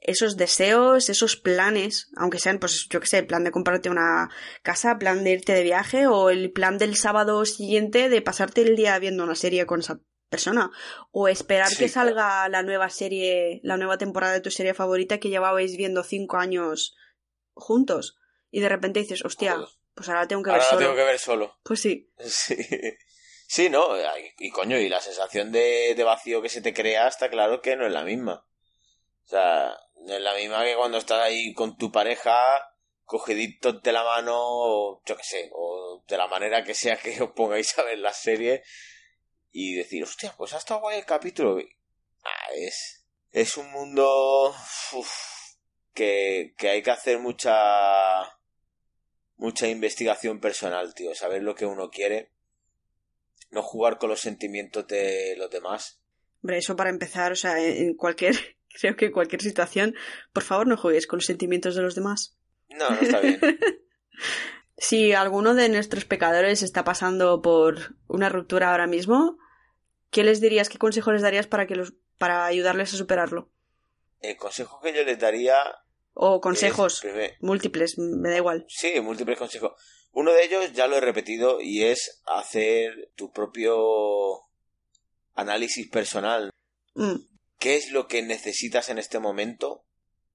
esos 0.00 0.36
deseos, 0.36 1.08
esos 1.08 1.36
planes, 1.36 2.10
aunque 2.16 2.38
sean, 2.38 2.58
pues 2.58 2.88
yo 2.88 3.00
qué 3.00 3.06
sé, 3.06 3.18
el 3.18 3.26
plan 3.26 3.44
de 3.44 3.50
comprarte 3.50 3.90
una 3.90 4.30
casa, 4.62 4.98
plan 4.98 5.24
de 5.24 5.32
irte 5.32 5.52
de 5.52 5.62
viaje 5.62 6.06
o 6.06 6.30
el 6.30 6.52
plan 6.52 6.78
del 6.78 6.96
sábado 6.96 7.44
siguiente 7.44 8.08
de 8.08 8.22
pasarte 8.22 8.62
el 8.62 8.76
día 8.76 8.98
viendo 8.98 9.24
una 9.24 9.34
serie 9.34 9.66
con 9.66 9.80
esa 9.80 10.00
persona 10.28 10.70
o 11.12 11.28
esperar 11.28 11.74
que 11.76 11.88
salga 11.88 12.48
la 12.48 12.62
nueva 12.62 12.90
serie, 12.90 13.60
la 13.62 13.76
nueva 13.76 13.98
temporada 13.98 14.34
de 14.34 14.40
tu 14.40 14.50
serie 14.50 14.74
favorita 14.74 15.18
que 15.18 15.28
llevabais 15.28 15.76
viendo 15.76 16.02
cinco 16.02 16.36
años 16.36 16.96
juntos 17.54 18.16
y 18.50 18.60
de 18.60 18.68
repente 18.68 19.00
dices, 19.00 19.24
hostia, 19.24 19.56
pues 19.94 20.08
ahora 20.08 20.26
tengo 20.28 20.42
que 20.42 20.50
ver 20.50 20.62
solo. 20.62 20.80
tengo 20.80 20.94
que 20.94 21.04
ver 21.04 21.18
solo. 21.18 21.58
Pues 21.62 21.80
sí. 21.80 22.10
Sí. 22.18 22.56
Sí, 23.48 23.70
¿no? 23.70 23.86
Y, 24.38 24.50
coño, 24.50 24.76
y 24.76 24.88
la 24.88 25.00
sensación 25.00 25.52
de, 25.52 25.94
de 25.96 26.04
vacío 26.04 26.42
que 26.42 26.48
se 26.48 26.60
te 26.60 26.74
crea 26.74 27.06
está 27.06 27.30
claro 27.30 27.60
que 27.60 27.76
no 27.76 27.86
es 27.86 27.92
la 27.92 28.02
misma. 28.02 28.44
O 29.24 29.28
sea, 29.28 29.76
es 30.08 30.20
la 30.20 30.34
misma 30.34 30.64
que 30.64 30.76
cuando 30.76 30.98
estás 30.98 31.22
ahí 31.22 31.52
con 31.54 31.76
tu 31.76 31.90
pareja, 31.90 32.36
cogidito 33.04 33.72
de 33.72 33.92
la 33.92 34.04
mano, 34.04 34.34
o 34.36 35.02
yo 35.04 35.16
qué 35.16 35.22
sé, 35.22 35.50
o 35.52 36.04
de 36.06 36.16
la 36.16 36.26
manera 36.28 36.64
que 36.64 36.74
sea 36.74 36.96
que 36.96 37.20
os 37.22 37.30
pongáis 37.32 37.76
a 37.78 37.82
ver 37.82 37.98
la 37.98 38.12
serie 38.12 38.62
y 39.52 39.74
decir, 39.74 40.02
hostia, 40.04 40.34
pues 40.36 40.52
ha 40.52 40.58
estado 40.58 40.80
guay 40.80 40.98
el 40.98 41.06
capítulo. 41.06 41.58
Ah, 42.24 42.52
es, 42.54 43.06
es 43.30 43.56
un 43.56 43.70
mundo 43.70 44.54
que, 45.94 46.54
que 46.58 46.68
hay 46.68 46.82
que 46.82 46.90
hacer 46.90 47.18
mucha 47.18 48.36
mucha 49.36 49.68
investigación 49.68 50.40
personal, 50.40 50.94
tío, 50.94 51.14
saber 51.14 51.42
lo 51.42 51.54
que 51.54 51.66
uno 51.66 51.90
quiere, 51.90 52.32
no 53.50 53.62
jugar 53.62 53.98
con 53.98 54.08
los 54.08 54.20
sentimientos 54.20 54.86
de 54.86 55.34
los 55.36 55.50
demás. 55.50 56.00
Hombre, 56.42 56.58
eso 56.58 56.76
para 56.76 56.90
empezar, 56.90 57.32
o 57.32 57.36
sea, 57.36 57.58
en 57.62 57.94
cualquier 57.96 58.55
Creo 58.78 58.96
que 58.96 59.06
en 59.06 59.12
cualquier 59.12 59.42
situación, 59.42 59.94
por 60.32 60.42
favor, 60.42 60.66
no 60.66 60.76
juegues 60.76 61.06
con 61.06 61.18
los 61.18 61.26
sentimientos 61.26 61.74
de 61.74 61.82
los 61.82 61.94
demás. 61.94 62.36
No, 62.68 62.90
no 62.90 63.00
está 63.00 63.20
bien. 63.20 63.40
si 64.76 65.12
alguno 65.12 65.54
de 65.54 65.68
nuestros 65.68 66.04
pecadores 66.04 66.62
está 66.62 66.84
pasando 66.84 67.40
por 67.40 67.96
una 68.06 68.28
ruptura 68.28 68.70
ahora 68.70 68.86
mismo, 68.86 69.38
¿qué 70.10 70.24
les 70.24 70.40
dirías, 70.40 70.68
qué 70.68 70.78
consejo 70.78 71.12
les 71.12 71.22
darías 71.22 71.46
para, 71.46 71.66
que 71.66 71.74
los, 71.74 71.94
para 72.18 72.44
ayudarles 72.44 72.92
a 72.92 72.98
superarlo? 72.98 73.50
El 74.20 74.36
consejo 74.36 74.80
que 74.80 74.94
yo 74.94 75.04
les 75.04 75.18
daría. 75.18 75.56
O 76.12 76.40
consejos 76.40 77.02
múltiples, 77.40 77.98
me 77.98 78.30
da 78.30 78.36
igual. 78.36 78.64
Sí, 78.68 79.00
múltiples 79.00 79.38
consejos. 79.38 79.72
Uno 80.12 80.32
de 80.32 80.44
ellos 80.44 80.72
ya 80.72 80.86
lo 80.86 80.96
he 80.96 81.00
repetido 81.00 81.60
y 81.60 81.84
es 81.84 82.22
hacer 82.26 83.10
tu 83.16 83.30
propio 83.32 83.76
análisis 85.34 85.88
personal. 85.90 86.50
Mm 86.94 87.35
qué 87.66 87.74
es 87.74 87.90
lo 87.90 88.06
que 88.06 88.22
necesitas 88.22 88.90
en 88.90 88.98
este 88.98 89.18
momento, 89.18 89.84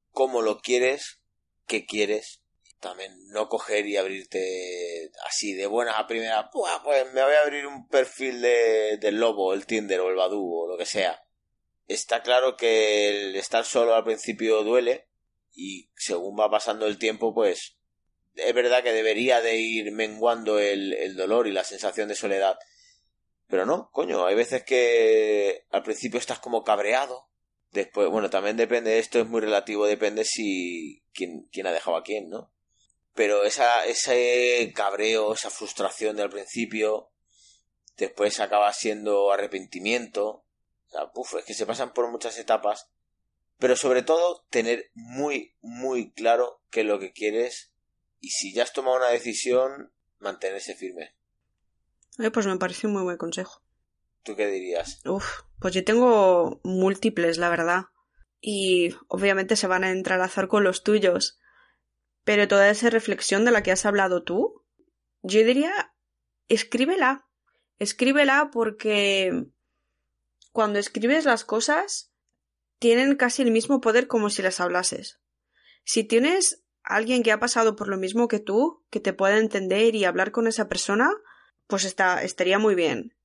cómo 0.10 0.42
lo 0.42 0.60
quieres, 0.60 1.22
qué 1.66 1.86
quieres. 1.86 2.42
También 2.82 3.14
no 3.30 3.48
coger 3.48 3.88
y 3.88 3.96
abrirte 3.96 5.10
así 5.26 5.54
de 5.54 5.66
buenas 5.66 5.96
a 5.98 6.08
primeras, 6.08 6.48
pues 6.52 7.06
me 7.14 7.24
voy 7.24 7.34
a 7.34 7.44
abrir 7.44 7.68
un 7.68 7.88
perfil 7.88 8.42
de, 8.42 8.98
del 9.00 9.16
lobo, 9.16 9.54
el 9.54 9.66
Tinder 9.66 10.02
o 10.02 10.10
el 10.10 10.18
Badu 10.18 10.44
o 10.44 10.68
lo 10.68 10.78
que 10.78 10.86
sea. 10.86 11.24
Está 11.88 12.22
claro 12.22 12.58
que 12.58 13.08
el 13.08 13.38
estar 13.38 13.64
solo 13.64 13.96
al 13.96 14.04
principio 14.04 14.64
duele 14.64 15.08
y 15.54 15.90
según 15.96 16.38
va 16.38 16.52
pasando 16.52 16.86
el 16.86 16.98
tiempo, 16.98 17.34
pues 17.34 17.78
es 18.36 18.54
verdad 18.54 18.84
que 18.84 18.92
debería 18.92 19.40
de 19.40 19.56
ir 19.56 19.94
menguando 19.94 20.60
el, 20.60 20.92
el 20.92 21.16
dolor 21.16 21.48
y 21.48 21.54
la 21.54 21.64
sensación 21.64 22.10
de 22.10 22.16
soledad. 22.16 22.58
Pero 23.52 23.66
no, 23.66 23.92
coño, 23.92 24.26
hay 24.26 24.34
veces 24.34 24.64
que 24.64 25.66
al 25.72 25.84
principio 25.84 26.18
estás 26.18 26.40
como 26.40 26.64
cabreado. 26.64 27.28
Después, 27.72 28.10
bueno, 28.10 28.30
también 28.30 28.56
depende, 28.56 28.98
esto 28.98 29.20
es 29.20 29.28
muy 29.28 29.42
relativo, 29.42 29.86
depende 29.86 30.24
si 30.24 31.04
quién, 31.14 31.50
quién 31.52 31.68
ha 31.68 31.74
dejado 31.74 31.98
a 31.98 32.04
quién, 32.04 32.30
¿no? 32.30 32.54
Pero 33.14 33.44
esa, 33.44 33.86
ese 33.86 34.72
cabreo, 34.74 35.34
esa 35.34 35.50
frustración 35.50 36.16
del 36.16 36.30
principio, 36.30 37.12
después 37.98 38.40
acaba 38.40 38.72
siendo 38.72 39.34
arrepentimiento. 39.34 40.46
O 40.88 40.90
sea, 40.90 41.12
puf, 41.12 41.36
es 41.36 41.44
que 41.44 41.54
se 41.54 41.66
pasan 41.66 41.94
por 41.94 42.10
muchas 42.10 42.38
etapas. 42.38 42.88
Pero 43.60 43.76
sobre 43.76 44.02
todo, 44.02 44.46
tener 44.50 44.92
muy, 44.94 45.58
muy 45.60 46.14
claro 46.14 46.62
qué 46.70 46.82
es 46.82 46.86
lo 46.86 47.00
que 47.00 47.12
quieres. 47.12 47.74
Y 48.22 48.30
si 48.30 48.54
ya 48.54 48.64
has 48.64 48.72
tomado 48.72 48.96
una 48.96 49.10
decisión, 49.10 49.92
mantenerse 50.20 50.74
firme. 50.74 51.16
Eh, 52.20 52.32
pues 52.32 52.46
me 52.46 52.58
parece 52.58 52.88
un 52.88 52.94
muy 52.94 53.04
buen 53.04 53.18
consejo. 53.18 53.64
¿Tú 54.24 54.36
qué 54.36 54.48
dirías? 54.48 55.02
Uf, 55.06 55.42
pues 55.60 55.74
yo 55.74 55.84
tengo 55.84 56.60
múltiples, 56.64 57.38
la 57.38 57.50
verdad. 57.50 57.86
Y 58.40 58.96
obviamente 59.08 59.56
se 59.56 59.68
van 59.68 59.84
a 59.84 59.92
entrelazar 59.92 60.48
con 60.48 60.64
los 60.64 60.84
tuyos. 60.84 61.40
Pero 62.24 62.48
toda 62.48 62.70
esa 62.70 62.90
reflexión 62.90 63.46
de 63.46 63.52
la 63.52 63.64
que 63.64 63.72
has 63.72 63.86
hablado 63.86 64.24
tú, 64.24 64.64
yo 65.22 65.44
diría, 65.44 65.94
escríbela. 66.48 67.28
Escríbela 67.80 68.50
porque 68.52 69.48
cuando 70.52 70.80
escribes 70.80 71.26
las 71.26 71.46
cosas 71.46 72.14
tienen 72.78 73.16
casi 73.16 73.42
el 73.42 73.52
mismo 73.52 73.82
poder 73.82 74.08
como 74.08 74.30
si 74.30 74.42
las 74.42 74.60
hablases. 74.60 75.20
Si 75.84 76.04
tienes 76.04 76.64
alguien 76.84 77.24
que 77.24 77.32
ha 77.32 77.40
pasado 77.40 77.76
por 77.76 77.88
lo 77.88 77.98
mismo 77.98 78.28
que 78.28 78.40
tú, 78.40 78.86
que 78.90 79.00
te 79.00 79.14
pueda 79.14 79.38
entender 79.38 79.96
y 79.96 80.06
hablar 80.06 80.32
con 80.32 80.48
esa 80.48 80.68
persona, 80.68 81.12
pues 81.72 81.86
está, 81.86 82.22
estaría 82.22 82.60
muy 82.60 82.76
bien. 82.76 83.16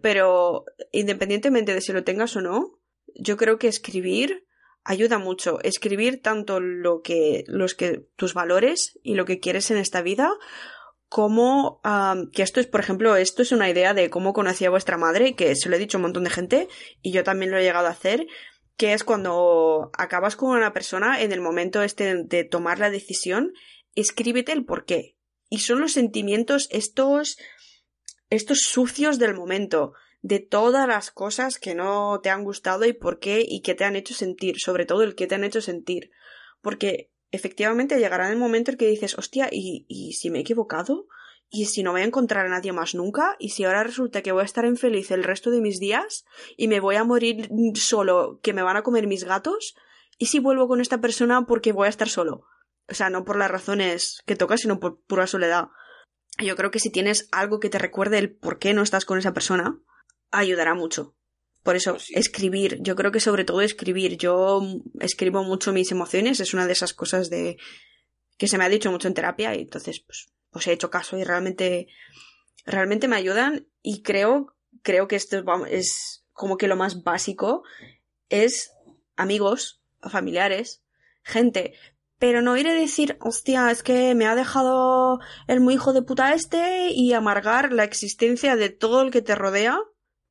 Pero 0.00 0.66
independientemente 0.92 1.74
de 1.74 1.80
si 1.80 1.92
lo 1.92 2.04
tengas 2.04 2.36
o 2.36 2.40
no, 2.40 2.78
yo 3.14 3.36
creo 3.36 3.58
que 3.58 3.66
escribir 3.66 4.46
ayuda 4.84 5.18
mucho. 5.18 5.58
Escribir 5.62 6.22
tanto 6.22 6.60
lo 6.60 7.00
que, 7.00 7.44
los 7.48 7.74
que, 7.74 8.06
tus 8.16 8.34
valores 8.34 9.00
y 9.02 9.14
lo 9.14 9.24
que 9.24 9.40
quieres 9.40 9.70
en 9.70 9.78
esta 9.78 10.02
vida, 10.02 10.30
como 11.08 11.80
que 12.32 12.42
esto 12.42 12.60
es, 12.60 12.66
por 12.66 12.80
ejemplo, 12.80 13.16
esto 13.16 13.42
es 13.42 13.52
una 13.52 13.70
idea 13.70 13.94
de 13.94 14.10
cómo 14.10 14.32
conocí 14.32 14.64
a 14.64 14.70
vuestra 14.70 14.98
madre, 14.98 15.34
que 15.34 15.56
se 15.56 15.68
lo 15.68 15.76
he 15.76 15.78
dicho 15.78 15.96
a 15.96 16.00
un 16.00 16.02
montón 16.02 16.24
de 16.24 16.30
gente, 16.30 16.68
y 17.02 17.12
yo 17.12 17.24
también 17.24 17.50
lo 17.50 17.58
he 17.58 17.62
llegado 17.62 17.86
a 17.86 17.92
hacer, 17.92 18.26
que 18.76 18.92
es 18.92 19.04
cuando 19.04 19.90
acabas 19.96 20.36
con 20.36 20.50
una 20.50 20.72
persona 20.72 21.22
en 21.22 21.32
el 21.32 21.40
momento 21.40 21.82
este 21.82 22.24
de 22.24 22.44
tomar 22.44 22.78
la 22.78 22.90
decisión, 22.90 23.52
escríbete 23.94 24.52
el 24.52 24.64
por 24.64 24.84
qué. 24.84 25.16
Y 25.48 25.60
son 25.60 25.80
los 25.80 25.92
sentimientos 25.92 26.68
estos, 26.70 27.38
estos 28.30 28.60
sucios 28.60 29.18
del 29.18 29.34
momento 29.34 29.94
de 30.22 30.40
todas 30.40 30.88
las 30.88 31.10
cosas 31.10 31.58
que 31.58 31.74
no 31.74 32.20
te 32.22 32.30
han 32.30 32.44
gustado 32.44 32.86
y 32.86 32.94
por 32.94 33.18
qué 33.18 33.44
y 33.46 33.60
qué 33.60 33.74
te 33.74 33.84
han 33.84 33.96
hecho 33.96 34.14
sentir, 34.14 34.58
sobre 34.58 34.86
todo 34.86 35.02
el 35.02 35.14
que 35.14 35.26
te 35.26 35.34
han 35.34 35.44
hecho 35.44 35.60
sentir. 35.60 36.10
Porque 36.62 37.10
efectivamente 37.30 37.98
llegará 37.98 38.30
el 38.30 38.38
momento 38.38 38.70
en 38.70 38.78
que 38.78 38.86
dices, 38.86 39.18
hostia, 39.18 39.48
¿y, 39.52 39.84
¿y 39.88 40.14
si 40.14 40.30
me 40.30 40.38
he 40.38 40.40
equivocado? 40.40 41.08
¿Y 41.50 41.66
si 41.66 41.82
no 41.82 41.92
voy 41.92 42.00
a 42.00 42.04
encontrar 42.04 42.46
a 42.46 42.48
nadie 42.48 42.72
más 42.72 42.94
nunca? 42.94 43.36
¿Y 43.38 43.50
si 43.50 43.64
ahora 43.64 43.84
resulta 43.84 44.22
que 44.22 44.32
voy 44.32 44.42
a 44.42 44.46
estar 44.46 44.64
infeliz 44.64 45.10
el 45.10 45.24
resto 45.24 45.50
de 45.50 45.60
mis 45.60 45.78
días? 45.78 46.24
¿Y 46.56 46.68
me 46.68 46.80
voy 46.80 46.96
a 46.96 47.04
morir 47.04 47.48
solo, 47.74 48.40
que 48.42 48.52
me 48.52 48.62
van 48.62 48.76
a 48.76 48.82
comer 48.82 49.06
mis 49.06 49.24
gatos? 49.24 49.76
¿Y 50.18 50.26
si 50.26 50.38
vuelvo 50.38 50.68
con 50.68 50.80
esta 50.80 51.00
persona 51.00 51.46
porque 51.46 51.72
voy 51.72 51.86
a 51.86 51.90
estar 51.90 52.08
solo? 52.08 52.46
O 52.88 52.94
sea, 52.94 53.10
no 53.10 53.24
por 53.24 53.36
las 53.36 53.50
razones 53.50 54.22
que 54.26 54.36
toca, 54.36 54.56
sino 54.56 54.80
por 54.80 55.00
pura 55.02 55.26
soledad. 55.26 55.68
Yo 56.38 56.56
creo 56.56 56.70
que 56.70 56.80
si 56.80 56.90
tienes 56.90 57.28
algo 57.30 57.60
que 57.60 57.70
te 57.70 57.78
recuerde 57.78 58.18
el 58.18 58.34
por 58.34 58.58
qué 58.58 58.74
no 58.74 58.82
estás 58.82 59.04
con 59.04 59.18
esa 59.18 59.32
persona, 59.32 59.78
ayudará 60.30 60.74
mucho. 60.74 61.14
Por 61.62 61.76
eso, 61.76 61.92
Pues 61.92 62.04
sí. 62.04 62.14
escribir, 62.16 62.78
yo 62.80 62.96
creo 62.96 63.12
que 63.12 63.20
sobre 63.20 63.44
todo 63.44 63.60
escribir. 63.62 64.16
Yo 64.18 64.60
escribo 65.00 65.42
mucho 65.42 65.72
mis 65.72 65.90
emociones, 65.92 66.40
es 66.40 66.52
una 66.54 66.66
de 66.66 66.72
esas 66.72 66.92
cosas 66.92 67.30
de 67.30 67.56
que 68.36 68.48
se 68.48 68.58
me 68.58 68.64
ha 68.64 68.68
dicho 68.68 68.90
mucho 68.90 69.08
en 69.08 69.14
terapia 69.14 69.54
y 69.54 69.62
entonces 69.62 70.00
pues, 70.00 70.26
pues 70.50 70.66
he 70.66 70.72
hecho 70.72 70.90
caso 70.90 71.16
y 71.16 71.24
realmente 71.24 71.86
realmente 72.66 73.08
me 73.08 73.16
ayudan 73.16 73.68
y 73.82 74.02
creo 74.02 74.56
creo 74.82 75.06
que 75.06 75.16
esto 75.16 75.44
es 75.68 76.24
como 76.32 76.56
que 76.56 76.66
lo 76.66 76.76
más 76.76 77.04
básico 77.04 77.62
es 78.28 78.72
amigos, 79.16 79.82
familiares, 80.02 80.82
gente, 81.22 81.74
pero 82.24 82.40
no 82.40 82.56
ir 82.56 82.66
a 82.68 82.72
decir, 82.72 83.18
hostia, 83.20 83.70
es 83.70 83.82
que 83.82 84.14
me 84.14 84.24
ha 84.24 84.34
dejado 84.34 85.20
el 85.46 85.60
muy 85.60 85.74
hijo 85.74 85.92
de 85.92 86.00
puta 86.00 86.32
este 86.32 86.88
y 86.88 87.12
amargar 87.12 87.70
la 87.70 87.84
existencia 87.84 88.56
de 88.56 88.70
todo 88.70 89.02
el 89.02 89.10
que 89.10 89.20
te 89.20 89.34
rodea 89.34 89.78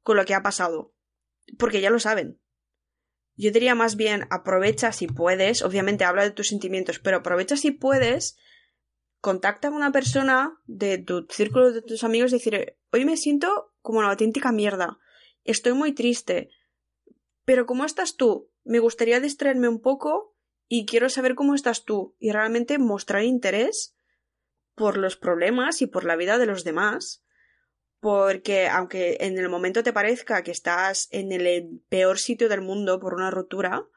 con 0.01 0.17
lo 0.17 0.25
que 0.25 0.33
ha 0.33 0.41
pasado. 0.41 0.95
Porque 1.59 1.81
ya 1.81 1.91
lo 1.91 1.99
saben. 1.99 2.41
Yo 3.35 3.51
diría 3.51 3.75
más 3.75 3.95
bien, 3.95 4.25
aprovecha 4.31 4.91
si 4.91 5.05
puedes, 5.05 5.61
obviamente 5.61 6.03
habla 6.03 6.23
de 6.23 6.31
tus 6.31 6.47
sentimientos, 6.47 6.97
pero 6.97 7.17
aprovecha 7.17 7.57
si 7.57 7.69
puedes, 7.69 8.37
contacta 9.19 9.67
a 9.67 9.71
una 9.71 9.91
persona 9.91 10.59
de 10.65 10.97
tu 10.97 11.27
círculo 11.29 11.73
de 11.73 11.83
tus 11.83 12.03
amigos 12.03 12.31
y 12.31 12.37
decir, 12.37 12.75
hoy 12.91 13.05
me 13.05 13.17
siento 13.17 13.71
como 13.81 13.99
una 13.99 14.09
auténtica 14.09 14.51
mierda, 14.51 14.97
estoy 15.43 15.73
muy 15.73 15.91
triste, 15.91 16.49
pero 17.45 17.67
¿cómo 17.67 17.85
estás 17.85 18.15
tú? 18.15 18.49
Me 18.63 18.79
gustaría 18.79 19.19
distraerme 19.19 19.67
un 19.67 19.79
poco 19.79 20.32
y 20.75 20.87
quiero 20.87 21.07
saber 21.07 21.35
cómo 21.35 21.53
estás 21.53 21.85
tú 21.85 22.15
y 22.17 22.31
realmente 22.31 22.79
mostrar 22.79 23.21
interés 23.21 23.95
por 24.73 24.97
los 24.97 25.15
problemas 25.15 25.83
y 25.83 25.85
por 25.85 26.03
la 26.03 26.15
vida 26.15 26.39
de 26.39 26.47
los 26.47 26.63
demás 26.63 27.23
porque 27.99 28.67
aunque 28.67 29.17
en 29.19 29.37
el 29.37 29.49
momento 29.49 29.83
te 29.83 29.93
parezca 29.93 30.41
que 30.41 30.49
estás 30.49 31.09
en 31.11 31.31
el 31.31 31.83
peor 31.89 32.17
sitio 32.17 32.49
del 32.49 32.61
mundo 32.61 32.99
por 32.99 33.13
una 33.13 33.29
ruptura, 33.29 33.87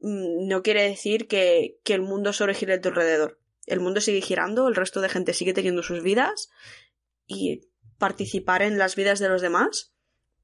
mm, 0.00 0.48
no 0.48 0.64
quiere 0.64 0.82
decir 0.82 1.28
que, 1.28 1.78
que 1.84 1.94
el 1.94 2.02
mundo 2.02 2.32
solo 2.32 2.52
gire 2.52 2.74
a 2.74 2.80
tu 2.80 2.88
alrededor. 2.88 3.38
El 3.66 3.78
mundo 3.78 4.00
sigue 4.00 4.22
girando, 4.22 4.66
el 4.66 4.74
resto 4.74 5.02
de 5.02 5.08
gente 5.08 5.34
sigue 5.34 5.54
teniendo 5.54 5.84
sus 5.84 6.02
vidas 6.02 6.50
y 7.28 7.70
participar 7.98 8.62
en 8.62 8.76
las 8.76 8.96
vidas 8.96 9.20
de 9.20 9.28
los 9.28 9.40
demás, 9.40 9.94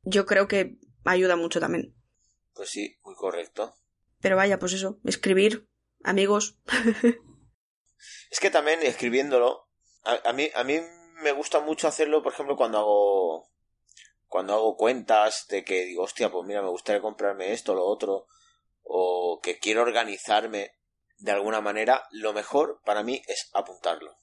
yo 0.04 0.24
creo 0.24 0.46
que 0.46 0.78
ayuda 1.04 1.34
mucho 1.34 1.58
también. 1.58 1.96
Pues 2.54 2.70
sí, 2.70 2.96
muy 3.02 3.16
correcto. 3.16 3.74
Pero 4.20 4.36
vaya, 4.36 4.58
pues 4.58 4.72
eso, 4.72 4.98
escribir, 5.04 5.68
amigos. 6.02 6.58
Es 8.30 8.40
que 8.40 8.50
también 8.50 8.80
escribiéndolo, 8.82 9.68
a, 10.04 10.28
a 10.28 10.32
mí, 10.32 10.48
a 10.54 10.62
mí 10.62 10.78
me 11.22 11.32
gusta 11.32 11.60
mucho 11.60 11.88
hacerlo, 11.88 12.22
por 12.22 12.32
ejemplo, 12.32 12.56
cuando 12.56 12.78
hago 12.78 13.50
cuando 14.28 14.52
hago 14.54 14.76
cuentas 14.76 15.46
de 15.48 15.64
que 15.64 15.86
digo, 15.86 16.04
hostia, 16.04 16.30
pues 16.30 16.46
mira, 16.46 16.62
me 16.62 16.68
gustaría 16.68 17.00
comprarme 17.00 17.52
esto, 17.52 17.74
lo 17.74 17.84
otro, 17.84 18.26
o 18.82 19.40
que 19.42 19.58
quiero 19.58 19.82
organizarme 19.82 20.72
de 21.16 21.32
alguna 21.32 21.60
manera, 21.60 22.06
lo 22.10 22.32
mejor 22.32 22.80
para 22.84 23.02
mí 23.02 23.22
es 23.26 23.50
apuntarlo. 23.54 24.16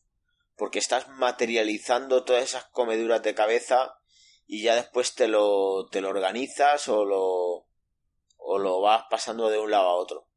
Porque 0.55 0.79
estás 0.79 1.09
materializando 1.09 2.23
todas 2.23 2.43
esas 2.43 2.65
comeduras 2.65 3.21
de 3.23 3.35
cabeza 3.35 3.97
y 4.45 4.63
ya 4.63 4.75
después 4.75 5.15
te 5.15 5.27
lo, 5.27 5.87
te 5.87 6.01
lo 6.01 6.09
organizas 6.09 6.87
o 6.87 7.03
lo, 7.03 7.64
o 8.47 8.59
lo 8.59 8.79
vas 8.81 9.03
pasando 9.09 9.49
de 9.49 9.57
un 9.57 9.71
lado 9.71 9.89
a 9.89 9.95
otro. 9.95 10.27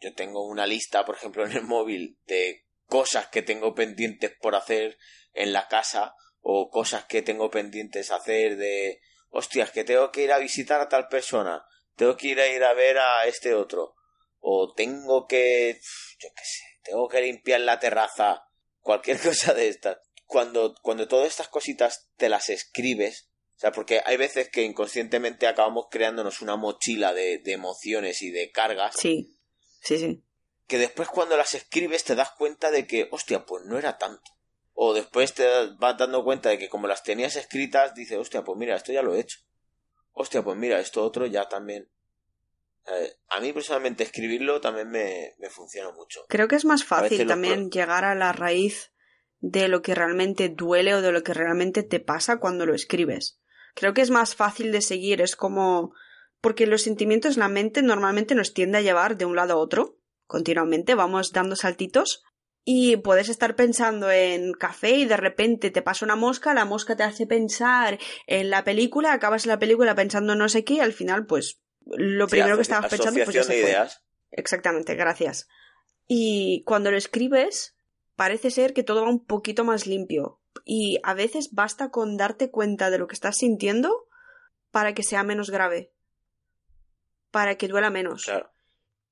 Yo 0.00 0.14
tengo 0.14 0.46
una 0.46 0.66
lista, 0.66 1.04
por 1.04 1.16
ejemplo, 1.16 1.44
en 1.46 1.52
el 1.52 1.62
móvil 1.62 2.18
de 2.26 2.66
cosas 2.86 3.28
que 3.28 3.42
tengo 3.42 3.74
pendientes 3.74 4.32
por 4.40 4.54
hacer 4.54 4.98
en 5.32 5.52
la 5.52 5.68
casa 5.68 6.14
o 6.40 6.70
cosas 6.70 7.06
que 7.06 7.22
tengo 7.22 7.50
pendientes 7.50 8.10
hacer 8.10 8.56
de 8.56 9.00
hostias 9.30 9.70
que 9.70 9.84
tengo 9.84 10.12
que 10.12 10.22
ir 10.22 10.32
a 10.32 10.38
visitar 10.38 10.80
a 10.80 10.88
tal 10.88 11.08
persona 11.08 11.64
tengo 11.96 12.16
que 12.16 12.28
ir 12.28 12.40
a 12.40 12.46
ir 12.46 12.62
a 12.62 12.74
ver 12.74 12.98
a 12.98 13.26
este 13.26 13.54
otro 13.54 13.96
o 14.40 14.74
tengo 14.74 15.26
que 15.26 15.80
yo 16.18 16.28
qué 16.36 16.44
sé 16.44 16.62
tengo 16.82 17.08
que 17.08 17.22
limpiar 17.22 17.60
la 17.60 17.80
terraza 17.80 18.46
cualquier 18.80 19.18
cosa 19.22 19.54
de 19.54 19.68
estas 19.68 19.98
cuando 20.26 20.74
cuando 20.82 21.08
todas 21.08 21.28
estas 21.28 21.48
cositas 21.48 22.10
te 22.16 22.28
las 22.28 22.50
escribes 22.50 23.30
sea 23.64 23.72
porque 23.72 24.02
hay 24.04 24.16
veces 24.16 24.50
que 24.50 24.62
inconscientemente 24.62 25.46
acabamos 25.46 25.86
creándonos 25.90 26.42
una 26.42 26.56
mochila 26.56 27.14
de, 27.14 27.38
de 27.38 27.52
emociones 27.52 28.20
y 28.22 28.30
de 28.30 28.50
cargas 28.50 28.94
Sí, 28.98 29.38
sí, 29.80 29.98
sí. 29.98 30.22
que 30.66 30.78
después 30.78 31.08
cuando 31.08 31.36
las 31.36 31.54
escribes 31.54 32.04
te 32.04 32.14
das 32.14 32.30
cuenta 32.32 32.70
de 32.70 32.86
que, 32.86 33.08
hostia, 33.10 33.46
pues 33.46 33.64
no 33.64 33.78
era 33.78 33.96
tanto. 33.96 34.22
O 34.74 34.92
después 34.92 35.32
te 35.32 35.46
vas 35.78 35.96
dando 35.96 36.24
cuenta 36.24 36.48
de 36.50 36.58
que 36.58 36.68
como 36.68 36.88
las 36.88 37.02
tenías 37.04 37.36
escritas, 37.36 37.94
dices, 37.94 38.18
hostia, 38.18 38.42
pues 38.42 38.58
mira, 38.58 38.76
esto 38.76 38.92
ya 38.92 39.02
lo 39.02 39.14
he 39.14 39.20
hecho. 39.20 39.38
Hostia, 40.12 40.42
pues 40.42 40.56
mira, 40.56 40.80
esto 40.80 41.02
otro 41.02 41.26
ya 41.26 41.48
también. 41.48 41.88
Eh, 42.86 43.14
a 43.28 43.40
mí 43.40 43.52
personalmente 43.52 44.02
escribirlo 44.02 44.60
también 44.60 44.90
me, 44.90 45.34
me 45.38 45.48
funciona 45.48 45.90
mucho. 45.92 46.26
Creo 46.28 46.48
que 46.48 46.56
es 46.56 46.64
más 46.64 46.84
fácil 46.84 47.26
también 47.26 47.70
llegar 47.70 48.04
a 48.04 48.14
la 48.14 48.32
raíz 48.32 48.92
de 49.38 49.68
lo 49.68 49.80
que 49.80 49.94
realmente 49.94 50.48
duele 50.50 50.94
o 50.94 51.02
de 51.02 51.12
lo 51.12 51.22
que 51.22 51.32
realmente 51.34 51.82
te 51.82 52.00
pasa 52.00 52.38
cuando 52.38 52.66
lo 52.66 52.74
escribes. 52.74 53.38
Creo 53.74 53.92
que 53.92 54.02
es 54.02 54.10
más 54.10 54.34
fácil 54.34 54.72
de 54.72 54.80
seguir, 54.80 55.20
es 55.20 55.36
como 55.36 55.94
porque 56.40 56.66
los 56.66 56.82
sentimientos 56.82 57.36
la 57.36 57.48
mente 57.48 57.82
normalmente 57.82 58.34
nos 58.34 58.52
tiende 58.52 58.78
a 58.78 58.82
llevar 58.82 59.16
de 59.16 59.24
un 59.24 59.34
lado 59.34 59.54
a 59.54 59.56
otro 59.56 59.98
continuamente, 60.26 60.94
vamos 60.94 61.32
dando 61.32 61.56
saltitos 61.56 62.22
y 62.64 62.96
puedes 62.96 63.28
estar 63.28 63.56
pensando 63.56 64.10
en 64.10 64.52
café 64.52 64.90
y 64.90 65.04
de 65.04 65.16
repente 65.16 65.70
te 65.70 65.82
pasa 65.82 66.04
una 66.04 66.16
mosca, 66.16 66.54
la 66.54 66.64
mosca 66.64 66.96
te 66.96 67.02
hace 67.02 67.26
pensar 67.26 67.98
en 68.26 68.50
la 68.50 68.64
película, 68.64 69.12
acabas 69.12 69.46
la 69.46 69.58
película 69.58 69.94
pensando 69.94 70.32
en 70.32 70.38
no 70.38 70.48
sé 70.48 70.64
qué 70.64 70.74
y 70.74 70.80
al 70.80 70.92
final 70.92 71.26
pues 71.26 71.60
lo 71.86 72.26
primero 72.26 72.56
que 72.56 72.62
estabas 72.62 72.90
pensando 72.90 73.22
pues 73.24 73.34
ya 73.34 73.44
se 73.44 73.62
fue. 73.62 73.76
Exactamente, 74.30 74.94
gracias. 74.94 75.46
Y 76.06 76.62
cuando 76.64 76.90
lo 76.90 76.96
escribes 76.96 77.76
parece 78.16 78.50
ser 78.50 78.72
que 78.72 78.82
todo 78.82 79.02
va 79.02 79.10
un 79.10 79.24
poquito 79.24 79.64
más 79.64 79.86
limpio 79.86 80.40
y 80.64 80.98
a 81.02 81.14
veces 81.14 81.50
basta 81.52 81.90
con 81.90 82.16
darte 82.16 82.50
cuenta 82.50 82.90
de 82.90 82.98
lo 82.98 83.06
que 83.06 83.14
estás 83.14 83.36
sintiendo 83.38 84.08
para 84.70 84.94
que 84.94 85.02
sea 85.02 85.22
menos 85.22 85.50
grave, 85.50 85.92
para 87.30 87.56
que 87.56 87.68
duela 87.68 87.90
menos. 87.90 88.30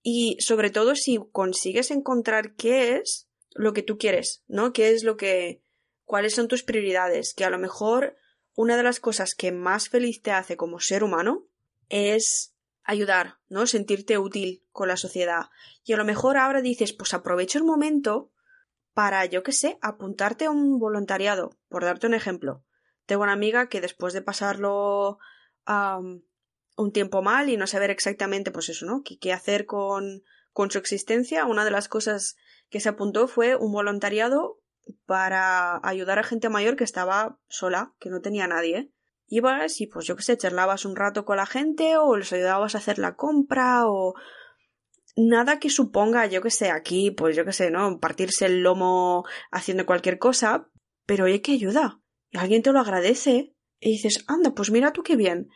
Y 0.02 0.36
sobre 0.40 0.70
todo 0.70 0.96
si 0.96 1.18
consigues 1.30 1.90
encontrar 1.90 2.54
qué 2.54 2.96
es 2.96 3.28
lo 3.54 3.72
que 3.72 3.82
tú 3.82 3.98
quieres, 3.98 4.42
¿no? 4.48 4.72
¿Qué 4.72 4.90
es 4.90 5.04
lo 5.04 5.16
que 5.16 5.62
cuáles 6.04 6.34
son 6.34 6.48
tus 6.48 6.62
prioridades? 6.62 7.34
Que 7.34 7.44
a 7.44 7.50
lo 7.50 7.58
mejor 7.58 8.16
una 8.54 8.76
de 8.76 8.82
las 8.82 8.98
cosas 8.98 9.34
que 9.34 9.52
más 9.52 9.88
feliz 9.88 10.20
te 10.22 10.32
hace 10.32 10.56
como 10.56 10.80
ser 10.80 11.04
humano 11.04 11.46
es 11.88 12.54
ayudar, 12.82 13.38
¿no? 13.48 13.66
Sentirte 13.66 14.18
útil 14.18 14.64
con 14.72 14.88
la 14.88 14.96
sociedad. 14.96 15.50
Y 15.84 15.92
a 15.92 15.96
lo 15.96 16.04
mejor 16.04 16.36
ahora 16.36 16.60
dices, 16.60 16.92
pues 16.92 17.14
aprovecho 17.14 17.58
el 17.58 17.64
momento 17.64 18.31
para, 18.94 19.24
yo 19.26 19.42
qué 19.42 19.52
sé, 19.52 19.78
apuntarte 19.80 20.46
a 20.46 20.50
un 20.50 20.78
voluntariado, 20.78 21.50
por 21.68 21.84
darte 21.84 22.06
un 22.06 22.14
ejemplo. 22.14 22.64
Tengo 23.06 23.22
una 23.22 23.32
amiga 23.32 23.68
que 23.68 23.80
después 23.80 24.12
de 24.12 24.22
pasarlo 24.22 25.18
un 25.66 26.92
tiempo 26.92 27.22
mal 27.22 27.48
y 27.48 27.56
no 27.56 27.66
saber 27.66 27.90
exactamente, 27.90 28.50
pues 28.50 28.68
eso, 28.68 28.86
¿no? 28.86 29.02
¿Qué, 29.04 29.18
qué 29.18 29.32
hacer 29.32 29.66
con, 29.66 30.22
con 30.52 30.70
su 30.70 30.78
existencia? 30.78 31.46
Una 31.46 31.64
de 31.64 31.70
las 31.70 31.88
cosas 31.88 32.36
que 32.68 32.80
se 32.80 32.88
apuntó 32.88 33.28
fue 33.28 33.56
un 33.56 33.72
voluntariado 33.72 34.58
para 35.06 35.80
ayudar 35.86 36.18
a 36.18 36.24
gente 36.24 36.48
mayor 36.48 36.76
que 36.76 36.84
estaba 36.84 37.38
sola, 37.48 37.94
que 37.98 38.10
no 38.10 38.20
tenía 38.20 38.46
nadie. 38.46 38.90
Ibas 39.26 39.80
y 39.80 39.86
pues 39.86 40.06
yo 40.06 40.16
qué 40.16 40.22
sé, 40.22 40.36
charlabas 40.36 40.84
un 40.84 40.96
rato 40.96 41.24
con 41.24 41.36
la 41.36 41.46
gente 41.46 41.96
o 41.96 42.16
les 42.16 42.32
ayudabas 42.32 42.74
a 42.74 42.78
hacer 42.78 42.98
la 42.98 43.14
compra 43.14 43.86
o 43.86 44.14
nada 45.16 45.58
que 45.58 45.70
suponga, 45.70 46.26
yo 46.26 46.42
que 46.42 46.50
sé, 46.50 46.70
aquí, 46.70 47.10
pues 47.10 47.36
yo 47.36 47.44
que 47.44 47.52
sé, 47.52 47.70
¿no? 47.70 47.98
Partirse 48.00 48.46
el 48.46 48.62
lomo 48.62 49.24
haciendo 49.50 49.86
cualquier 49.86 50.18
cosa, 50.18 50.68
pero 51.06 51.24
oye, 51.24 51.42
que 51.42 51.52
ayuda. 51.52 52.00
Y 52.30 52.38
alguien 52.38 52.62
te 52.62 52.72
lo 52.72 52.80
agradece 52.80 53.54
y 53.80 53.92
dices, 53.92 54.24
anda, 54.26 54.54
pues 54.54 54.70
mira 54.70 54.92
tú 54.92 55.02
qué 55.02 55.16
bien. 55.16 55.48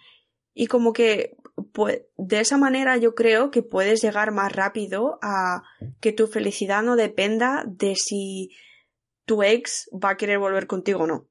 Y 0.52 0.66
como 0.66 0.92
que, 0.92 1.36
pues, 1.72 2.02
de 2.16 2.40
esa 2.40 2.58
manera 2.58 2.96
yo 2.96 3.14
creo 3.14 3.50
que 3.50 3.62
puedes 3.62 4.02
llegar 4.02 4.32
más 4.32 4.52
rápido 4.52 5.18
a 5.22 5.62
que 6.00 6.12
tu 6.12 6.26
felicidad 6.26 6.82
no 6.82 6.96
dependa 6.96 7.64
de 7.66 7.94
si 7.94 8.50
tu 9.24 9.42
ex 9.42 9.88
va 9.92 10.10
a 10.10 10.16
querer 10.16 10.38
volver 10.38 10.66
contigo 10.66 11.04
o 11.04 11.06
no. 11.06 11.28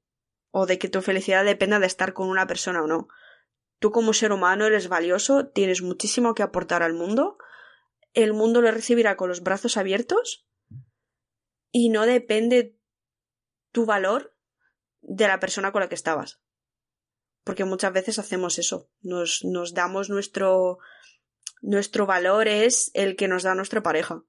O 0.51 0.65
de 0.65 0.79
que 0.79 0.89
tu 0.89 1.01
felicidad 1.01 1.43
dependa 1.45 1.79
de 1.79 1.87
estar 1.87 2.13
con 2.13 2.29
una 2.29 2.47
persona 2.47 2.81
o 2.81 2.87
no. 2.87 3.07
Tú 3.79 3.91
como 3.91 4.13
ser 4.13 4.31
humano 4.31 4.65
eres 4.65 4.87
valioso, 4.87 5.47
tienes 5.47 5.81
muchísimo 5.81 6.33
que 6.33 6.43
aportar 6.43 6.81
al 6.81 6.93
mundo 6.93 7.37
el 8.15 8.33
mundo 8.33 8.61
lo 8.61 8.71
recibirá 8.71 9.15
con 9.17 9.29
los 9.29 9.43
brazos 9.43 9.77
abiertos 9.77 10.47
y 11.71 11.89
no 11.89 12.05
depende 12.05 12.77
tu 13.71 13.85
valor 13.85 14.35
de 15.01 15.27
la 15.27 15.39
persona 15.39 15.71
con 15.71 15.81
la 15.81 15.89
que 15.89 15.95
estabas. 15.95 16.41
Porque 17.43 17.65
muchas 17.65 17.93
veces 17.93 18.17
hacemos 18.17 18.57
eso, 18.57 18.89
nos, 19.01 19.43
nos 19.43 19.73
damos 19.73 20.09
nuestro, 20.09 20.79
nuestro 21.61 22.05
valor 22.05 22.47
es 22.47 22.89
el 22.93 23.15
que 23.15 23.27
nos 23.27 23.43
da 23.43 23.53
nuestra 23.53 23.83
pareja 23.83 24.23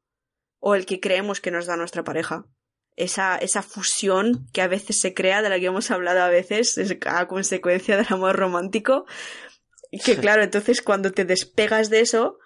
o 0.59 0.74
el 0.74 0.84
que 0.84 1.01
creemos 1.01 1.41
que 1.41 1.51
nos 1.53 1.66
da 1.66 1.76
nuestra 1.76 2.05
pareja. 2.05 2.47
Esa, 2.97 3.37
esa 3.37 3.62
fusión 3.62 4.49
que 4.53 4.62
a 4.62 4.68
veces 4.68 4.99
se 4.99 5.14
crea, 5.14 5.43
de 5.43 5.51
la 5.51 5.61
que 5.61 5.66
hemos 5.66 5.91
hablado 5.91 6.22
a 6.22 6.28
veces, 6.28 6.76
es 6.78 6.97
a 7.07 7.28
consecuencia 7.28 7.97
del 7.97 8.07
amor 8.09 8.37
romántico. 8.37 9.07
Que 10.05 10.16
claro, 10.20 10.43
entonces 10.43 10.82
cuando 10.82 11.12
te 11.12 11.24
despegas 11.24 11.89
de 11.91 12.01
eso, 12.01 12.39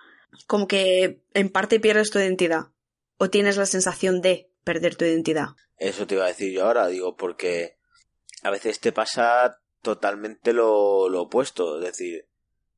como 0.46 0.66
que 0.66 1.22
en 1.34 1.50
parte 1.50 1.80
pierdes 1.80 2.10
tu 2.10 2.18
identidad 2.18 2.68
o 3.18 3.30
tienes 3.30 3.56
la 3.56 3.66
sensación 3.66 4.20
de 4.20 4.50
perder 4.64 4.96
tu 4.96 5.04
identidad. 5.04 5.48
Eso 5.76 6.06
te 6.06 6.14
iba 6.14 6.24
a 6.24 6.28
decir 6.28 6.52
yo 6.52 6.66
ahora, 6.66 6.88
digo, 6.88 7.16
porque 7.16 7.78
a 8.42 8.50
veces 8.50 8.80
te 8.80 8.92
pasa 8.92 9.60
totalmente 9.82 10.52
lo, 10.52 11.08
lo 11.08 11.22
opuesto, 11.22 11.78
es 11.78 11.84
decir, 11.84 12.26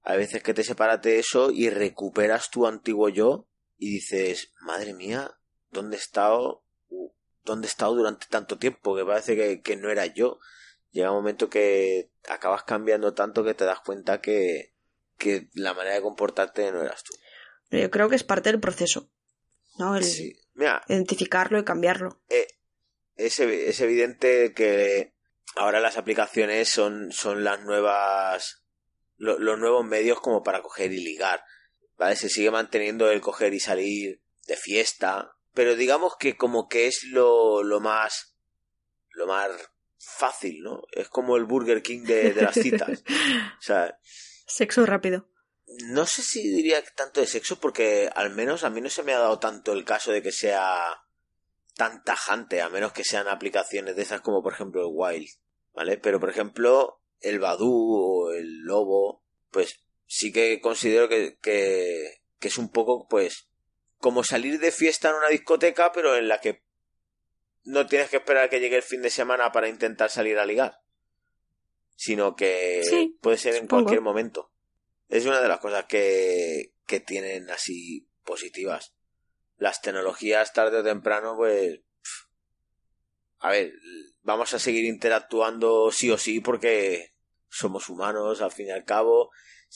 a 0.02 0.16
veces 0.16 0.42
que 0.42 0.54
te 0.54 0.64
separas 0.64 1.00
de 1.02 1.18
eso 1.18 1.50
y 1.50 1.70
recuperas 1.70 2.50
tu 2.50 2.66
antiguo 2.66 3.08
yo 3.08 3.48
y 3.76 3.94
dices, 3.94 4.52
madre 4.60 4.94
mía, 4.94 5.32
¿dónde 5.70 5.96
he 5.96 6.00
estado? 6.00 6.64
¿Dónde 7.44 7.66
he 7.66 7.70
estado 7.70 7.94
durante 7.94 8.26
tanto 8.26 8.58
tiempo? 8.58 8.96
Que 8.96 9.04
parece 9.04 9.36
que, 9.36 9.60
que 9.60 9.76
no 9.76 9.90
era 9.90 10.06
yo. 10.06 10.38
Llega 10.90 11.10
un 11.10 11.16
momento 11.16 11.48
que 11.48 12.10
acabas 12.28 12.64
cambiando 12.64 13.14
tanto 13.14 13.42
que 13.42 13.54
te 13.54 13.64
das 13.64 13.80
cuenta 13.80 14.20
que, 14.20 14.74
que 15.18 15.48
la 15.54 15.74
manera 15.74 15.96
de 15.96 16.02
comportarte 16.02 16.70
no 16.70 16.82
eras 16.82 17.02
tú. 17.02 17.14
Yo 17.78 17.90
creo 17.90 18.08
que 18.08 18.16
es 18.16 18.24
parte 18.24 18.50
del 18.50 18.60
proceso, 18.60 19.10
¿no? 19.78 19.96
El 19.96 20.04
identificarlo 20.88 21.58
y 21.58 21.64
cambiarlo. 21.64 22.20
Eh, 22.28 22.46
es, 23.16 23.40
es, 23.40 23.80
evidente 23.80 24.52
que 24.52 25.14
ahora 25.56 25.80
las 25.80 25.96
aplicaciones 25.96 26.68
son, 26.68 27.12
son 27.12 27.44
las 27.44 27.62
nuevas, 27.62 28.62
los 29.16 29.58
nuevos 29.58 29.86
medios 29.86 30.20
como 30.20 30.42
para 30.42 30.60
coger 30.60 30.92
y 30.92 31.02
ligar, 31.02 31.42
¿vale? 31.96 32.16
Se 32.16 32.28
sigue 32.28 32.50
manteniendo 32.50 33.10
el 33.10 33.22
coger 33.22 33.54
y 33.54 33.60
salir 33.60 34.20
de 34.46 34.56
fiesta, 34.56 35.34
pero 35.54 35.74
digamos 35.74 36.16
que 36.18 36.36
como 36.36 36.68
que 36.68 36.86
es 36.86 37.04
lo, 37.04 37.62
lo 37.62 37.80
más, 37.80 38.36
lo 39.12 39.26
más 39.26 39.50
fácil, 39.98 40.62
¿no? 40.62 40.82
Es 40.92 41.08
como 41.08 41.38
el 41.38 41.44
Burger 41.44 41.80
King 41.80 42.04
de, 42.04 42.34
de 42.34 42.42
las 42.42 42.54
citas. 42.54 43.02
o 43.58 43.62
sea, 43.62 43.98
Sexo 44.46 44.84
rápido 44.84 45.31
no 45.80 46.06
sé 46.06 46.22
si 46.22 46.48
diría 46.48 46.82
tanto 46.94 47.20
de 47.20 47.26
sexo 47.26 47.58
porque 47.60 48.10
al 48.14 48.30
menos 48.30 48.64
a 48.64 48.70
mí 48.70 48.80
no 48.80 48.90
se 48.90 49.02
me 49.02 49.12
ha 49.12 49.18
dado 49.18 49.38
tanto 49.38 49.72
el 49.72 49.84
caso 49.84 50.12
de 50.12 50.22
que 50.22 50.32
sea 50.32 51.04
tan 51.76 52.02
tajante, 52.04 52.60
a 52.60 52.68
menos 52.68 52.92
que 52.92 53.04
sean 53.04 53.28
aplicaciones 53.28 53.96
de 53.96 54.02
esas 54.02 54.20
como 54.20 54.42
por 54.42 54.52
ejemplo 54.52 54.82
el 54.82 54.90
Wild, 54.90 55.28
¿vale? 55.72 55.98
Pero 55.98 56.20
por 56.20 56.30
ejemplo 56.30 57.00
el 57.20 57.38
Badu 57.38 57.70
o 57.70 58.32
el 58.32 58.60
Lobo, 58.62 59.22
pues 59.50 59.80
sí 60.06 60.32
que 60.32 60.60
considero 60.60 61.08
que, 61.08 61.38
que, 61.40 62.22
que 62.38 62.48
es 62.48 62.58
un 62.58 62.70
poco 62.70 63.06
pues 63.08 63.48
como 63.98 64.24
salir 64.24 64.58
de 64.58 64.72
fiesta 64.72 65.10
en 65.10 65.16
una 65.16 65.28
discoteca 65.28 65.92
pero 65.92 66.16
en 66.16 66.28
la 66.28 66.40
que 66.40 66.62
no 67.64 67.86
tienes 67.86 68.10
que 68.10 68.16
esperar 68.16 68.50
que 68.50 68.60
llegue 68.60 68.76
el 68.76 68.82
fin 68.82 69.02
de 69.02 69.10
semana 69.10 69.52
para 69.52 69.68
intentar 69.68 70.10
salir 70.10 70.38
a 70.38 70.46
ligar, 70.46 70.80
sino 71.94 72.34
que 72.34 73.12
puede 73.20 73.38
ser 73.38 73.54
en 73.54 73.68
cualquier 73.68 74.00
momento 74.00 74.51
es 75.12 75.26
una 75.26 75.42
de 75.42 75.48
las 75.48 75.60
cosas 75.60 75.84
que, 75.84 76.72
que 76.86 76.98
tienen 76.98 77.50
así 77.50 78.08
positivas. 78.24 78.94
Las 79.58 79.82
tecnologías 79.82 80.54
tarde 80.54 80.78
o 80.78 80.82
temprano, 80.82 81.34
pues... 81.36 81.80
A 83.38 83.50
ver, 83.50 83.72
vamos 84.22 84.54
a 84.54 84.58
seguir 84.58 84.86
interactuando 84.86 85.90
sí 85.92 86.10
o 86.10 86.16
sí 86.16 86.40
porque 86.40 87.12
somos 87.50 87.90
humanos 87.90 88.40
al 88.40 88.52
fin 88.52 88.68
y 88.68 88.70
al 88.70 88.86
cabo. 88.86 89.30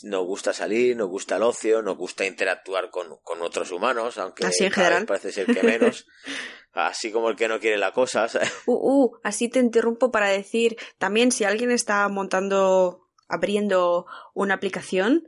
Nos 0.05 0.25
gusta 0.25 0.55
salir, 0.55 0.97
nos 0.97 1.09
gusta 1.09 1.37
el 1.37 1.43
ocio, 1.43 1.83
nos 1.83 1.99
gusta 1.99 2.25
interactuar 2.25 2.89
con, 2.89 3.19
con 3.23 3.43
otros 3.43 3.71
humanos, 3.73 4.17
aunque 4.17 4.47
así 4.47 4.65
en 4.65 4.73
general. 4.73 5.05
parece 5.05 5.33
ser 5.33 5.47
que 5.47 5.63
menos. 5.63 6.07
así 6.73 7.13
como 7.13 7.29
el 7.29 7.37
que 7.37 7.49
no 7.49 7.61
quiere 7.61 7.77
la 7.77 7.93
cosa. 7.93 8.27
Uh, 8.65 9.05
uh, 9.05 9.19
así 9.23 9.51
te 9.51 9.59
interrumpo 9.59 10.11
para 10.11 10.29
decir 10.29 10.79
también 10.97 11.31
si 11.31 11.45
alguien 11.45 11.71
está 11.71 12.09
montando 12.09 13.06
abriendo 13.29 14.07
una 14.35 14.55
aplicación, 14.55 15.27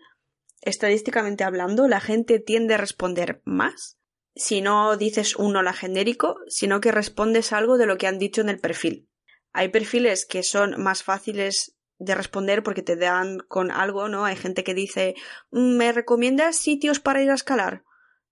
estadísticamente 0.62 1.44
hablando, 1.44 1.88
la 1.88 2.00
gente 2.00 2.40
tiende 2.40 2.74
a 2.74 2.78
responder 2.78 3.42
más 3.44 3.98
si 4.38 4.60
no 4.60 4.96
dices 4.96 5.34
un 5.36 5.56
hola 5.56 5.72
genérico, 5.72 6.36
sino 6.46 6.80
que 6.80 6.92
respondes 6.92 7.52
algo 7.52 7.76
de 7.76 7.86
lo 7.86 7.98
que 7.98 8.06
han 8.06 8.18
dicho 8.18 8.40
en 8.40 8.48
el 8.48 8.60
perfil. 8.60 9.08
Hay 9.52 9.68
perfiles 9.68 10.26
que 10.26 10.44
son 10.44 10.80
más 10.80 11.02
fáciles 11.02 11.76
de 11.98 12.14
responder 12.14 12.62
porque 12.62 12.82
te 12.82 12.94
dan 12.94 13.40
con 13.48 13.72
algo, 13.72 14.08
¿no? 14.08 14.24
Hay 14.24 14.36
gente 14.36 14.62
que 14.62 14.74
dice, 14.74 15.16
mm, 15.50 15.76
¿me 15.76 15.92
recomiendas 15.92 16.56
sitios 16.56 17.00
para 17.00 17.20
ir 17.20 17.30
a 17.30 17.34
escalar? 17.34 17.82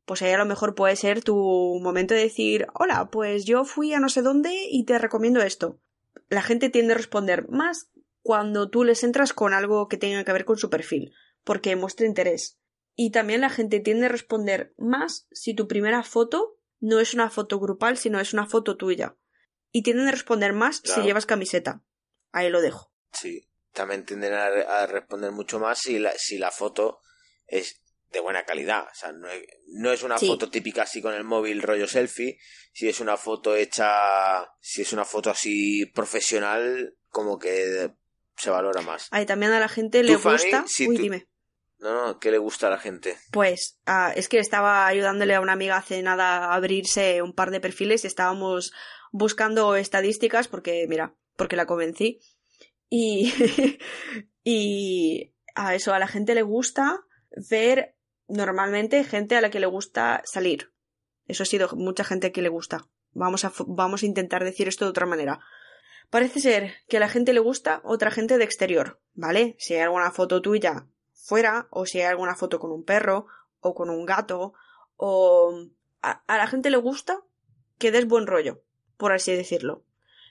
Pues 0.04 0.22
ahí 0.22 0.30
a 0.30 0.38
lo 0.38 0.46
mejor 0.46 0.76
puede 0.76 0.94
ser 0.94 1.24
tu 1.24 1.80
momento 1.82 2.14
de 2.14 2.20
decir, 2.20 2.68
hola, 2.74 3.08
pues 3.10 3.44
yo 3.44 3.64
fui 3.64 3.92
a 3.92 3.98
no 3.98 4.08
sé 4.08 4.22
dónde 4.22 4.54
y 4.70 4.84
te 4.84 4.98
recomiendo 4.98 5.42
esto. 5.42 5.80
La 6.28 6.42
gente 6.42 6.70
tiende 6.70 6.92
a 6.94 6.96
responder 6.96 7.48
más 7.48 7.90
cuando 8.26 8.68
tú 8.70 8.82
les 8.82 9.04
entras 9.04 9.32
con 9.32 9.54
algo 9.54 9.86
que 9.86 9.96
tenga 9.98 10.24
que 10.24 10.32
ver 10.32 10.44
con 10.44 10.58
su 10.58 10.68
perfil, 10.68 11.12
porque 11.44 11.76
muestra 11.76 12.06
interés. 12.06 12.58
Y 12.96 13.12
también 13.12 13.40
la 13.40 13.50
gente 13.50 13.78
tiende 13.78 14.06
a 14.06 14.08
responder 14.08 14.74
más 14.78 15.28
si 15.30 15.54
tu 15.54 15.68
primera 15.68 16.02
foto 16.02 16.58
no 16.80 16.98
es 16.98 17.14
una 17.14 17.30
foto 17.30 17.60
grupal, 17.60 17.96
sino 17.98 18.18
es 18.18 18.32
una 18.32 18.46
foto 18.46 18.76
tuya. 18.76 19.16
y 19.70 19.82
tienden 19.82 20.08
a 20.08 20.10
responder 20.12 20.52
más 20.54 20.80
si 20.84 21.02
llevas 21.02 21.24
camiseta. 21.26 21.82
Ahí 22.32 22.48
lo 22.50 22.60
dejo. 22.62 22.92
Sí. 23.12 23.48
También 23.72 24.04
tienden 24.06 24.32
a, 24.32 24.46
a 24.46 24.86
responder 24.86 25.30
mucho 25.32 25.60
más 25.60 25.78
si 25.78 25.98
la, 25.98 26.12
si 26.16 26.38
la 26.38 26.50
foto 26.50 27.00
es 27.46 27.82
de 28.10 28.20
buena 28.20 28.44
calidad. 28.44 28.84
O 28.90 28.94
sea, 28.94 29.12
no 29.12 29.28
es, 29.28 29.42
no 29.68 29.92
es 29.92 30.02
una 30.02 30.16
Sí. 30.18 30.26
foto 30.28 30.48
típica 30.50 30.82
así 30.82 31.00
con 31.02 31.12
el 31.14 31.24
móvil 31.24 31.60
rollo 31.62 31.86
selfie. 31.86 32.38
Si 32.72 32.88
es 32.88 33.00
una 33.00 33.16
foto 33.18 33.54
hecha, 33.54 34.48
si 34.60 34.80
es 34.82 34.92
una 34.94 35.04
foto 35.04 35.28
así 35.30 35.84
profesional, 35.94 36.96
como 37.08 37.38
que 37.38 37.92
se 38.36 38.50
valora 38.50 38.82
más. 38.82 39.08
Ahí 39.10 39.26
también 39.26 39.52
a 39.52 39.60
la 39.60 39.68
gente 39.68 40.02
le 40.02 40.18
Fanny, 40.18 40.42
gusta. 40.42 40.64
si 40.66 40.88
Uy, 40.88 40.96
tú- 40.96 41.02
dime. 41.02 41.26
No, 41.78 41.92
no, 42.06 42.18
¿qué 42.18 42.30
le 42.30 42.38
gusta 42.38 42.68
a 42.68 42.70
la 42.70 42.78
gente? 42.78 43.18
Pues 43.32 43.78
ah, 43.84 44.10
es 44.16 44.28
que 44.30 44.38
estaba 44.38 44.86
ayudándole 44.86 45.34
a 45.34 45.40
una 45.42 45.52
amiga 45.52 45.76
hace 45.76 46.00
nada 46.02 46.46
a 46.46 46.54
abrirse 46.54 47.20
un 47.20 47.34
par 47.34 47.50
de 47.50 47.60
perfiles 47.60 48.02
y 48.04 48.06
estábamos 48.06 48.72
buscando 49.12 49.76
estadísticas 49.76 50.48
porque, 50.48 50.86
mira, 50.88 51.14
porque 51.36 51.56
la 51.56 51.66
convencí. 51.66 52.18
Y, 52.88 53.30
y 54.44 55.34
a 55.54 55.74
eso, 55.74 55.92
a 55.92 55.98
la 55.98 56.06
gente 56.08 56.34
le 56.34 56.42
gusta 56.42 57.00
ver 57.50 57.94
normalmente 58.28 59.04
gente 59.04 59.36
a 59.36 59.40
la 59.40 59.50
que 59.50 59.60
le 59.60 59.66
gusta 59.66 60.22
salir. 60.24 60.72
Eso 61.26 61.42
ha 61.42 61.46
sido 61.46 61.68
mucha 61.76 62.04
gente 62.04 62.32
que 62.32 62.42
le 62.42 62.48
gusta. 62.48 62.86
Vamos 63.12 63.44
a, 63.44 63.52
vamos 63.66 64.02
a 64.02 64.06
intentar 64.06 64.44
decir 64.44 64.68
esto 64.68 64.84
de 64.84 64.90
otra 64.90 65.06
manera. 65.06 65.40
Parece 66.10 66.40
ser 66.40 66.72
que 66.88 66.96
a 66.98 67.00
la 67.00 67.08
gente 67.08 67.32
le 67.32 67.40
gusta 67.40 67.80
otra 67.84 68.10
gente 68.10 68.38
de 68.38 68.44
exterior, 68.44 69.00
¿vale? 69.14 69.56
Si 69.58 69.74
hay 69.74 69.80
alguna 69.80 70.10
foto 70.12 70.40
tuya 70.40 70.86
fuera, 71.12 71.66
o 71.70 71.84
si 71.86 71.98
hay 72.00 72.06
alguna 72.06 72.34
foto 72.36 72.58
con 72.58 72.70
un 72.70 72.84
perro, 72.84 73.26
o 73.60 73.74
con 73.74 73.90
un 73.90 74.06
gato, 74.06 74.52
o 74.96 75.66
a, 76.02 76.22
a 76.26 76.36
la 76.38 76.46
gente 76.46 76.70
le 76.70 76.76
gusta 76.76 77.20
que 77.78 77.90
des 77.90 78.06
buen 78.06 78.26
rollo, 78.26 78.62
por 78.96 79.12
así 79.12 79.32
decirlo. 79.34 79.82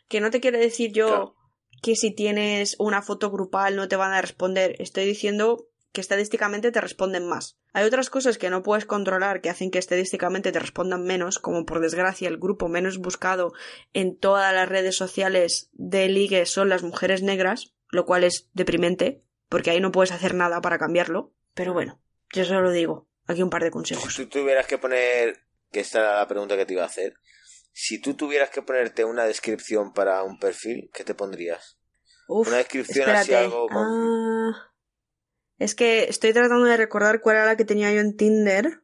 Que 0.08 0.22
no 0.22 0.32
te 0.32 0.40
quiere 0.40 0.58
decir 0.58 0.92
yo 0.94 1.08
Claro. 1.08 1.36
que 1.82 1.96
si 1.96 2.12
tienes 2.12 2.76
una 2.80 3.02
foto 3.02 3.30
grupal 3.30 3.76
no 3.76 3.88
te 3.88 3.96
van 3.98 4.14
a 4.14 4.22
responder. 4.22 4.76
Estoy 4.80 5.06
diciendo 5.06 5.68
que 5.96 6.02
estadísticamente 6.02 6.72
te 6.72 6.80
responden 6.82 7.28
más. 7.28 7.58
Hay 7.74 7.84
otras 7.86 8.12
cosas 8.12 8.38
que 8.38 8.52
no 8.52 8.62
puedes 8.62 8.86
controlar 8.86 9.42
que 9.42 9.50
hacen 9.50 9.72
que 9.72 9.80
estadísticamente 9.80 10.52
te 10.52 10.60
respondan 10.60 11.04
menos, 11.04 11.40
como 11.40 11.66
por 11.66 11.80
desgracia 11.80 12.28
el 12.28 12.38
grupo 12.38 12.68
menos 12.68 13.00
buscado 13.00 13.54
en 13.94 14.16
todas 14.16 14.54
las 14.54 14.70
redes 14.70 14.96
sociales 14.96 15.70
de 15.74 16.08
ligue 16.10 16.46
son 16.46 16.70
las 16.70 16.84
mujeres 16.84 17.24
negras, 17.24 17.74
lo 17.90 18.06
cual 18.06 18.24
es 18.24 18.50
deprimente, 18.54 19.24
porque 19.50 19.72
ahí 19.72 19.80
no 19.80 19.92
puedes 19.92 20.12
hacer 20.12 20.36
nada 20.36 20.62
para 20.62 20.78
cambiarlo. 20.78 21.34
Pero 21.56 21.74
bueno, 21.74 22.00
yo 22.34 22.46
solo 22.46 22.70
digo, 22.72 23.08
aquí 23.26 23.42
un 23.42 23.50
par 23.50 23.64
de 23.64 23.72
consejos. 23.72 24.14
Si 24.14 24.26
tú 24.26 24.40
tuvieras 24.42 24.68
que 24.68 24.78
poner, 24.78 25.40
que 25.72 25.80
esta 25.80 26.00
era 26.00 26.18
la 26.18 26.28
pregunta 26.28 26.56
que 26.58 26.66
te 26.68 26.74
iba 26.74 26.84
a 26.84 26.88
hacer, 26.88 27.16
si 27.72 28.00
tú 28.00 28.14
tuvieras 28.14 28.50
que 28.52 28.62
ponerte 28.62 29.04
una 29.06 29.26
descripción 29.26 29.94
para 29.94 30.22
un 30.24 30.38
perfil, 30.40 30.90
¿qué 30.94 31.04
te 31.04 31.16
pondrías? 31.16 31.78
Uf, 32.28 32.48
Una 32.48 32.58
descripción 32.58 33.10
así 33.10 33.34
algo 33.34 33.68
con- 33.68 33.86
Ah, 33.86 34.72
es 35.58 35.76
que 35.76 36.06
estoy 36.06 36.34
tratando 36.34 36.66
de 36.66 36.78
recordar 36.78 37.22
cuál 37.22 37.38
era 37.38 37.46
la 37.46 37.58
que 37.58 37.66
tenía 37.66 37.92
yo 37.94 38.02
en 38.02 38.18
Tinder. 38.18 38.84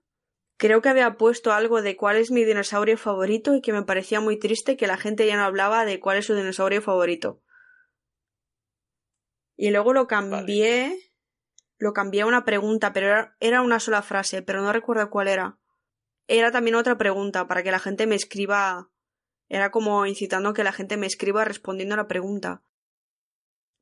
Creo 0.58 0.82
que 0.82 0.90
había 0.90 1.18
puesto 1.18 1.52
algo 1.52 1.82
de 1.82 1.98
cuál 1.98 2.18
es 2.18 2.32
mi 2.32 2.46
dinosaurio 2.46 2.98
favorito 2.98 3.56
y 3.56 3.62
que 3.62 3.74
me 3.74 3.84
parecía 3.84 4.22
muy 4.22 4.38
triste 4.38 4.78
que 4.78 4.88
la 4.88 4.98
gente 4.98 5.26
ya 5.26 5.36
no 5.36 5.44
hablaba 5.44 5.86
de 5.86 6.00
cuál 6.00 6.18
es 6.18 6.26
su 6.26 6.36
dinosaurio 6.36 6.82
favorito. 6.82 7.42
Y 9.58 9.72
luego 9.72 9.94
lo 9.94 10.08
cambié. 10.08 11.12
Lo 11.78 11.94
cambié 11.94 12.22
a 12.22 12.28
una 12.28 12.46
pregunta, 12.46 12.94
pero 12.94 13.08
era, 13.08 13.36
era 13.40 13.62
una 13.64 13.80
sola 13.80 14.04
frase, 14.04 14.44
pero 14.44 14.62
no 14.62 14.72
recuerdo 14.72 15.10
cuál 15.10 15.28
era. 15.28 15.58
Era 16.28 16.52
también 16.52 16.76
otra 16.76 16.98
pregunta 16.98 17.48
para 17.48 17.64
que 17.64 17.72
la 17.72 17.80
gente 17.80 18.06
me 18.06 18.16
escriba. 18.16 18.92
Era 19.50 19.72
como 19.72 20.06
incitando 20.06 20.50
a 20.50 20.54
que 20.54 20.64
la 20.64 20.72
gente 20.72 20.96
me 20.96 21.08
escriba 21.08 21.44
respondiendo 21.44 21.96
a 21.96 21.98
la 21.98 22.08
pregunta. 22.08 22.62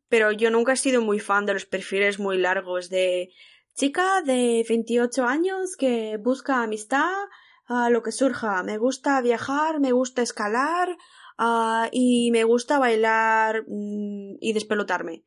Pero 0.09 0.31
yo 0.31 0.49
nunca 0.49 0.73
he 0.73 0.77
sido 0.77 1.01
muy 1.01 1.19
fan 1.19 1.45
de 1.45 1.53
los 1.53 1.65
perfiles 1.65 2.19
muy 2.19 2.37
largos 2.37 2.89
de 2.89 3.29
chica 3.75 4.21
de 4.21 4.65
28 4.67 5.23
años 5.23 5.75
que 5.77 6.17
busca 6.17 6.63
amistad 6.63 7.13
a 7.67 7.89
lo 7.89 8.03
que 8.03 8.11
surja. 8.11 8.63
Me 8.63 8.77
gusta 8.77 9.21
viajar, 9.21 9.79
me 9.79 9.91
gusta 9.91 10.21
escalar 10.21 10.97
ah, 11.37 11.87
y 11.91 12.31
me 12.31 12.43
gusta 12.43 12.79
bailar 12.79 13.63
mm, 13.67 14.37
y 14.39 14.53
despelotarme. 14.53 15.23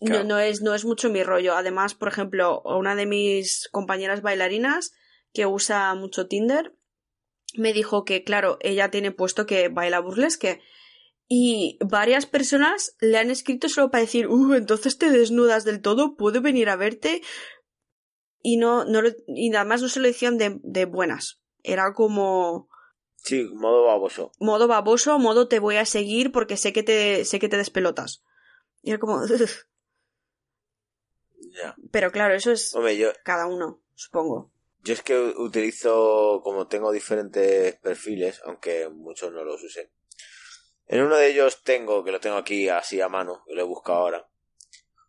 Claro. 0.00 0.24
No, 0.24 0.30
no, 0.30 0.38
es, 0.40 0.62
no 0.62 0.74
es 0.74 0.84
mucho 0.84 1.10
mi 1.10 1.22
rollo. 1.22 1.54
Además, 1.54 1.94
por 1.94 2.08
ejemplo, 2.08 2.62
una 2.64 2.96
de 2.96 3.06
mis 3.06 3.68
compañeras 3.70 4.22
bailarinas 4.22 4.92
que 5.32 5.46
usa 5.46 5.94
mucho 5.94 6.26
Tinder 6.26 6.74
me 7.54 7.72
dijo 7.72 8.04
que, 8.04 8.24
claro, 8.24 8.58
ella 8.60 8.90
tiene 8.90 9.12
puesto 9.12 9.46
que 9.46 9.68
baila 9.68 10.00
burlesque. 10.00 10.60
Y 11.34 11.78
varias 11.80 12.26
personas 12.26 12.94
le 13.00 13.16
han 13.16 13.30
escrito 13.30 13.70
solo 13.70 13.90
para 13.90 14.02
decir, 14.02 14.26
uh, 14.28 14.52
entonces 14.52 14.98
te 14.98 15.08
desnudas 15.10 15.64
del 15.64 15.80
todo, 15.80 16.14
puedo 16.14 16.42
venir 16.42 16.68
a 16.68 16.76
verte. 16.76 17.22
Y 18.42 18.58
no, 18.58 18.84
no 18.84 19.00
lo- 19.00 19.12
y 19.28 19.54
además 19.54 19.80
no 19.80 19.88
se 19.88 20.00
lo 20.00 20.08
decían 20.08 20.36
de, 20.36 20.58
de 20.62 20.84
buenas. 20.84 21.40
Era 21.62 21.94
como 21.94 22.68
Sí, 23.16 23.44
modo 23.54 23.84
baboso. 23.84 24.32
modo 24.40 24.66
baboso, 24.68 25.18
modo 25.18 25.48
te 25.48 25.58
voy 25.58 25.76
a 25.76 25.86
seguir 25.86 26.32
porque 26.32 26.58
sé 26.58 26.74
que 26.74 26.82
te, 26.82 27.24
sé 27.24 27.38
que 27.38 27.48
te 27.48 27.56
despelotas. 27.56 28.22
Y 28.82 28.90
era 28.90 28.98
como, 28.98 29.22
Ya. 31.56 31.76
pero 31.92 32.10
claro, 32.10 32.34
eso 32.34 32.50
es 32.52 32.74
Hombre, 32.74 32.96
yo, 32.98 33.10
cada 33.24 33.46
uno, 33.46 33.80
supongo. 33.94 34.50
yo 34.82 34.92
es 34.94 35.02
que 35.02 35.16
utilizo, 35.18 36.40
como 36.42 36.66
tengo 36.66 36.90
diferentes 36.92 37.76
perfiles, 37.76 38.40
aunque 38.44 38.88
muchos 38.90 39.32
no 39.32 39.44
los 39.44 39.62
use. 39.62 39.90
En 40.92 41.02
uno 41.02 41.16
de 41.16 41.28
ellos 41.28 41.62
tengo, 41.62 42.04
que 42.04 42.12
lo 42.12 42.20
tengo 42.20 42.36
aquí 42.36 42.68
así 42.68 43.00
a 43.00 43.08
mano, 43.08 43.44
que 43.46 43.54
lo 43.54 43.62
he 43.62 43.64
buscado 43.64 44.00
ahora. 44.00 44.28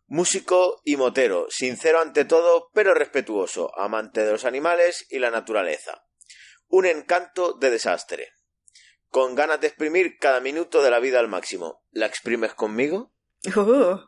Músico 0.06 0.80
y 0.82 0.96
motero, 0.96 1.46
sincero 1.50 2.00
ante 2.00 2.24
todo, 2.24 2.70
pero 2.72 2.94
respetuoso, 2.94 3.70
amante 3.78 4.24
de 4.24 4.32
los 4.32 4.46
animales 4.46 5.06
y 5.10 5.18
la 5.18 5.30
naturaleza. 5.30 6.06
Un 6.68 6.86
encanto 6.86 7.52
de 7.52 7.68
desastre. 7.68 8.32
Con 9.10 9.34
ganas 9.34 9.60
de 9.60 9.66
exprimir 9.66 10.16
cada 10.18 10.40
minuto 10.40 10.80
de 10.80 10.90
la 10.90 11.00
vida 11.00 11.20
al 11.20 11.28
máximo. 11.28 11.84
¿La 11.90 12.06
exprimes 12.06 12.54
conmigo? 12.54 13.12
Uh, 13.54 13.98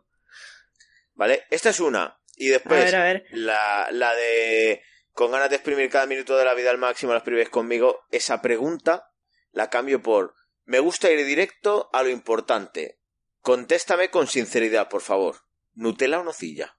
¿Vale? 1.12 1.45
Esta 1.51 1.68
es 1.68 1.81
una. 1.81 2.18
Y 2.37 2.49
a 2.49 2.53
después, 2.53 2.87
ver, 2.87 2.97
a 2.97 3.03
ver. 3.03 3.24
la, 3.33 3.89
la 3.91 4.14
de 4.14 4.83
con 5.12 5.31
ganas 5.31 5.51
de 5.51 5.57
exprimir 5.57 5.91
cada 5.91 6.07
minuto 6.07 6.39
de 6.39 6.45
la 6.47 6.55
vida 6.55 6.70
al 6.70 6.79
máximo 6.79 7.12
la 7.12 7.18
exprimes 7.18 7.51
conmigo, 7.51 8.07
esa 8.11 8.41
pregunta 8.41 9.12
la 9.53 9.68
cambio 9.68 10.01
por 10.01 10.35
me 10.67 10.81
gusta 10.81 11.11
ir 11.11 11.25
directo 11.25 11.89
a 11.93 12.03
lo 12.03 12.11
importante. 12.11 13.01
Contéstame 13.41 14.11
con 14.11 14.27
sinceridad, 14.27 14.89
por 14.89 15.01
favor. 15.01 15.37
¿Nutella 15.75 16.21
o 16.21 16.25
nocilla? 16.25 16.77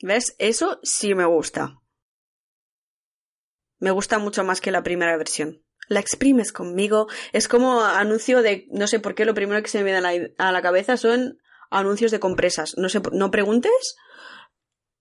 ¿Ves? 0.00 0.34
Eso 0.38 0.80
sí 0.82 1.14
me 1.14 1.26
gusta. 1.26 1.80
Me 3.78 3.90
gusta 3.90 4.18
mucho 4.18 4.44
más 4.44 4.60
que 4.60 4.70
la 4.70 4.82
primera 4.82 5.16
versión. 5.16 5.62
La 5.88 6.00
exprimes 6.00 6.52
conmigo. 6.52 7.08
Es 7.32 7.48
como 7.48 7.82
anuncio 7.82 8.42
de. 8.42 8.66
No 8.70 8.86
sé 8.86 8.98
por 8.98 9.14
qué 9.14 9.24
lo 9.24 9.34
primero 9.34 9.62
que 9.62 9.68
se 9.68 9.78
me 9.78 9.84
viene 9.84 9.98
a 9.98 10.00
la, 10.00 10.28
a 10.38 10.52
la 10.52 10.62
cabeza 10.62 10.96
son 10.96 11.38
anuncios 11.70 12.10
de 12.10 12.20
compresas. 12.20 12.74
No 12.76 12.88
sé, 12.88 13.00
no 13.12 13.30
preguntes, 13.30 13.96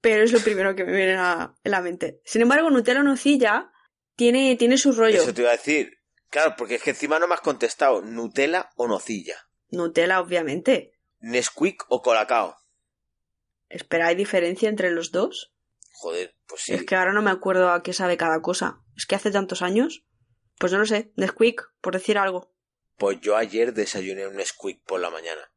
pero 0.01 0.23
es 0.23 0.31
lo 0.31 0.39
primero 0.39 0.75
que 0.75 0.83
me 0.83 0.95
viene 0.95 1.15
a 1.15 1.55
la 1.63 1.81
mente. 1.81 2.21
Sin 2.25 2.41
embargo, 2.41 2.69
Nutella 2.69 2.99
o 2.99 3.03
Nocilla 3.03 3.71
tiene, 4.15 4.55
tiene 4.57 4.77
su 4.77 4.91
rollo. 4.91 5.21
Eso 5.21 5.33
te 5.33 5.41
iba 5.41 5.51
a 5.51 5.57
decir. 5.57 5.96
Claro, 6.29 6.55
porque 6.57 6.75
es 6.75 6.83
que 6.83 6.91
encima 6.91 7.19
no 7.19 7.27
me 7.27 7.35
has 7.35 7.41
contestado. 7.41 8.01
¿Nutella 8.01 8.69
o 8.75 8.87
nocilla? 8.87 9.47
Nutella, 9.69 10.19
obviamente. 10.19 10.93
¿Nesquik 11.19 11.83
o 11.89 12.01
colacao? 12.01 12.57
Espera, 13.69 14.07
¿hay 14.07 14.15
diferencia 14.15 14.69
entre 14.69 14.91
los 14.91 15.11
dos? 15.11 15.53
Joder, 15.91 16.35
pues 16.45 16.61
sí. 16.61 16.73
Es 16.73 16.85
que 16.85 16.95
ahora 16.95 17.13
no 17.13 17.21
me 17.21 17.31
acuerdo 17.31 17.71
a 17.71 17.81
qué 17.81 17.93
sabe 17.93 18.17
cada 18.17 18.41
cosa. 18.41 18.81
Es 18.95 19.05
que 19.05 19.15
hace 19.15 19.31
tantos 19.31 19.61
años. 19.61 20.05
Pues 20.57 20.71
no 20.71 20.79
lo 20.79 20.85
sé. 20.85 21.11
Nesquik, 21.15 21.63
por 21.81 21.93
decir 21.93 22.17
algo. 22.17 22.53
Pues 22.97 23.19
yo 23.21 23.35
ayer 23.35 23.73
desayuné 23.73 24.27
un 24.27 24.35
Nesquik 24.35 24.83
por 24.83 24.99
la 24.99 25.09
mañana. 25.09 25.51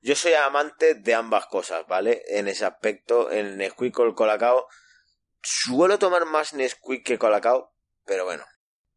Yo 0.00 0.14
soy 0.14 0.34
amante 0.34 0.94
de 0.94 1.14
ambas 1.14 1.46
cosas, 1.46 1.86
¿vale? 1.86 2.22
En 2.28 2.46
ese 2.46 2.66
aspecto, 2.66 3.30
el 3.30 3.56
Nesquik 3.56 3.98
o 3.98 4.04
el 4.04 4.14
Colacao. 4.14 4.66
Suelo 5.42 5.98
tomar 5.98 6.26
más 6.26 6.52
Nesquik 6.52 7.04
que 7.04 7.18
Colacao, 7.18 7.74
pero 8.04 8.24
bueno. 8.24 8.44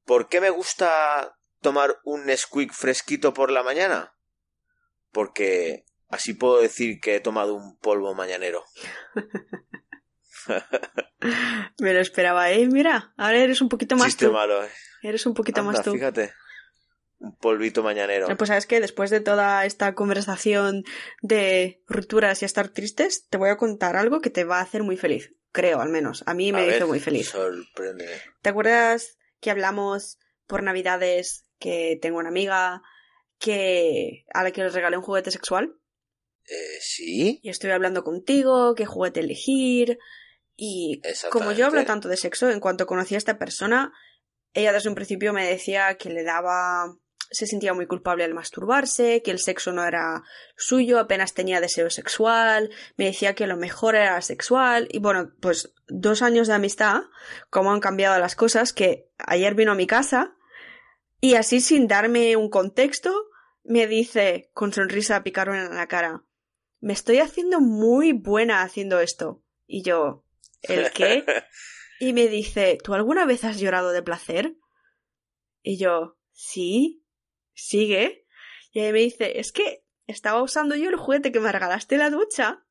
¿Por 0.08 0.30
qué 0.30 0.42
me 0.42 0.50
gusta 0.50 1.38
tomar 1.62 1.98
un 2.06 2.26
Nesquik 2.26 2.72
fresquito 2.74 3.34
por 3.34 3.52
la 3.52 3.62
mañana? 3.62 4.16
Porque 5.12 5.84
así 6.08 6.34
puedo 6.34 6.60
decir 6.62 7.00
que 7.02 7.18
he 7.18 7.20
tomado 7.20 7.54
un 7.54 7.78
polvo 7.78 8.16
mañanero. 8.16 8.64
Me 11.80 11.94
lo 11.94 12.00
esperaba, 12.00 12.50
¿eh? 12.52 12.66
Mira, 12.68 13.14
ahora 13.18 13.38
eres 13.40 13.60
un 13.62 13.68
poquito 13.70 13.98
más 13.98 14.08
Chiste 14.08 14.28
tú. 14.28 14.32
malo, 14.32 14.64
¿eh? 14.64 14.70
Eres 15.04 15.26
un 15.26 15.34
poquito 15.34 15.60
Anda, 15.60 15.74
más 15.74 15.84
tú. 15.84 15.92
fíjate. 15.92 16.32
Un 17.20 17.36
polvito 17.36 17.84
mañanero. 17.84 18.28
Pues 18.38 18.48
sabes 18.48 18.66
que 18.66 18.80
después 18.80 19.10
de 19.10 19.20
toda 19.20 19.66
esta 19.66 19.94
conversación 19.94 20.84
de 21.22 21.84
rupturas 21.88 22.42
y 22.42 22.46
estar 22.46 22.70
tristes, 22.70 23.28
te 23.28 23.38
voy 23.38 23.50
a 23.50 23.58
contar 23.58 23.98
algo 23.98 24.22
que 24.22 24.30
te 24.30 24.46
va 24.46 24.60
a 24.60 24.62
hacer 24.62 24.84
muy 24.84 24.96
feliz. 24.96 25.34
Creo, 25.52 25.82
al 25.82 25.90
menos. 25.90 26.24
A 26.28 26.34
mí 26.34 26.54
me 26.54 26.60
A 26.60 26.68
hizo 26.68 26.72
ver, 26.72 26.86
muy 26.86 27.00
feliz. 27.02 27.30
Sorprende. 27.30 28.22
¿Te 28.42 28.50
acuerdas 28.50 29.18
que 29.40 29.52
hablamos 29.52 30.18
por 30.46 30.64
Navidades 30.64 31.46
que 31.60 31.98
tengo 32.02 32.20
una 32.20 32.30
amiga 32.30 32.82
que 33.40 34.26
a 34.34 34.44
la 34.44 34.52
que 34.52 34.64
les 34.64 34.74
regalé 34.74 34.98
un 34.98 35.04
juguete 35.04 35.32
sexual 35.32 35.76
Eh, 36.46 36.78
sí. 36.82 37.40
y 37.44 37.50
estoy 37.50 37.72
hablando 37.72 38.04
contigo, 38.04 38.74
qué 38.76 38.86
juguete 38.86 39.20
elegir. 39.20 40.00
Y 40.56 41.02
como 41.32 41.52
yo 41.52 41.68
hablo 41.68 41.86
tanto 41.86 42.08
de 42.10 42.18
sexo, 42.18 42.50
en 42.50 42.60
cuanto 42.60 42.88
conocí 42.88 43.14
a 43.14 43.20
esta 43.20 43.38
persona, 43.38 43.94
ella 44.54 44.74
desde 44.74 44.90
un 44.90 44.96
principio 44.96 45.34
me 45.34 45.46
decía 45.46 45.96
que 45.98 46.10
le 46.10 46.24
daba. 46.24 46.96
Se 47.32 47.48
sentía 47.48 47.74
muy 47.74 47.88
culpable 47.88 48.24
al 48.24 48.34
masturbarse, 48.34 49.22
que 49.22 49.32
el 49.32 49.40
sexo 49.40 49.72
no 49.72 49.84
era 49.84 50.24
suyo, 50.56 51.00
apenas 51.00 51.34
tenía 51.34 51.62
deseo 51.62 51.90
sexual, 51.90 52.70
me 52.96 53.06
decía 53.06 53.36
que 53.36 53.48
lo 53.48 53.58
mejor 53.58 53.96
era 53.96 54.22
sexual, 54.22 54.88
y 54.92 55.00
bueno, 55.00 55.32
pues 55.42 55.74
dos 55.88 56.22
años 56.22 56.48
de 56.48 56.54
amistad, 56.54 57.02
cómo 57.50 57.72
han 57.72 57.80
cambiado 57.80 58.20
las 58.20 58.36
cosas, 58.36 58.74
que 58.74 59.10
ayer 59.18 59.56
vino 59.56 59.72
a 59.72 59.76
mi 59.76 59.88
casa 59.88 60.36
y 61.20 61.36
así 61.36 61.62
sin 61.62 61.88
darme 61.88 62.36
un 62.36 62.50
contexto, 62.50 63.14
me 63.64 63.88
dice 63.88 64.50
con 64.54 64.72
sonrisa 64.72 65.24
picarona 65.24 65.66
en 65.66 65.76
la 65.76 65.88
cara, 65.88 66.24
me 66.80 66.94
estoy 66.94 67.20
haciendo 67.20 67.60
muy 67.60 68.14
buena 68.14 68.62
haciendo 68.62 69.00
esto. 69.00 69.44
Y 69.66 69.84
yo, 69.84 70.24
¿el 70.62 70.92
qué? 70.92 71.26
Y 72.00 72.14
me 72.14 72.28
dice, 72.28 72.78
¿tú 72.84 72.94
alguna 72.94 73.26
vez 73.26 73.44
has 73.44 73.60
llorado 73.60 73.92
de 73.92 74.04
placer? 74.04 74.56
Y 75.64 75.80
yo, 75.80 76.20
sí, 76.32 77.04
sigue. 77.58 78.26
Y 78.72 78.80
ahí 78.80 78.94
me 78.94 79.00
dice, 79.00 79.40
es 79.40 79.52
que 79.52 79.84
estaba 80.06 80.42
usando 80.42 80.76
yo 80.76 80.90
el 80.90 80.96
juguete 80.96 81.32
que 81.32 81.40
me 81.40 81.52
regalaste 81.52 81.96
en 81.96 82.02
la 82.02 82.10
ducha. 82.10 82.64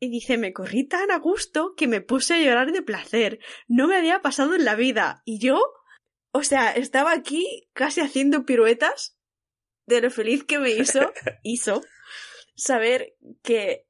Y 0.00 0.10
dice, 0.10 0.36
me 0.36 0.52
corrí 0.52 0.88
tan 0.88 1.12
a 1.12 1.18
gusto 1.18 1.74
que 1.76 1.86
me 1.86 2.00
puse 2.00 2.34
a 2.34 2.38
llorar 2.38 2.72
de 2.72 2.82
placer. 2.82 3.38
No 3.68 3.86
me 3.86 3.96
había 3.96 4.20
pasado 4.20 4.56
en 4.56 4.64
la 4.64 4.74
vida. 4.74 5.22
Y 5.24 5.38
yo, 5.38 5.62
o 6.32 6.42
sea, 6.42 6.72
estaba 6.72 7.12
aquí 7.12 7.68
casi 7.72 8.00
haciendo 8.00 8.44
piruetas 8.44 9.16
de 9.86 10.00
lo 10.00 10.10
feliz 10.10 10.42
que 10.44 10.58
me 10.58 10.70
hizo, 10.70 11.12
hizo 11.44 11.82
saber 12.56 13.14
que 13.42 13.86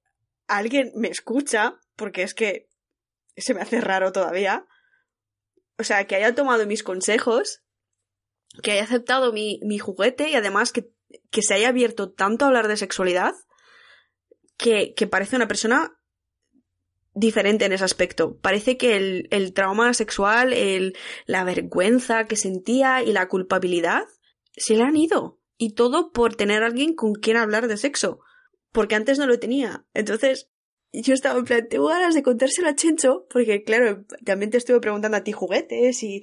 alguien 0.48 0.92
me 0.94 1.08
escucha, 1.08 1.80
porque 1.96 2.22
es 2.22 2.34
que 2.34 2.68
se 3.36 3.54
me 3.54 3.62
hace 3.62 3.80
raro 3.80 4.12
todavía. 4.12 4.66
O 5.78 5.84
sea, 5.84 6.06
que 6.06 6.16
haya 6.16 6.34
tomado 6.34 6.66
mis 6.66 6.82
consejos, 6.82 7.61
que 8.62 8.72
haya 8.72 8.84
aceptado 8.84 9.32
mi, 9.32 9.60
mi 9.62 9.78
juguete 9.78 10.28
y 10.28 10.34
además 10.34 10.72
que, 10.72 10.90
que 11.30 11.42
se 11.42 11.54
haya 11.54 11.68
abierto 11.68 12.10
tanto 12.10 12.44
a 12.44 12.48
hablar 12.48 12.68
de 12.68 12.76
sexualidad 12.76 13.34
que, 14.56 14.94
que 14.94 15.06
parece 15.06 15.36
una 15.36 15.48
persona 15.48 15.98
diferente 17.14 17.64
en 17.64 17.72
ese 17.72 17.84
aspecto. 17.84 18.38
Parece 18.38 18.76
que 18.76 18.96
el, 18.96 19.28
el 19.30 19.52
trauma 19.52 19.92
sexual, 19.94 20.52
el, 20.52 20.96
la 21.26 21.44
vergüenza 21.44 22.26
que 22.26 22.36
sentía 22.36 23.02
y 23.02 23.12
la 23.12 23.28
culpabilidad 23.28 24.04
se 24.56 24.76
le 24.76 24.82
han 24.82 24.96
ido. 24.96 25.38
Y 25.56 25.74
todo 25.74 26.12
por 26.12 26.34
tener 26.34 26.62
a 26.62 26.66
alguien 26.66 26.94
con 26.94 27.14
quien 27.14 27.36
hablar 27.36 27.68
de 27.68 27.76
sexo. 27.76 28.20
Porque 28.72 28.94
antes 28.94 29.18
no 29.18 29.26
lo 29.26 29.38
tenía. 29.38 29.84
Entonces, 29.92 30.50
yo 30.92 31.14
estaba 31.14 31.38
en 31.38 31.44
plan, 31.44 31.68
tengo 31.68 31.86
ganas 31.88 32.14
de 32.14 32.22
contárselo 32.22 32.68
a 32.68 32.74
Chencho, 32.74 33.26
porque 33.30 33.62
claro, 33.62 34.04
también 34.24 34.50
te 34.50 34.58
estuve 34.58 34.80
preguntando 34.80 35.16
a 35.16 35.24
ti 35.24 35.32
juguetes 35.32 36.02
y 36.02 36.22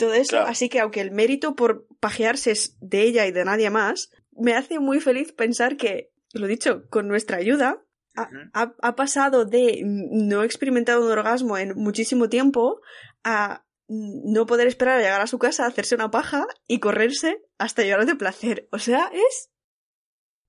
todo 0.00 0.14
eso. 0.14 0.30
Claro. 0.30 0.46
Así 0.48 0.68
que 0.68 0.80
aunque 0.80 1.00
el 1.00 1.12
mérito 1.12 1.54
por 1.54 1.86
pajearse 2.00 2.50
es 2.50 2.76
de 2.80 3.02
ella 3.02 3.26
y 3.26 3.32
de 3.32 3.44
nadie 3.44 3.70
más, 3.70 4.10
me 4.32 4.54
hace 4.54 4.78
muy 4.80 5.00
feliz 5.00 5.32
pensar 5.32 5.76
que, 5.76 6.10
lo 6.32 6.46
dicho, 6.48 6.82
con 6.90 7.06
nuestra 7.08 7.36
ayuda, 7.36 7.82
ha, 8.16 8.22
Ujú. 8.22 8.36
ha- 8.54 8.74
ha 8.82 8.96
pasado 8.96 9.44
de 9.44 9.82
no 9.84 10.42
experimentar 10.42 10.98
un 10.98 11.10
orgasmo 11.10 11.56
en 11.58 11.74
muchísimo 11.76 12.28
tiempo 12.28 12.80
a 13.22 13.64
no 13.88 14.46
poder 14.46 14.66
esperar 14.68 14.98
a 14.98 15.02
llegar 15.02 15.20
a 15.20 15.26
su 15.26 15.38
casa, 15.38 15.66
hacerse 15.66 15.94
una 15.96 16.10
paja 16.10 16.46
y 16.66 16.78
correrse 16.80 17.42
hasta 17.58 17.82
llorar 17.84 18.06
de 18.06 18.14
placer. 18.16 18.68
O 18.72 18.78
sea, 18.78 19.10
es 19.12 19.50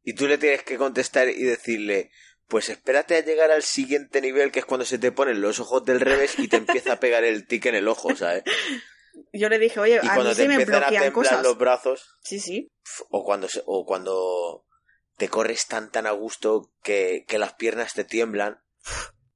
Y 0.04 0.14
tú 0.14 0.28
le 0.28 0.38
tienes 0.38 0.64
que 0.64 0.78
contestar 0.78 1.28
y 1.30 1.44
decirle, 1.44 2.12
pues 2.48 2.70
espérate 2.70 3.16
a 3.16 3.24
llegar 3.24 3.50
al 3.52 3.64
siguiente 3.64 4.22
nivel, 4.22 4.52
que 4.52 4.60
es 4.60 4.66
cuando 4.66 4.86
se 4.86 4.98
te 5.00 5.12
ponen 5.12 5.42
los 5.42 5.60
ojos 5.60 5.84
del 5.86 6.00
revés 6.02 6.38
y 6.40 6.48
te 6.48 6.58
empieza 6.58 6.94
a 6.94 7.00
pegar 7.00 7.24
el 7.24 7.48
tic 7.48 7.66
en 7.68 7.76
el 7.76 7.88
ojo, 7.88 8.16
¿sabes? 8.16 8.44
yo 9.34 9.50
le 9.50 9.60
dije, 9.60 9.80
oye, 9.80 9.96
Y 10.04 10.08
a 10.08 10.14
cuando 10.14 10.30
mí 10.30 10.36
te 10.36 10.42
se 10.44 10.48
me 10.48 10.54
empiezan 10.56 10.76
a 10.76 10.80
bloquean 10.90 11.04
temblar 11.04 11.14
cosas. 11.32 11.44
los 11.44 11.58
brazos, 11.58 12.16
Sí, 12.24 12.40
sí. 12.40 12.72
o 13.10 13.24
cuando, 13.24 13.48
o 13.66 13.86
cuando 13.86 14.66
te 15.18 15.30
corres 15.30 15.68
tan 15.68 15.92
tan 15.92 16.08
a 16.08 16.12
gusto 16.12 16.72
que, 16.84 17.26
que 17.28 17.38
las 17.40 17.54
piernas 17.54 17.94
te 17.94 18.04
tiemblan, 18.04 18.62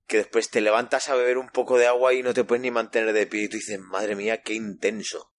que 0.07 0.17
después 0.17 0.49
te 0.49 0.61
levantas 0.61 1.09
a 1.09 1.15
beber 1.15 1.37
un 1.37 1.49
poco 1.49 1.77
de 1.77 1.87
agua 1.87 2.13
y 2.13 2.23
no 2.23 2.33
te 2.33 2.43
puedes 2.43 2.61
ni 2.61 2.71
mantener 2.71 3.13
de 3.13 3.27
pie 3.27 3.43
y 3.43 3.49
tú 3.49 3.57
dices, 3.57 3.79
madre 3.79 4.15
mía, 4.15 4.41
qué 4.41 4.53
intenso. 4.53 5.31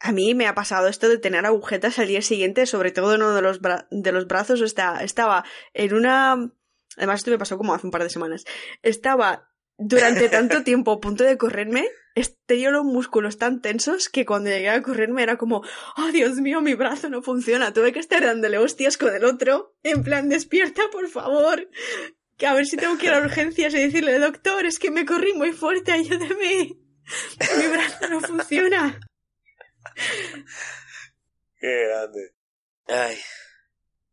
A 0.00 0.12
mí 0.12 0.34
me 0.34 0.46
ha 0.46 0.54
pasado 0.54 0.88
esto 0.88 1.08
de 1.08 1.18
tener 1.18 1.44
agujetas 1.46 1.98
al 1.98 2.08
día 2.08 2.22
siguiente, 2.22 2.66
sobre 2.66 2.92
todo 2.92 3.14
en 3.14 3.22
uno 3.22 3.34
de 3.34 3.42
los, 3.42 3.60
bra- 3.60 3.86
de 3.90 4.12
los 4.12 4.26
brazos. 4.26 4.60
Esta- 4.62 5.02
estaba 5.02 5.44
en 5.74 5.94
una... 5.94 6.52
Además, 6.96 7.20
esto 7.20 7.30
me 7.30 7.38
pasó 7.38 7.58
como 7.58 7.74
hace 7.74 7.86
un 7.86 7.90
par 7.90 8.02
de 8.02 8.08
semanas. 8.10 8.44
Estaba 8.82 9.50
durante 9.76 10.28
tanto 10.30 10.62
tiempo 10.64 10.92
a 10.92 11.00
punto 11.00 11.24
de 11.24 11.36
correrme, 11.36 11.86
tenía 12.46 12.70
los 12.70 12.84
músculos 12.84 13.38
tan 13.38 13.60
tensos 13.60 14.08
que 14.08 14.24
cuando 14.24 14.50
llegué 14.50 14.70
a 14.70 14.82
correrme 14.82 15.22
era 15.22 15.36
como, 15.36 15.62
oh 15.96 16.08
Dios 16.12 16.36
mío, 16.36 16.60
mi 16.60 16.74
brazo 16.74 17.10
no 17.10 17.22
funciona. 17.22 17.72
Tuve 17.72 17.92
que 17.92 17.98
estar 17.98 18.24
dándole 18.24 18.58
hostias 18.58 18.96
con 18.96 19.14
el 19.14 19.24
otro, 19.24 19.76
en 19.82 20.02
plan, 20.02 20.28
despierta, 20.28 20.82
por 20.90 21.08
favor. 21.08 21.68
Que 22.36 22.46
a 22.46 22.54
ver 22.54 22.66
si 22.66 22.76
tengo 22.76 22.96
que 22.98 23.06
ir 23.06 23.12
a 23.12 23.20
urgencias 23.20 23.74
y 23.74 23.78
decirle, 23.78 24.18
doctor, 24.18 24.64
es 24.66 24.78
que 24.78 24.90
me 24.90 25.04
corrí 25.04 25.34
muy 25.34 25.52
fuerte, 25.52 25.92
ayúdeme. 25.92 26.78
Mi 27.58 27.66
brazo 27.68 28.08
no 28.08 28.20
funciona. 28.20 29.00
Qué 31.58 31.86
grande. 31.86 32.34
Ay. 32.86 33.16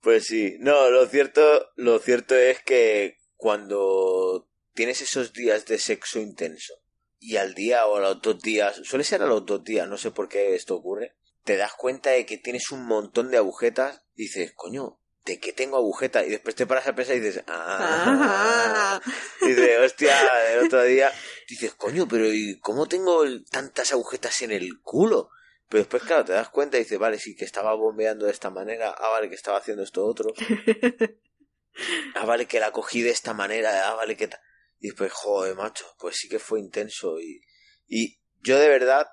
Pues 0.01 0.26
sí. 0.26 0.58
No, 0.60 0.89
lo 0.89 1.08
cierto, 1.08 1.72
lo 1.76 1.99
cierto 1.99 2.36
es 2.36 2.62
que 2.64 3.18
cuando 3.36 4.49
tienes 4.74 5.01
esos 5.01 5.34
días 5.34 5.66
de 5.66 5.78
sexo 5.78 6.20
intenso 6.20 6.82
y 7.24 7.38
al 7.38 7.53
día 7.53 7.86
o 7.88 7.95
a 7.95 8.01
los 8.01 8.21
dos 8.21 8.39
días, 8.41 8.82
suele 8.84 9.05
ser 9.05 9.21
a 9.21 9.28
los 9.28 9.45
dos 9.45 9.63
días, 9.63 9.88
no 9.88 9.97
sé 9.97 10.11
por 10.11 10.28
qué 10.28 10.55
esto 10.55 10.76
ocurre, 10.76 11.15
te 11.45 11.55
das 11.55 11.74
cuenta 11.74 12.09
de 12.09 12.26
que 12.26 12.38
tienes 12.38 12.69
un 12.71 12.86
montón 12.86 13.32
de 13.32 13.38
agujetas 13.38 14.03
y 14.15 14.24
dices, 14.24 14.51
coño, 14.53 14.99
¿de 15.24 15.39
qué 15.39 15.53
tengo 15.53 15.78
agujetas? 15.78 16.28
Y 16.28 16.32
después 16.32 16.53
te 16.53 16.67
paras 16.67 16.86
a 16.88 16.95
pensar 16.95 17.15
y 17.15 17.21
dices, 17.21 17.45
ah. 17.47 18.99
Ah. 18.99 19.01
Y 19.41 19.47
dices, 19.47 19.80
hostia, 19.80 20.17
el 20.51 20.65
otro 20.65 20.84
día 20.84 21.13
dices, 21.47 21.74
coño, 21.76 22.09
pero 22.09 22.26
¿y 22.28 22.59
cómo 22.59 22.88
tengo 22.88 23.24
tantas 23.49 23.93
agujetas 23.93 24.41
en 24.41 24.51
el 24.51 24.82
culo? 24.82 25.30
Pero 25.69 25.84
después, 25.84 26.03
claro, 26.03 26.26
te 26.26 26.34
das 26.34 26.49
cuenta 26.49 26.76
y 26.76 26.82
dices, 26.82 26.99
vale, 26.99 27.19
sí, 27.19 27.38
que 27.38 27.45
estaba 27.45 27.74
bombeando 27.74 28.26
de 28.26 28.34
esta 28.34 28.49
manera, 28.49 28.93
ah, 28.97 29.09
vale, 29.09 29.30
que 29.30 29.36
estaba 29.36 29.59
haciendo 29.59 29.84
esto 29.84 30.05
otro, 30.05 30.34
ah, 32.15 32.26
vale, 32.26 32.47
que 32.47 32.59
la 32.59 32.71
cogí 32.71 33.01
de 33.01 33.11
esta 33.11 33.34
manera, 33.34 33.89
ah, 33.89 33.93
vale, 33.95 34.17
que... 34.17 34.28
ta-". 34.28 34.41
Y 34.84 34.88
después, 34.88 35.13
joder, 35.13 35.55
macho, 35.55 35.86
pues 35.97 36.17
sí 36.17 36.27
que 36.27 36.39
fue 36.39 36.59
intenso 36.59 37.17
y... 37.21 37.39
Y 37.88 38.19
yo 38.41 38.59
de 38.59 38.67
verdad, 38.67 39.07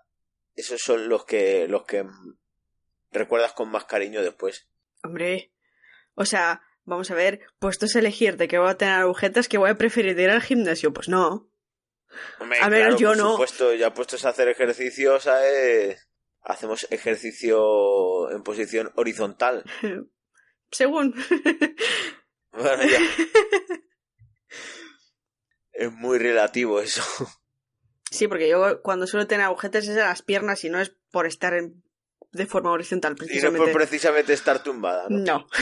esos 0.56 0.80
son 0.80 1.08
los 1.08 1.24
que, 1.24 1.68
los 1.68 1.84
que 1.84 2.04
recuerdas 3.12 3.52
con 3.52 3.70
más 3.70 3.84
cariño 3.84 4.20
después. 4.20 4.68
Hombre, 5.04 5.52
o 6.14 6.24
sea, 6.24 6.62
vamos 6.84 7.12
a 7.12 7.14
ver, 7.14 7.40
puestos 7.60 7.94
a 7.94 8.00
elegir 8.00 8.36
de 8.36 8.48
que 8.48 8.58
voy 8.58 8.68
a 8.68 8.76
tener 8.76 8.94
agujetas, 8.94 9.46
que 9.46 9.58
voy 9.58 9.70
a 9.70 9.76
preferir 9.78 10.18
ir 10.18 10.30
al 10.30 10.42
gimnasio, 10.42 10.92
pues 10.92 11.08
no. 11.08 11.48
Hombre, 12.40 12.58
A 12.60 12.68
ver, 12.68 12.96
yo 12.96 13.10
por 13.10 13.16
no. 13.18 13.30
supuesto, 13.32 13.72
ya 13.74 13.94
puestos 13.94 14.24
a 14.24 14.30
hacer 14.30 14.48
ejercicio, 14.48 15.20
¿sabes? 15.20 16.08
Hacemos 16.42 16.88
ejercicio 16.90 18.28
en 18.32 18.42
posición 18.42 18.90
horizontal. 18.96 19.62
Según. 20.72 21.14
Bueno, 22.50 22.82
ya. 22.82 22.98
Es 25.81 25.93
muy 25.93 26.18
relativo 26.18 26.81
eso. 26.81 27.03
sí, 28.11 28.28
porque 28.28 28.49
yo 28.49 28.83
cuando 28.83 29.07
suelo 29.07 29.26
tener 29.26 29.47
agujetas 29.47 29.85
es 29.85 29.91
en 29.91 29.97
las 29.99 30.22
piernas 30.22 30.62
y 30.64 30.68
no 30.70 30.81
es 30.81 30.95
por 31.11 31.26
estar 31.26 31.55
en- 31.55 31.83
de 32.33 32.47
forma 32.47 32.70
horizontal, 32.70 33.12
Y 33.12 33.14
no 33.14 33.18
precisamente. 33.26 33.59
por 33.59 33.72
precisamente 33.72 34.33
estar 34.33 34.62
tumbada, 34.62 35.07
¿no? 35.09 35.18
No. 35.18 35.47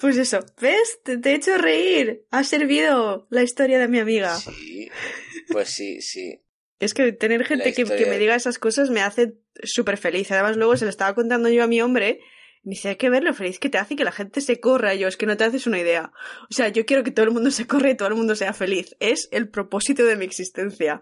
Pues 0.00 0.16
eso, 0.16 0.38
¿ves? 0.60 1.00
Te, 1.02 1.18
te 1.18 1.30
he 1.30 1.34
hecho 1.34 1.58
reír. 1.58 2.24
Ha 2.30 2.44
servido 2.44 3.26
la 3.30 3.42
historia 3.42 3.80
de 3.80 3.88
mi 3.88 3.98
amiga. 3.98 4.36
Sí, 4.36 4.88
pues 5.50 5.70
sí, 5.70 6.00
sí. 6.02 6.40
Es 6.78 6.94
que 6.94 7.10
tener 7.12 7.44
gente 7.44 7.72
que, 7.72 7.82
que 7.84 8.06
me 8.06 8.18
diga 8.18 8.36
esas 8.36 8.60
cosas 8.60 8.90
me 8.90 9.00
hace 9.00 9.34
súper 9.64 9.96
feliz. 9.96 10.30
Además, 10.30 10.56
luego 10.56 10.76
se 10.76 10.84
lo 10.84 10.90
estaba 10.90 11.16
contando 11.16 11.48
yo 11.48 11.64
a 11.64 11.66
mi 11.66 11.80
hombre. 11.82 12.20
Me 12.68 12.74
dice, 12.74 12.90
hay 12.90 12.96
que 12.96 13.08
ver 13.08 13.22
lo 13.22 13.32
feliz 13.32 13.58
que 13.58 13.70
te 13.70 13.78
hace 13.78 13.96
que 13.96 14.04
la 14.04 14.12
gente 14.12 14.42
se 14.42 14.60
corra. 14.60 14.94
Yo, 14.94 15.08
es 15.08 15.16
que 15.16 15.24
no 15.24 15.38
te 15.38 15.44
haces 15.44 15.66
una 15.66 15.78
idea. 15.78 16.12
O 16.50 16.52
sea, 16.52 16.68
yo 16.68 16.84
quiero 16.84 17.02
que 17.02 17.10
todo 17.10 17.24
el 17.24 17.32
mundo 17.32 17.50
se 17.50 17.66
corra 17.66 17.88
y 17.88 17.96
todo 17.96 18.08
el 18.08 18.14
mundo 18.14 18.36
sea 18.36 18.52
feliz. 18.52 18.94
Es 19.00 19.30
el 19.32 19.48
propósito 19.48 20.04
de 20.04 20.16
mi 20.16 20.26
existencia. 20.26 21.00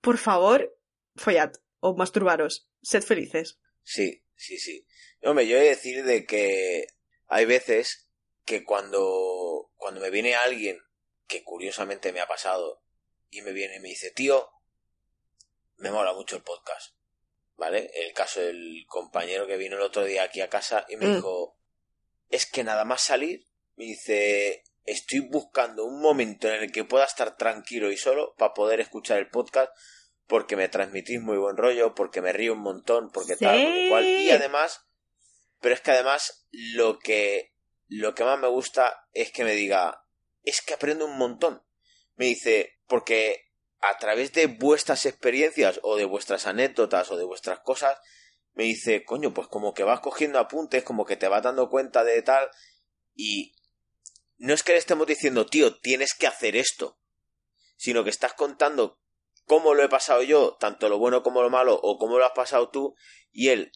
Por 0.00 0.18
favor, 0.18 0.78
follad 1.16 1.54
o 1.80 1.96
masturbaros. 1.96 2.68
Sed 2.82 3.02
felices. 3.02 3.58
Sí, 3.82 4.22
sí, 4.36 4.60
sí. 4.60 4.86
Hombre, 5.24 5.48
yo 5.48 5.56
he 5.56 5.62
de 5.62 5.68
decir 5.70 6.04
de 6.04 6.24
que 6.24 6.86
hay 7.26 7.46
veces 7.46 8.08
que 8.44 8.62
cuando, 8.62 9.72
cuando 9.74 10.00
me 10.00 10.10
viene 10.10 10.36
alguien, 10.36 10.78
que 11.26 11.42
curiosamente 11.42 12.12
me 12.12 12.20
ha 12.20 12.28
pasado, 12.28 12.84
y 13.28 13.42
me 13.42 13.50
viene 13.50 13.78
y 13.78 13.80
me 13.80 13.88
dice, 13.88 14.12
tío, 14.12 14.48
me 15.78 15.90
mola 15.90 16.12
mucho 16.12 16.36
el 16.36 16.44
podcast. 16.44 16.94
¿Vale? 17.58 17.90
El 17.94 18.14
caso 18.14 18.40
del 18.40 18.84
compañero 18.86 19.46
que 19.46 19.56
vino 19.58 19.76
el 19.76 19.82
otro 19.82 20.04
día 20.04 20.22
aquí 20.22 20.40
a 20.40 20.48
casa 20.48 20.86
y 20.88 20.96
me 20.96 21.06
Mm. 21.08 21.14
dijo, 21.16 21.58
es 22.30 22.46
que 22.46 22.64
nada 22.64 22.84
más 22.84 23.02
salir, 23.02 23.44
me 23.76 23.84
dice, 23.84 24.62
estoy 24.84 25.20
buscando 25.20 25.84
un 25.84 26.00
momento 26.00 26.48
en 26.48 26.62
el 26.62 26.72
que 26.72 26.84
pueda 26.84 27.04
estar 27.04 27.36
tranquilo 27.36 27.90
y 27.90 27.96
solo 27.96 28.34
para 28.38 28.54
poder 28.54 28.80
escuchar 28.80 29.18
el 29.18 29.28
podcast 29.28 29.70
porque 30.26 30.56
me 30.56 30.68
transmitís 30.68 31.20
muy 31.20 31.36
buen 31.38 31.56
rollo, 31.56 31.94
porque 31.94 32.20
me 32.20 32.32
río 32.32 32.52
un 32.52 32.60
montón, 32.60 33.10
porque 33.10 33.36
tal, 33.36 33.62
porque 33.62 33.86
cual. 33.88 34.04
Y 34.04 34.30
además, 34.30 34.82
pero 35.60 35.74
es 35.74 35.80
que 35.80 35.90
además 35.90 36.46
lo 36.50 36.98
que, 36.98 37.54
lo 37.88 38.14
que 38.14 38.24
más 38.24 38.38
me 38.38 38.48
gusta 38.48 39.06
es 39.12 39.32
que 39.32 39.42
me 39.44 39.54
diga, 39.54 40.04
es 40.42 40.60
que 40.60 40.74
aprendo 40.74 41.06
un 41.06 41.16
montón. 41.16 41.62
Me 42.16 42.26
dice, 42.26 42.78
porque 42.86 43.47
a 43.80 43.98
través 43.98 44.32
de 44.32 44.46
vuestras 44.46 45.06
experiencias 45.06 45.80
o 45.82 45.96
de 45.96 46.04
vuestras 46.04 46.46
anécdotas 46.46 47.10
o 47.10 47.16
de 47.16 47.24
vuestras 47.24 47.60
cosas, 47.60 47.98
me 48.54 48.64
dice, 48.64 49.04
coño, 49.04 49.32
pues 49.32 49.46
como 49.46 49.72
que 49.72 49.84
vas 49.84 50.00
cogiendo 50.00 50.38
apuntes, 50.38 50.82
como 50.82 51.04
que 51.04 51.16
te 51.16 51.28
vas 51.28 51.42
dando 51.42 51.70
cuenta 51.70 52.02
de 52.02 52.22
tal, 52.22 52.50
y 53.14 53.54
no 54.36 54.52
es 54.52 54.62
que 54.62 54.72
le 54.72 54.78
estemos 54.78 55.06
diciendo, 55.06 55.46
tío, 55.46 55.78
tienes 55.78 56.14
que 56.14 56.26
hacer 56.26 56.56
esto, 56.56 56.98
sino 57.76 58.02
que 58.02 58.10
estás 58.10 58.34
contando 58.34 58.98
cómo 59.44 59.74
lo 59.74 59.82
he 59.82 59.88
pasado 59.88 60.22
yo, 60.22 60.56
tanto 60.58 60.88
lo 60.88 60.98
bueno 60.98 61.22
como 61.22 61.42
lo 61.42 61.50
malo, 61.50 61.78
o 61.80 61.98
cómo 61.98 62.18
lo 62.18 62.26
has 62.26 62.32
pasado 62.32 62.70
tú, 62.70 62.94
y 63.30 63.48
él 63.50 63.70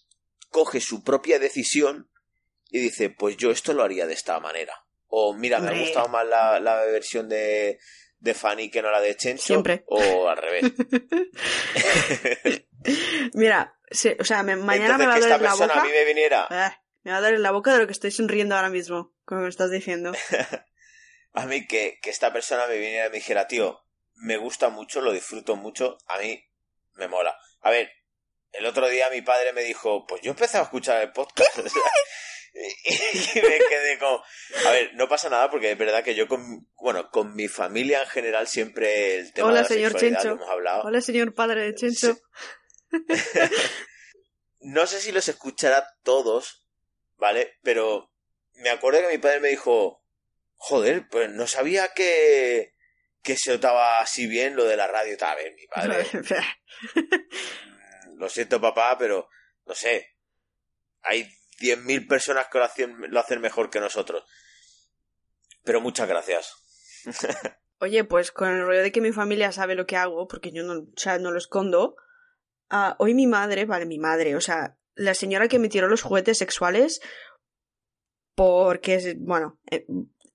coge 0.51 0.81
su 0.81 1.03
propia 1.03 1.39
decisión 1.39 2.11
y 2.69 2.81
dice, 2.81 3.11
pues 3.11 3.37
yo 3.37 3.51
esto 3.51 3.75
lo 3.75 3.83
haría 3.83 4.07
de 4.07 4.15
esta 4.15 4.39
manera. 4.41 4.85
O 5.07 5.35
mira, 5.35 5.61
me 5.61 5.69
ha 5.69 5.79
gustado 5.79 6.09
más 6.09 6.27
la, 6.27 6.59
la 6.59 6.85
versión 6.87 7.29
de, 7.29 7.79
de 8.23 8.35
Fanny 8.35 8.71
que 8.71 8.83
no 8.83 8.91
la 8.91 9.01
de 9.01 9.17
Chencho. 9.17 9.43
Siempre. 9.45 9.83
O 9.89 10.29
al 10.29 10.37
revés. 10.37 10.73
Mira, 13.35 13.77
se- 13.91 14.17
o 14.21 14.25
sea, 14.25 14.43
me- 14.43 14.57
mañana 14.57 14.97
me 14.99 15.05
Entonces, 15.05 15.31
va 15.31 15.35
a 15.35 15.39
doler 15.39 15.43
la 15.43 15.55
boca. 15.55 15.81
a 15.81 15.85
mí 15.85 15.91
me 15.91 16.05
viniera, 16.05 16.47
me 17.03 17.11
va 17.11 17.17
a 17.17 17.21
doler 17.21 17.41
la 17.41 17.51
boca 17.51 17.73
de 17.73 17.79
lo 17.81 17.87
que 17.87 17.93
estoy 17.93 18.11
sonriendo 18.11 18.55
ahora 18.55 18.69
mismo, 18.71 19.13
como 19.25 19.43
me 19.43 19.49
estás 19.49 19.71
diciendo. 19.71 20.13
a 21.33 21.47
mí 21.47 21.67
que, 21.67 21.99
que 22.03 22.11
esta 22.11 22.33
persona 22.33 22.67
me 22.67 22.77
viniera 22.77 23.07
y 23.07 23.11
me 23.11 23.17
dijera, 23.17 23.47
tío, 23.49 23.81
me 24.15 24.37
gusta 24.37 24.69
mucho, 24.69 25.01
lo 25.01 25.13
disfruto 25.13 25.57
mucho, 25.57 25.99
a 26.07 26.19
mí 26.19 26.45
me 26.95 27.09
mola. 27.09 27.37
A 27.61 27.71
ver, 27.71 27.91
el 28.53 28.67
otro 28.67 28.89
día 28.89 29.11
mi 29.11 29.23
padre 29.23 29.53
me 29.53 29.63
dijo, 29.63 30.07
pues 30.07 30.23
yo 30.23 30.31
empecé 30.31 30.59
a 30.59 30.63
escuchar 30.63 31.03
el 31.03 31.13
podcast. 31.13 31.59
y 33.35 33.41
me 33.41 33.59
quedé 33.69 33.99
como, 33.99 34.23
a 34.67 34.71
ver, 34.73 34.91
no 34.95 35.09
pasa 35.09 35.31
nada 35.31 35.51
porque 35.51 35.73
es 35.73 35.79
verdad 35.79 36.05
que 36.05 36.15
yo 36.15 36.29
con, 36.29 36.69
bueno, 36.77 37.11
con 37.11 37.35
mi 37.35 37.49
familia 37.49 38.03
en 38.03 38.09
general 38.09 38.47
siempre 38.47 39.17
el 39.19 39.33
tema 39.33 39.49
Hola, 39.49 39.57
de 39.57 39.63
la 39.63 39.69
señor 39.69 39.93
sexualidad 39.93 40.25
lo 40.25 40.33
hemos 40.33 40.51
hablado. 40.51 40.83
Hola, 40.83 41.01
señor 41.01 41.35
padre 41.35 41.63
de 41.63 41.75
Chencho. 41.75 42.19
No 44.65 44.87
sé 44.87 45.01
si 45.01 45.11
los 45.11 45.27
escuchará 45.27 45.85
todos, 46.05 46.65
¿vale? 47.17 47.59
Pero 47.63 48.13
me 48.55 48.71
acuerdo 48.71 49.01
que 49.01 49.09
mi 49.09 49.19
padre 49.19 49.41
me 49.41 49.49
dijo, 49.49 50.05
joder, 50.55 51.09
pues 51.09 51.31
no 51.31 51.49
sabía 51.49 51.89
que, 51.89 52.77
que 53.23 53.37
se 53.37 53.51
notaba 53.51 53.99
así 53.99 54.29
bien 54.29 54.55
lo 54.55 54.65
de 54.65 54.77
la 54.77 54.87
radio. 54.87 55.17
A 55.21 55.35
ver, 55.35 55.53
mi 55.55 55.67
padre, 55.67 56.07
mm, 56.95 58.19
lo 58.19 58.29
siento 58.29 58.61
papá, 58.61 58.97
pero 58.97 59.29
no 59.67 59.75
sé, 59.75 60.15
hay 61.01 61.29
10.000 61.63 62.07
personas 62.09 62.49
que 62.51 62.59
lo 62.59 62.65
hacen, 62.65 62.97
lo 63.11 63.21
hacen 63.21 63.41
mejor 63.41 63.71
que 63.71 63.81
nosotros. 63.81 64.25
Pero 65.65 65.81
muchas 65.81 66.09
gracias. 66.09 66.53
Oye, 67.81 68.05
pues 68.05 68.31
con 68.33 68.49
el 68.49 68.65
rollo 68.67 68.83
de 68.83 68.93
que 68.93 69.01
mi 69.01 69.13
familia 69.13 69.51
sabe 69.53 69.75
lo 69.75 69.87
que 69.87 69.97
hago, 69.97 70.27
porque 70.29 70.53
yo 70.53 70.63
no, 70.63 70.73
o 70.83 70.87
sea, 70.97 71.19
no 71.19 71.31
lo 71.33 71.39
escondo, 71.39 71.97
ah, 72.71 72.95
hoy 72.99 73.15
mi 73.15 73.27
madre, 73.27 73.65
vale, 73.65 73.87
mi 73.87 73.99
madre, 73.99 74.37
o 74.37 74.41
sea, 74.41 74.77
la 74.95 75.15
señora 75.15 75.49
que 75.49 75.59
me 75.59 75.69
tiró 75.69 75.89
los 75.89 76.03
juguetes 76.03 76.39
sexuales, 76.39 77.01
porque, 78.37 78.95
es- 78.97 79.17
bueno, 79.19 79.59
eh, 79.71 79.85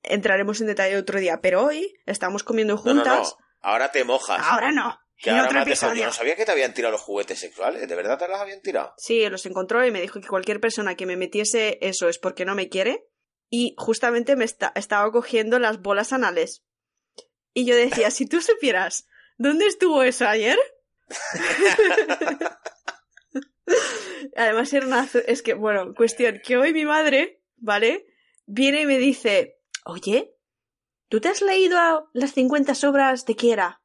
entraremos 0.04 0.62
en 0.62 0.68
detalle 0.68 0.98
otro 0.98 1.20
día, 1.20 1.40
pero 1.42 1.64
hoy 1.64 1.94
estamos 2.06 2.44
comiendo 2.44 2.76
No, 2.76 2.84
no, 2.84 2.94
juntas. 3.02 3.36
no, 3.38 3.46
ahora 3.62 3.92
te 3.92 4.04
mojas. 4.04 4.42
Ahora 4.44 4.72
no, 4.72 5.00
que 5.18 5.30
ahora 5.32 5.46
otro 5.46 5.62
episodio. 5.62 6.06
No 6.06 6.12
sabía 6.12 6.36
que 6.36 6.46
te 6.46 6.52
habían 6.52 6.74
tirado 6.74 6.92
los 6.92 7.02
juguetes 7.02 7.40
sexuales. 7.40 7.88
¿De 7.88 7.96
verdad 7.96 8.18
te 8.18 8.28
los 8.28 8.40
habían 8.40 8.62
tirado? 8.62 8.94
Sí, 8.98 9.28
los 9.30 9.46
encontró 9.46 9.86
y 9.86 9.92
me 9.92 10.02
dijo 10.02 10.20
que 10.22 10.28
cualquier 10.28 10.60
persona 10.60 10.96
que 10.96 11.06
me 11.06 11.16
metiese 11.18 11.78
eso 11.82 12.08
es 12.10 12.20
porque 12.20 12.46
no 12.46 12.56
me 12.56 12.70
quiere. 12.70 13.06
Y 13.50 13.74
justamente 13.78 14.36
me 14.36 14.46
esta- 14.46 14.72
estaba 14.76 15.12
cogiendo 15.12 15.58
las 15.60 15.82
bolas 15.82 16.14
anales. 16.14 16.64
Y 17.54 17.66
yo 17.66 17.76
decía, 17.76 18.12
si 18.12 18.28
tú 18.28 18.42
supieras, 18.42 19.08
¿dónde 19.38 19.66
estuvo 19.68 20.04
eso 20.04 20.28
ayer? 20.28 20.58
Además 24.36 24.72
era 24.74 24.86
una... 24.88 25.08
Es 25.28 25.42
que, 25.42 25.54
bueno, 25.54 25.94
cuestión, 25.96 26.40
que 26.44 26.58
hoy 26.58 26.74
mi 26.74 26.86
madre, 26.86 27.42
¿vale? 27.58 28.06
Viene 28.46 28.82
y 28.82 28.86
me 28.86 28.98
dice, 28.98 29.60
oye, 29.86 30.34
¿tú 31.10 31.20
te 31.20 31.30
has 31.30 31.42
leído 31.42 32.10
las 32.14 32.34
50 32.34 32.74
obras 32.88 33.26
de 33.26 33.36
qué 33.36 33.52
era? 33.54 33.82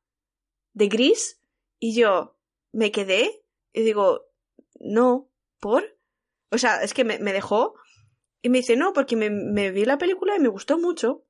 ¿De 0.73 0.89
Gris? 0.89 1.41
Y 1.79 1.95
yo 1.95 2.37
me 2.73 2.91
quedé 2.91 3.43
y 3.73 3.83
digo, 3.83 4.27
no, 4.81 5.29
¿por? 5.61 5.99
O 6.51 6.59
sea, 6.59 6.83
es 6.83 6.95
que 6.95 7.05
me, 7.05 7.19
dejó 7.19 7.75
y 8.43 8.49
me 8.49 8.59
dice, 8.59 8.77
no, 8.77 8.93
porque 8.93 9.17
me, 9.17 9.31
me 9.31 9.71
vi 9.71 9.85
la 9.85 9.99
película 9.99 10.37
y 10.37 10.41
me 10.41 10.49
gustó 10.49 10.79
mucho. 10.79 11.25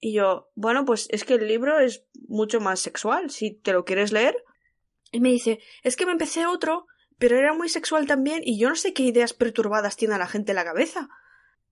Y 0.00 0.12
yo, 0.12 0.50
bueno, 0.54 0.84
pues 0.84 1.08
es 1.10 1.24
que 1.24 1.34
el 1.34 1.46
libro 1.46 1.78
es 1.78 2.04
mucho 2.28 2.60
más 2.60 2.80
sexual, 2.80 3.30
si 3.30 3.54
te 3.54 3.72
lo 3.72 3.84
quieres 3.84 4.12
leer. 4.12 4.36
Y 5.12 5.20
me 5.20 5.30
dice, 5.30 5.60
es 5.82 5.96
que 5.96 6.06
me 6.06 6.12
empecé 6.12 6.46
otro, 6.46 6.86
pero 7.18 7.38
era 7.38 7.54
muy 7.54 7.68
sexual 7.68 8.06
también 8.06 8.42
y 8.44 8.58
yo 8.58 8.68
no 8.68 8.76
sé 8.76 8.92
qué 8.92 9.04
ideas 9.04 9.32
perturbadas 9.32 9.96
tiene 9.96 10.18
la 10.18 10.26
gente 10.26 10.52
en 10.52 10.56
la 10.56 10.64
cabeza. 10.64 11.08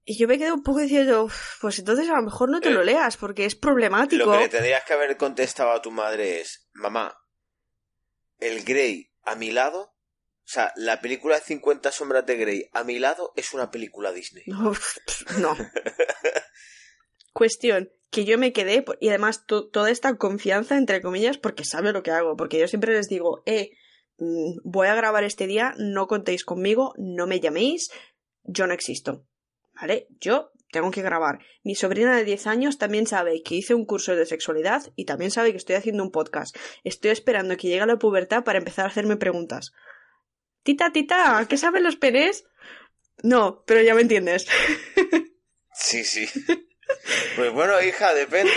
Y 0.07 0.19
yo 0.19 0.29
me 0.29 0.37
quedé 0.39 0.53
un 0.53 0.63
poco 0.63 0.81
diciendo, 0.81 1.25
"Uf, 1.25 1.59
pues 1.61 1.79
entonces 1.79 2.09
a 2.11 2.17
lo 2.17 2.23
mejor 2.23 2.51
no 2.51 2.61
te 2.61 2.69
Eh, 2.69 2.73
lo 2.73 2.83
leas 2.85 3.17
porque 3.17 3.47
es 3.47 3.55
problemático. 3.55 4.27
Lo 4.27 4.33
que 4.33 4.39
le 4.39 4.49
tendrías 4.49 4.85
que 4.85 4.93
haber 4.93 5.17
contestado 5.17 5.71
a 5.73 5.81
tu 5.81 5.91
madre 5.91 6.41
es, 6.41 6.69
mamá, 6.75 7.17
el 8.39 8.63
Grey 8.65 9.11
a 9.23 9.35
mi 9.35 9.51
lado, 9.51 9.81
o 9.83 10.47
sea, 10.47 10.73
la 10.77 11.01
película 11.01 11.37
de 11.37 11.43
50 11.45 11.91
sombras 11.91 12.27
de 12.27 12.37
Grey 12.37 12.69
a 12.75 12.85
mi 12.85 12.99
lado 12.99 13.33
es 13.37 13.55
una 13.55 13.71
película 13.71 14.13
Disney. 14.13 14.45
No, 14.47 14.75
no. 15.41 15.57
Cuestión, 17.33 17.91
que 18.11 18.25
yo 18.25 18.39
me 18.39 18.53
quedé, 18.53 18.85
y 19.01 19.09
además 19.09 19.45
to- 19.47 19.69
toda 19.69 19.91
esta 19.91 20.17
confianza, 20.17 20.77
entre 20.77 21.01
comillas, 21.01 21.39
porque 21.39 21.65
sabe 21.65 21.93
lo 21.93 22.03
que 22.03 22.11
hago, 22.13 22.37
porque 22.37 22.59
yo 22.61 22.69
siempre 22.69 22.93
les 22.95 23.09
digo, 23.09 23.43
eh, 23.47 23.71
mm, 24.19 24.59
voy 24.65 24.87
a 24.87 24.95
grabar 24.95 25.25
este 25.25 25.47
día, 25.47 25.75
no 25.79 26.07
contéis 26.07 26.45
conmigo, 26.45 26.95
no 26.97 27.27
me 27.27 27.41
llaméis, 27.41 27.89
yo 28.45 28.67
no 28.67 28.75
existo. 28.75 29.27
¿Vale? 29.75 30.07
Yo 30.21 30.53
tengo 30.71 30.91
que 30.91 31.03
grabar. 31.03 31.39
Mi 31.63 31.75
sobrina 31.75 32.17
de 32.17 32.25
10 32.25 32.47
años 32.47 32.79
también 32.79 33.07
sabe 33.07 33.43
que 33.43 33.55
hice 33.55 33.75
un 33.75 33.87
curso 33.87 34.17
de 34.17 34.27
sexualidad 34.27 34.83
y 34.97 35.05
también 35.05 35.31
sabe 35.31 35.53
que 35.53 35.59
estoy 35.59 35.77
haciendo 35.77 36.03
un 36.03 36.11
podcast. 36.11 36.57
Estoy 36.83 37.11
esperando 37.11 37.57
que 37.57 37.69
llegue 37.69 37.87
la 37.87 37.97
pubertad 37.97 38.45
para 38.45 38.59
empezar 38.59 38.85
a 38.85 38.89
hacerme 38.89 39.17
preguntas. 39.17 39.73
Tita, 40.63 40.93
tita, 40.93 41.47
¿qué 41.49 41.57
saben 41.57 41.85
los 41.85 41.97
penes? 41.97 42.45
No, 43.23 43.63
pero 43.67 43.83
ya 43.83 43.95
me 43.95 44.03
entiendes. 44.03 44.47
Sí, 45.77 46.05
sí. 46.05 46.27
Pues 47.35 47.53
bueno, 47.53 47.83
hija, 47.83 48.15
depende. 48.15 48.53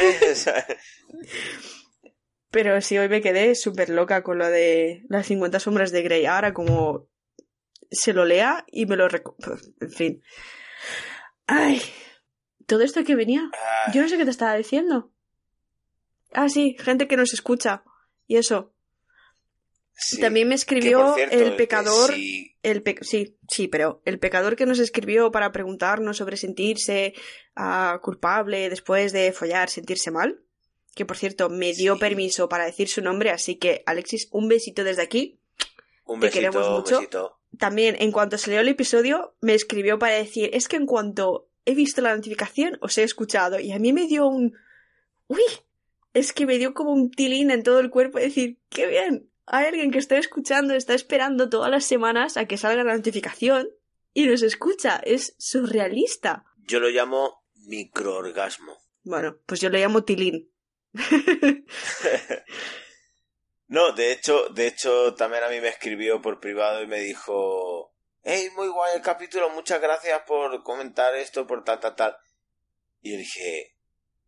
Pero 2.51 2.79
sí, 2.79 2.97
hoy 2.97 3.09
me 3.09 3.21
quedé 3.21 3.55
súper 3.55 3.89
loca 3.89 4.21
con 4.23 4.37
lo 4.37 4.47
de 4.47 5.03
las 5.09 5.25
50 5.27 5.59
sombras 5.59 5.91
de 5.91 6.03
Grey. 6.03 6.25
Ahora 6.25 6.53
como 6.53 7.09
se 7.91 8.13
lo 8.13 8.25
lea 8.25 8.65
y 8.71 8.85
me 8.85 8.95
lo... 8.95 9.07
En 9.81 9.91
fin. 9.91 10.21
Ay. 11.45 11.81
Todo 12.65 12.81
esto 12.81 13.03
que 13.03 13.15
venía. 13.15 13.49
ah, 13.53 13.91
Yo 13.93 14.01
no 14.01 14.09
sé 14.09 14.17
qué 14.17 14.25
te 14.25 14.31
estaba 14.31 14.55
diciendo. 14.55 15.11
Ah, 16.33 16.49
sí, 16.49 16.75
gente 16.79 17.07
que 17.07 17.15
nos 17.17 17.33
escucha. 17.33 17.83
Y 18.27 18.35
eso. 18.35 18.73
sí. 19.93 20.19
También 20.19 20.49
me 20.49 20.55
escribió 20.55 21.15
cierto, 21.15 21.35
el 21.35 21.55
pecador... 21.55 22.13
si- 22.13 22.55
El 22.63 22.83
pe- 22.83 22.97
sí, 23.01 23.37
sí, 23.49 23.69
pero 23.69 24.01
el 24.03 24.19
pecador 24.19 24.57
que 24.57 24.65
nos 24.65 24.79
escribió 24.79 25.31
para 25.31 25.53
preguntarnos 25.53 26.17
sobre 26.17 26.35
sentirse 26.35 27.13
ah, 27.55 27.99
culpable 28.03 28.69
después 28.69 29.13
de 29.13 29.31
follar, 29.31 29.69
sentirse 29.69 30.11
mal, 30.11 30.41
que 30.93 31.05
por 31.05 31.15
cierto 31.15 31.49
me 31.49 31.71
dio 31.73 31.93
Sí. 31.93 31.99
permiso 32.01 32.49
para 32.49 32.65
decir 32.65 32.89
su 32.89 33.01
nombre, 33.01 33.29
así 33.31 33.55
que 33.55 33.83
Alexis, 33.85 34.27
un 34.31 34.49
besito 34.49 34.83
desde 34.83 35.03
aquí. 35.03 35.39
un 36.05 36.19
te 36.19 36.25
besito, 36.27 36.39
queremos 36.51 36.67
un 36.67 36.73
mucho. 36.73 36.97
besito. 36.99 37.36
También, 37.57 37.95
en 37.99 38.11
cuanto 38.11 38.37
se 38.37 38.49
leyó 38.49 38.61
el 38.61 38.67
episodio, 38.67 39.35
me 39.41 39.53
escribió 39.53 39.97
para 39.99 40.15
decir, 40.15 40.49
es 40.53 40.67
que 40.67 40.75
en 40.75 40.85
cuanto 40.85 41.49
he 41.65 41.75
visto 41.75 42.01
la 42.01 42.15
notificación, 42.15 42.77
os 42.81 42.97
he 42.97 43.03
escuchado, 43.03 43.59
y 43.59 43.71
a 43.71 43.79
mí 43.79 43.93
me 43.93 44.07
dio 44.07 44.27
un... 44.27 44.53
¡Uy! 45.27 45.41
Es 46.13 46.33
que 46.33 46.45
me 46.45 46.57
dio 46.57 46.73
como 46.73 46.91
un 46.91 47.11
tilín 47.11 47.51
en 47.51 47.63
todo 47.63 47.79
el 47.79 47.89
cuerpo, 47.89 48.19
decir, 48.19 48.59
¡qué 48.69 48.87
bien! 48.87 49.29
Hay 49.45 49.65
alguien 49.65 49.91
que 49.91 49.99
está 49.99 50.17
escuchando, 50.17 50.73
está 50.73 50.93
esperando 50.93 51.49
todas 51.49 51.71
las 51.71 51.85
semanas 51.85 52.37
a 52.37 52.45
que 52.45 52.57
salga 52.57 52.83
la 52.83 52.95
notificación 52.95 53.69
y 54.13 54.25
nos 54.25 54.41
escucha. 54.41 54.97
Es 54.97 55.35
surrealista. 55.37 56.43
Yo 56.57 56.79
lo 56.79 56.89
llamo 56.89 57.43
microorgasmo. 57.65 58.77
Bueno, 59.03 59.37
pues 59.45 59.61
yo 59.61 59.69
le 59.69 59.79
llamo 59.79 60.03
tilín. 60.03 60.51
No, 63.67 63.91
de 63.91 64.11
hecho, 64.11 64.47
de 64.49 64.67
hecho, 64.67 65.13
también 65.15 65.43
a 65.43 65.49
mí 65.49 65.59
me 65.59 65.67
escribió 65.67 66.21
por 66.21 66.39
privado 66.39 66.81
y 66.81 66.87
me 66.87 66.99
dijo, 66.99 67.93
hey, 68.23 68.49
muy 68.55 68.67
guay 68.69 68.95
el 68.95 69.01
capítulo, 69.01 69.49
muchas 69.49 69.81
gracias 69.81 70.21
por 70.25 70.63
comentar 70.63 71.15
esto, 71.15 71.45
por 71.45 71.63
tal, 71.63 71.79
tal, 71.79 71.95
tal. 71.95 72.17
Y 73.01 73.11
yo 73.11 73.17
dije, 73.17 73.75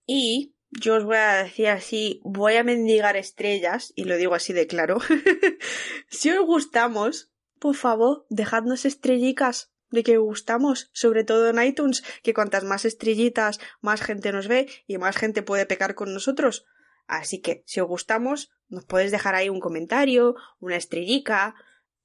Y 0.08 0.56
yo 0.70 0.96
os 0.96 1.04
voy 1.04 1.18
a 1.18 1.44
decir 1.44 1.68
así, 1.68 2.22
voy 2.24 2.56
a 2.56 2.64
mendigar 2.64 3.18
estrellas, 3.18 3.92
y 3.96 4.06
lo 4.06 4.16
digo 4.18 4.34
así 4.36 4.54
de 4.54 4.68
claro. 4.68 5.00
si 6.10 6.30
os 6.32 6.46
gustamos, 6.46 7.32
por 7.60 7.76
favor, 7.76 8.26
dejadnos 8.30 8.86
estrellicas 8.86 9.75
de 9.90 10.04
que 10.04 10.18
os 10.18 10.24
gustamos, 10.24 10.90
sobre 10.94 11.24
todo 11.24 11.50
en 11.50 11.62
iTunes, 11.62 12.04
que 12.24 12.34
cuantas 12.34 12.64
más 12.64 12.86
estrellitas, 12.86 13.60
más 13.82 14.02
gente 14.02 14.32
nos 14.32 14.48
ve 14.48 14.68
y 14.88 14.98
más 14.98 15.16
gente 15.16 15.42
puede 15.42 15.66
pecar 15.66 15.96
con 15.96 16.14
nosotros. 16.14 16.66
Así 17.08 17.42
que, 17.42 17.64
si 17.66 17.80
os 17.80 17.88
gustamos, 17.88 18.52
nos 18.68 18.86
podéis 18.86 19.12
dejar 19.12 19.36
ahí 19.36 19.50
un 19.50 19.60
comentario, 19.60 20.36
una 20.60 20.76
estrellica, 20.76 21.56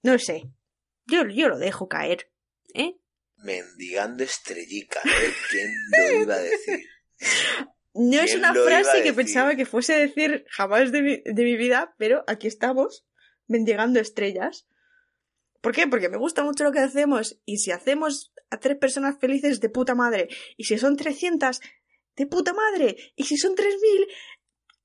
no 0.02 0.18
sé. 0.18 0.50
Yo, 1.06 1.26
yo 1.26 1.48
lo 1.48 1.58
dejo 1.58 1.88
caer, 1.88 2.30
¿eh? 2.74 2.96
Mendigando 3.36 4.22
estrellica, 4.22 5.00
¿eh? 5.04 5.32
¿Quién 5.50 5.72
lo 5.90 6.22
iba 6.22 6.34
a 6.34 6.38
decir? 6.38 6.86
No 7.94 8.20
es 8.20 8.32
¿Quién 8.32 8.38
una 8.38 8.54
frase 8.54 9.02
que 9.02 9.12
pensaba 9.12 9.56
que 9.56 9.66
fuese 9.66 9.94
a 9.94 9.98
decir 9.98 10.44
jamás 10.50 10.92
de 10.92 11.02
mi, 11.02 11.22
de 11.24 11.44
mi 11.44 11.56
vida, 11.56 11.94
pero 11.98 12.24
aquí 12.28 12.46
estamos, 12.46 13.06
mendigando 13.46 13.98
estrellas. 13.98 14.66
¿Por 15.60 15.72
qué? 15.72 15.86
Porque 15.86 16.08
me 16.08 16.16
gusta 16.16 16.42
mucho 16.42 16.64
lo 16.64 16.72
que 16.72 16.80
hacemos 16.80 17.38
y 17.44 17.58
si 17.58 17.70
hacemos 17.70 18.32
a 18.50 18.58
tres 18.58 18.76
personas 18.78 19.18
felices 19.18 19.60
de 19.60 19.68
puta 19.68 19.94
madre 19.94 20.28
y 20.56 20.64
si 20.64 20.78
son 20.78 20.96
300 20.96 21.60
de 22.16 22.26
puta 22.26 22.52
madre 22.54 22.96
y 23.14 23.24
si 23.24 23.36
son 23.36 23.54
3000 23.54 24.08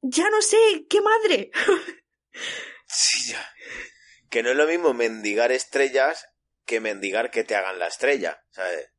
ya 0.01 0.29
no 0.29 0.41
sé 0.41 0.85
qué 0.89 1.01
madre. 1.01 1.51
Sí, 2.87 3.31
ya. 3.31 3.43
Que 4.29 4.43
no 4.43 4.51
es 4.51 4.55
lo 4.55 4.67
mismo 4.67 4.93
mendigar 4.93 5.51
estrellas 5.51 6.27
que 6.65 6.79
mendigar 6.79 7.31
que 7.31 7.43
te 7.43 7.55
hagan 7.55 7.79
la 7.79 7.87
estrella, 7.87 8.43
¿sabes? 8.51 8.91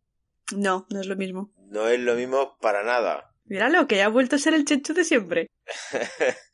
No, 0.52 0.86
no 0.90 1.00
es 1.00 1.06
lo 1.06 1.14
mismo. 1.14 1.52
No 1.56 1.88
es 1.88 2.00
lo 2.00 2.14
mismo 2.14 2.58
para 2.58 2.82
nada. 2.82 3.32
Míralo, 3.44 3.86
que 3.86 3.96
ya 3.96 4.06
ha 4.06 4.08
vuelto 4.08 4.36
a 4.36 4.38
ser 4.40 4.54
el 4.54 4.64
chencho 4.64 4.92
de 4.92 5.04
siempre. 5.04 5.46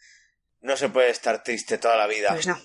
No 0.63 0.77
se 0.77 0.89
puede 0.89 1.11
estar 1.11 1.43
triste 1.43 1.77
toda 1.77 1.97
la 1.97 2.07
vida. 2.07 2.29
Pues 2.31 2.47
no. 2.47 2.57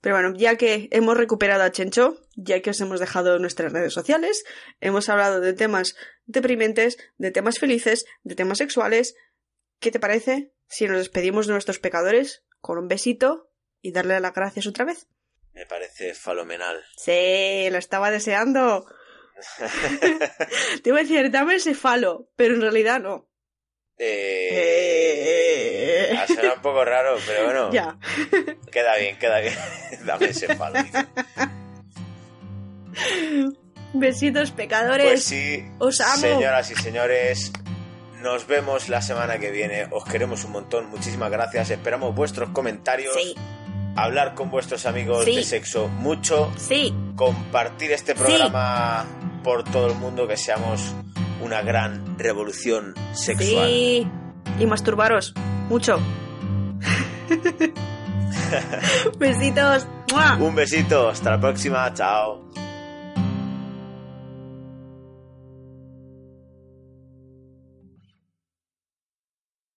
Pero 0.00 0.16
bueno, 0.16 0.34
ya 0.36 0.56
que 0.56 0.88
hemos 0.90 1.16
recuperado 1.16 1.62
a 1.62 1.72
Chencho, 1.72 2.18
ya 2.36 2.60
que 2.60 2.70
os 2.70 2.80
hemos 2.80 3.00
dejado 3.00 3.38
nuestras 3.38 3.72
redes 3.72 3.92
sociales, 3.92 4.44
hemos 4.80 5.08
hablado 5.08 5.40
de 5.40 5.52
temas 5.52 5.96
deprimentes, 6.26 6.98
de 7.18 7.30
temas 7.30 7.58
felices, 7.58 8.04
de 8.22 8.34
temas 8.34 8.58
sexuales. 8.58 9.14
¿Qué 9.78 9.90
te 9.90 10.00
parece 10.00 10.52
si 10.68 10.86
nos 10.86 10.98
despedimos 10.98 11.46
de 11.46 11.52
nuestros 11.52 11.78
pecadores 11.78 12.44
con 12.60 12.78
un 12.78 12.88
besito 12.88 13.50
y 13.80 13.92
darle 13.92 14.18
las 14.20 14.34
gracias 14.34 14.66
otra 14.66 14.84
vez? 14.84 15.06
Me 15.52 15.66
parece 15.66 16.14
falomenal. 16.14 16.82
Sí, 16.96 17.68
lo 17.70 17.78
estaba 17.78 18.10
deseando. 18.10 18.86
te 20.82 20.88
iba 20.90 20.98
a 20.98 21.02
decir, 21.02 21.30
dame 21.30 21.56
ese 21.56 21.74
falo, 21.74 22.30
pero 22.36 22.54
en 22.54 22.60
realidad 22.62 23.00
no. 23.00 23.28
Eh... 23.98 24.48
Eh. 24.52 25.81
Ha 26.18 26.26
sonado 26.26 26.54
un 26.56 26.62
poco 26.62 26.84
raro, 26.84 27.16
pero 27.26 27.44
bueno, 27.44 27.70
Ya. 27.72 27.96
queda 28.70 28.96
bien, 28.96 29.18
queda 29.18 29.40
bien. 29.40 29.54
Dame 30.06 30.26
ese 30.26 30.54
palo. 30.56 30.78
Besitos, 33.94 34.50
pecadores. 34.52 35.06
Pues 35.06 35.24
sí, 35.24 35.64
Os 35.78 36.00
amo. 36.00 36.16
señoras 36.16 36.70
y 36.70 36.74
señores, 36.76 37.52
nos 38.22 38.46
vemos 38.46 38.88
la 38.88 39.02
semana 39.02 39.38
que 39.38 39.50
viene. 39.50 39.86
Os 39.90 40.04
queremos 40.04 40.44
un 40.44 40.52
montón, 40.52 40.88
muchísimas 40.88 41.30
gracias. 41.30 41.70
Esperamos 41.70 42.14
vuestros 42.14 42.50
comentarios. 42.50 43.14
Sí, 43.14 43.34
Hablar 43.94 44.34
con 44.34 44.50
vuestros 44.50 44.86
amigos 44.86 45.26
Sí. 45.26 45.36
de 45.36 45.44
sexo 45.44 45.88
mucho. 45.88 46.50
sí, 46.56 46.94
Compartir 47.14 47.92
este 47.92 48.14
programa 48.14 49.04
por 49.44 49.64
todo 49.64 49.88
el 49.88 49.94
mundo, 49.96 50.26
que 50.26 50.38
seamos 50.38 50.94
una 51.42 51.60
gran 51.60 52.18
revolución 52.18 52.94
sexual. 53.12 53.66
sí. 53.68 54.06
Y 54.58 54.66
masturbaros. 54.66 55.34
Mucho. 55.72 55.98
Besitos. 59.18 59.86
¡Mua! 60.12 60.36
Un 60.38 60.54
besito, 60.54 61.08
hasta 61.08 61.30
la 61.30 61.40
próxima, 61.40 61.90
chao. 61.94 62.42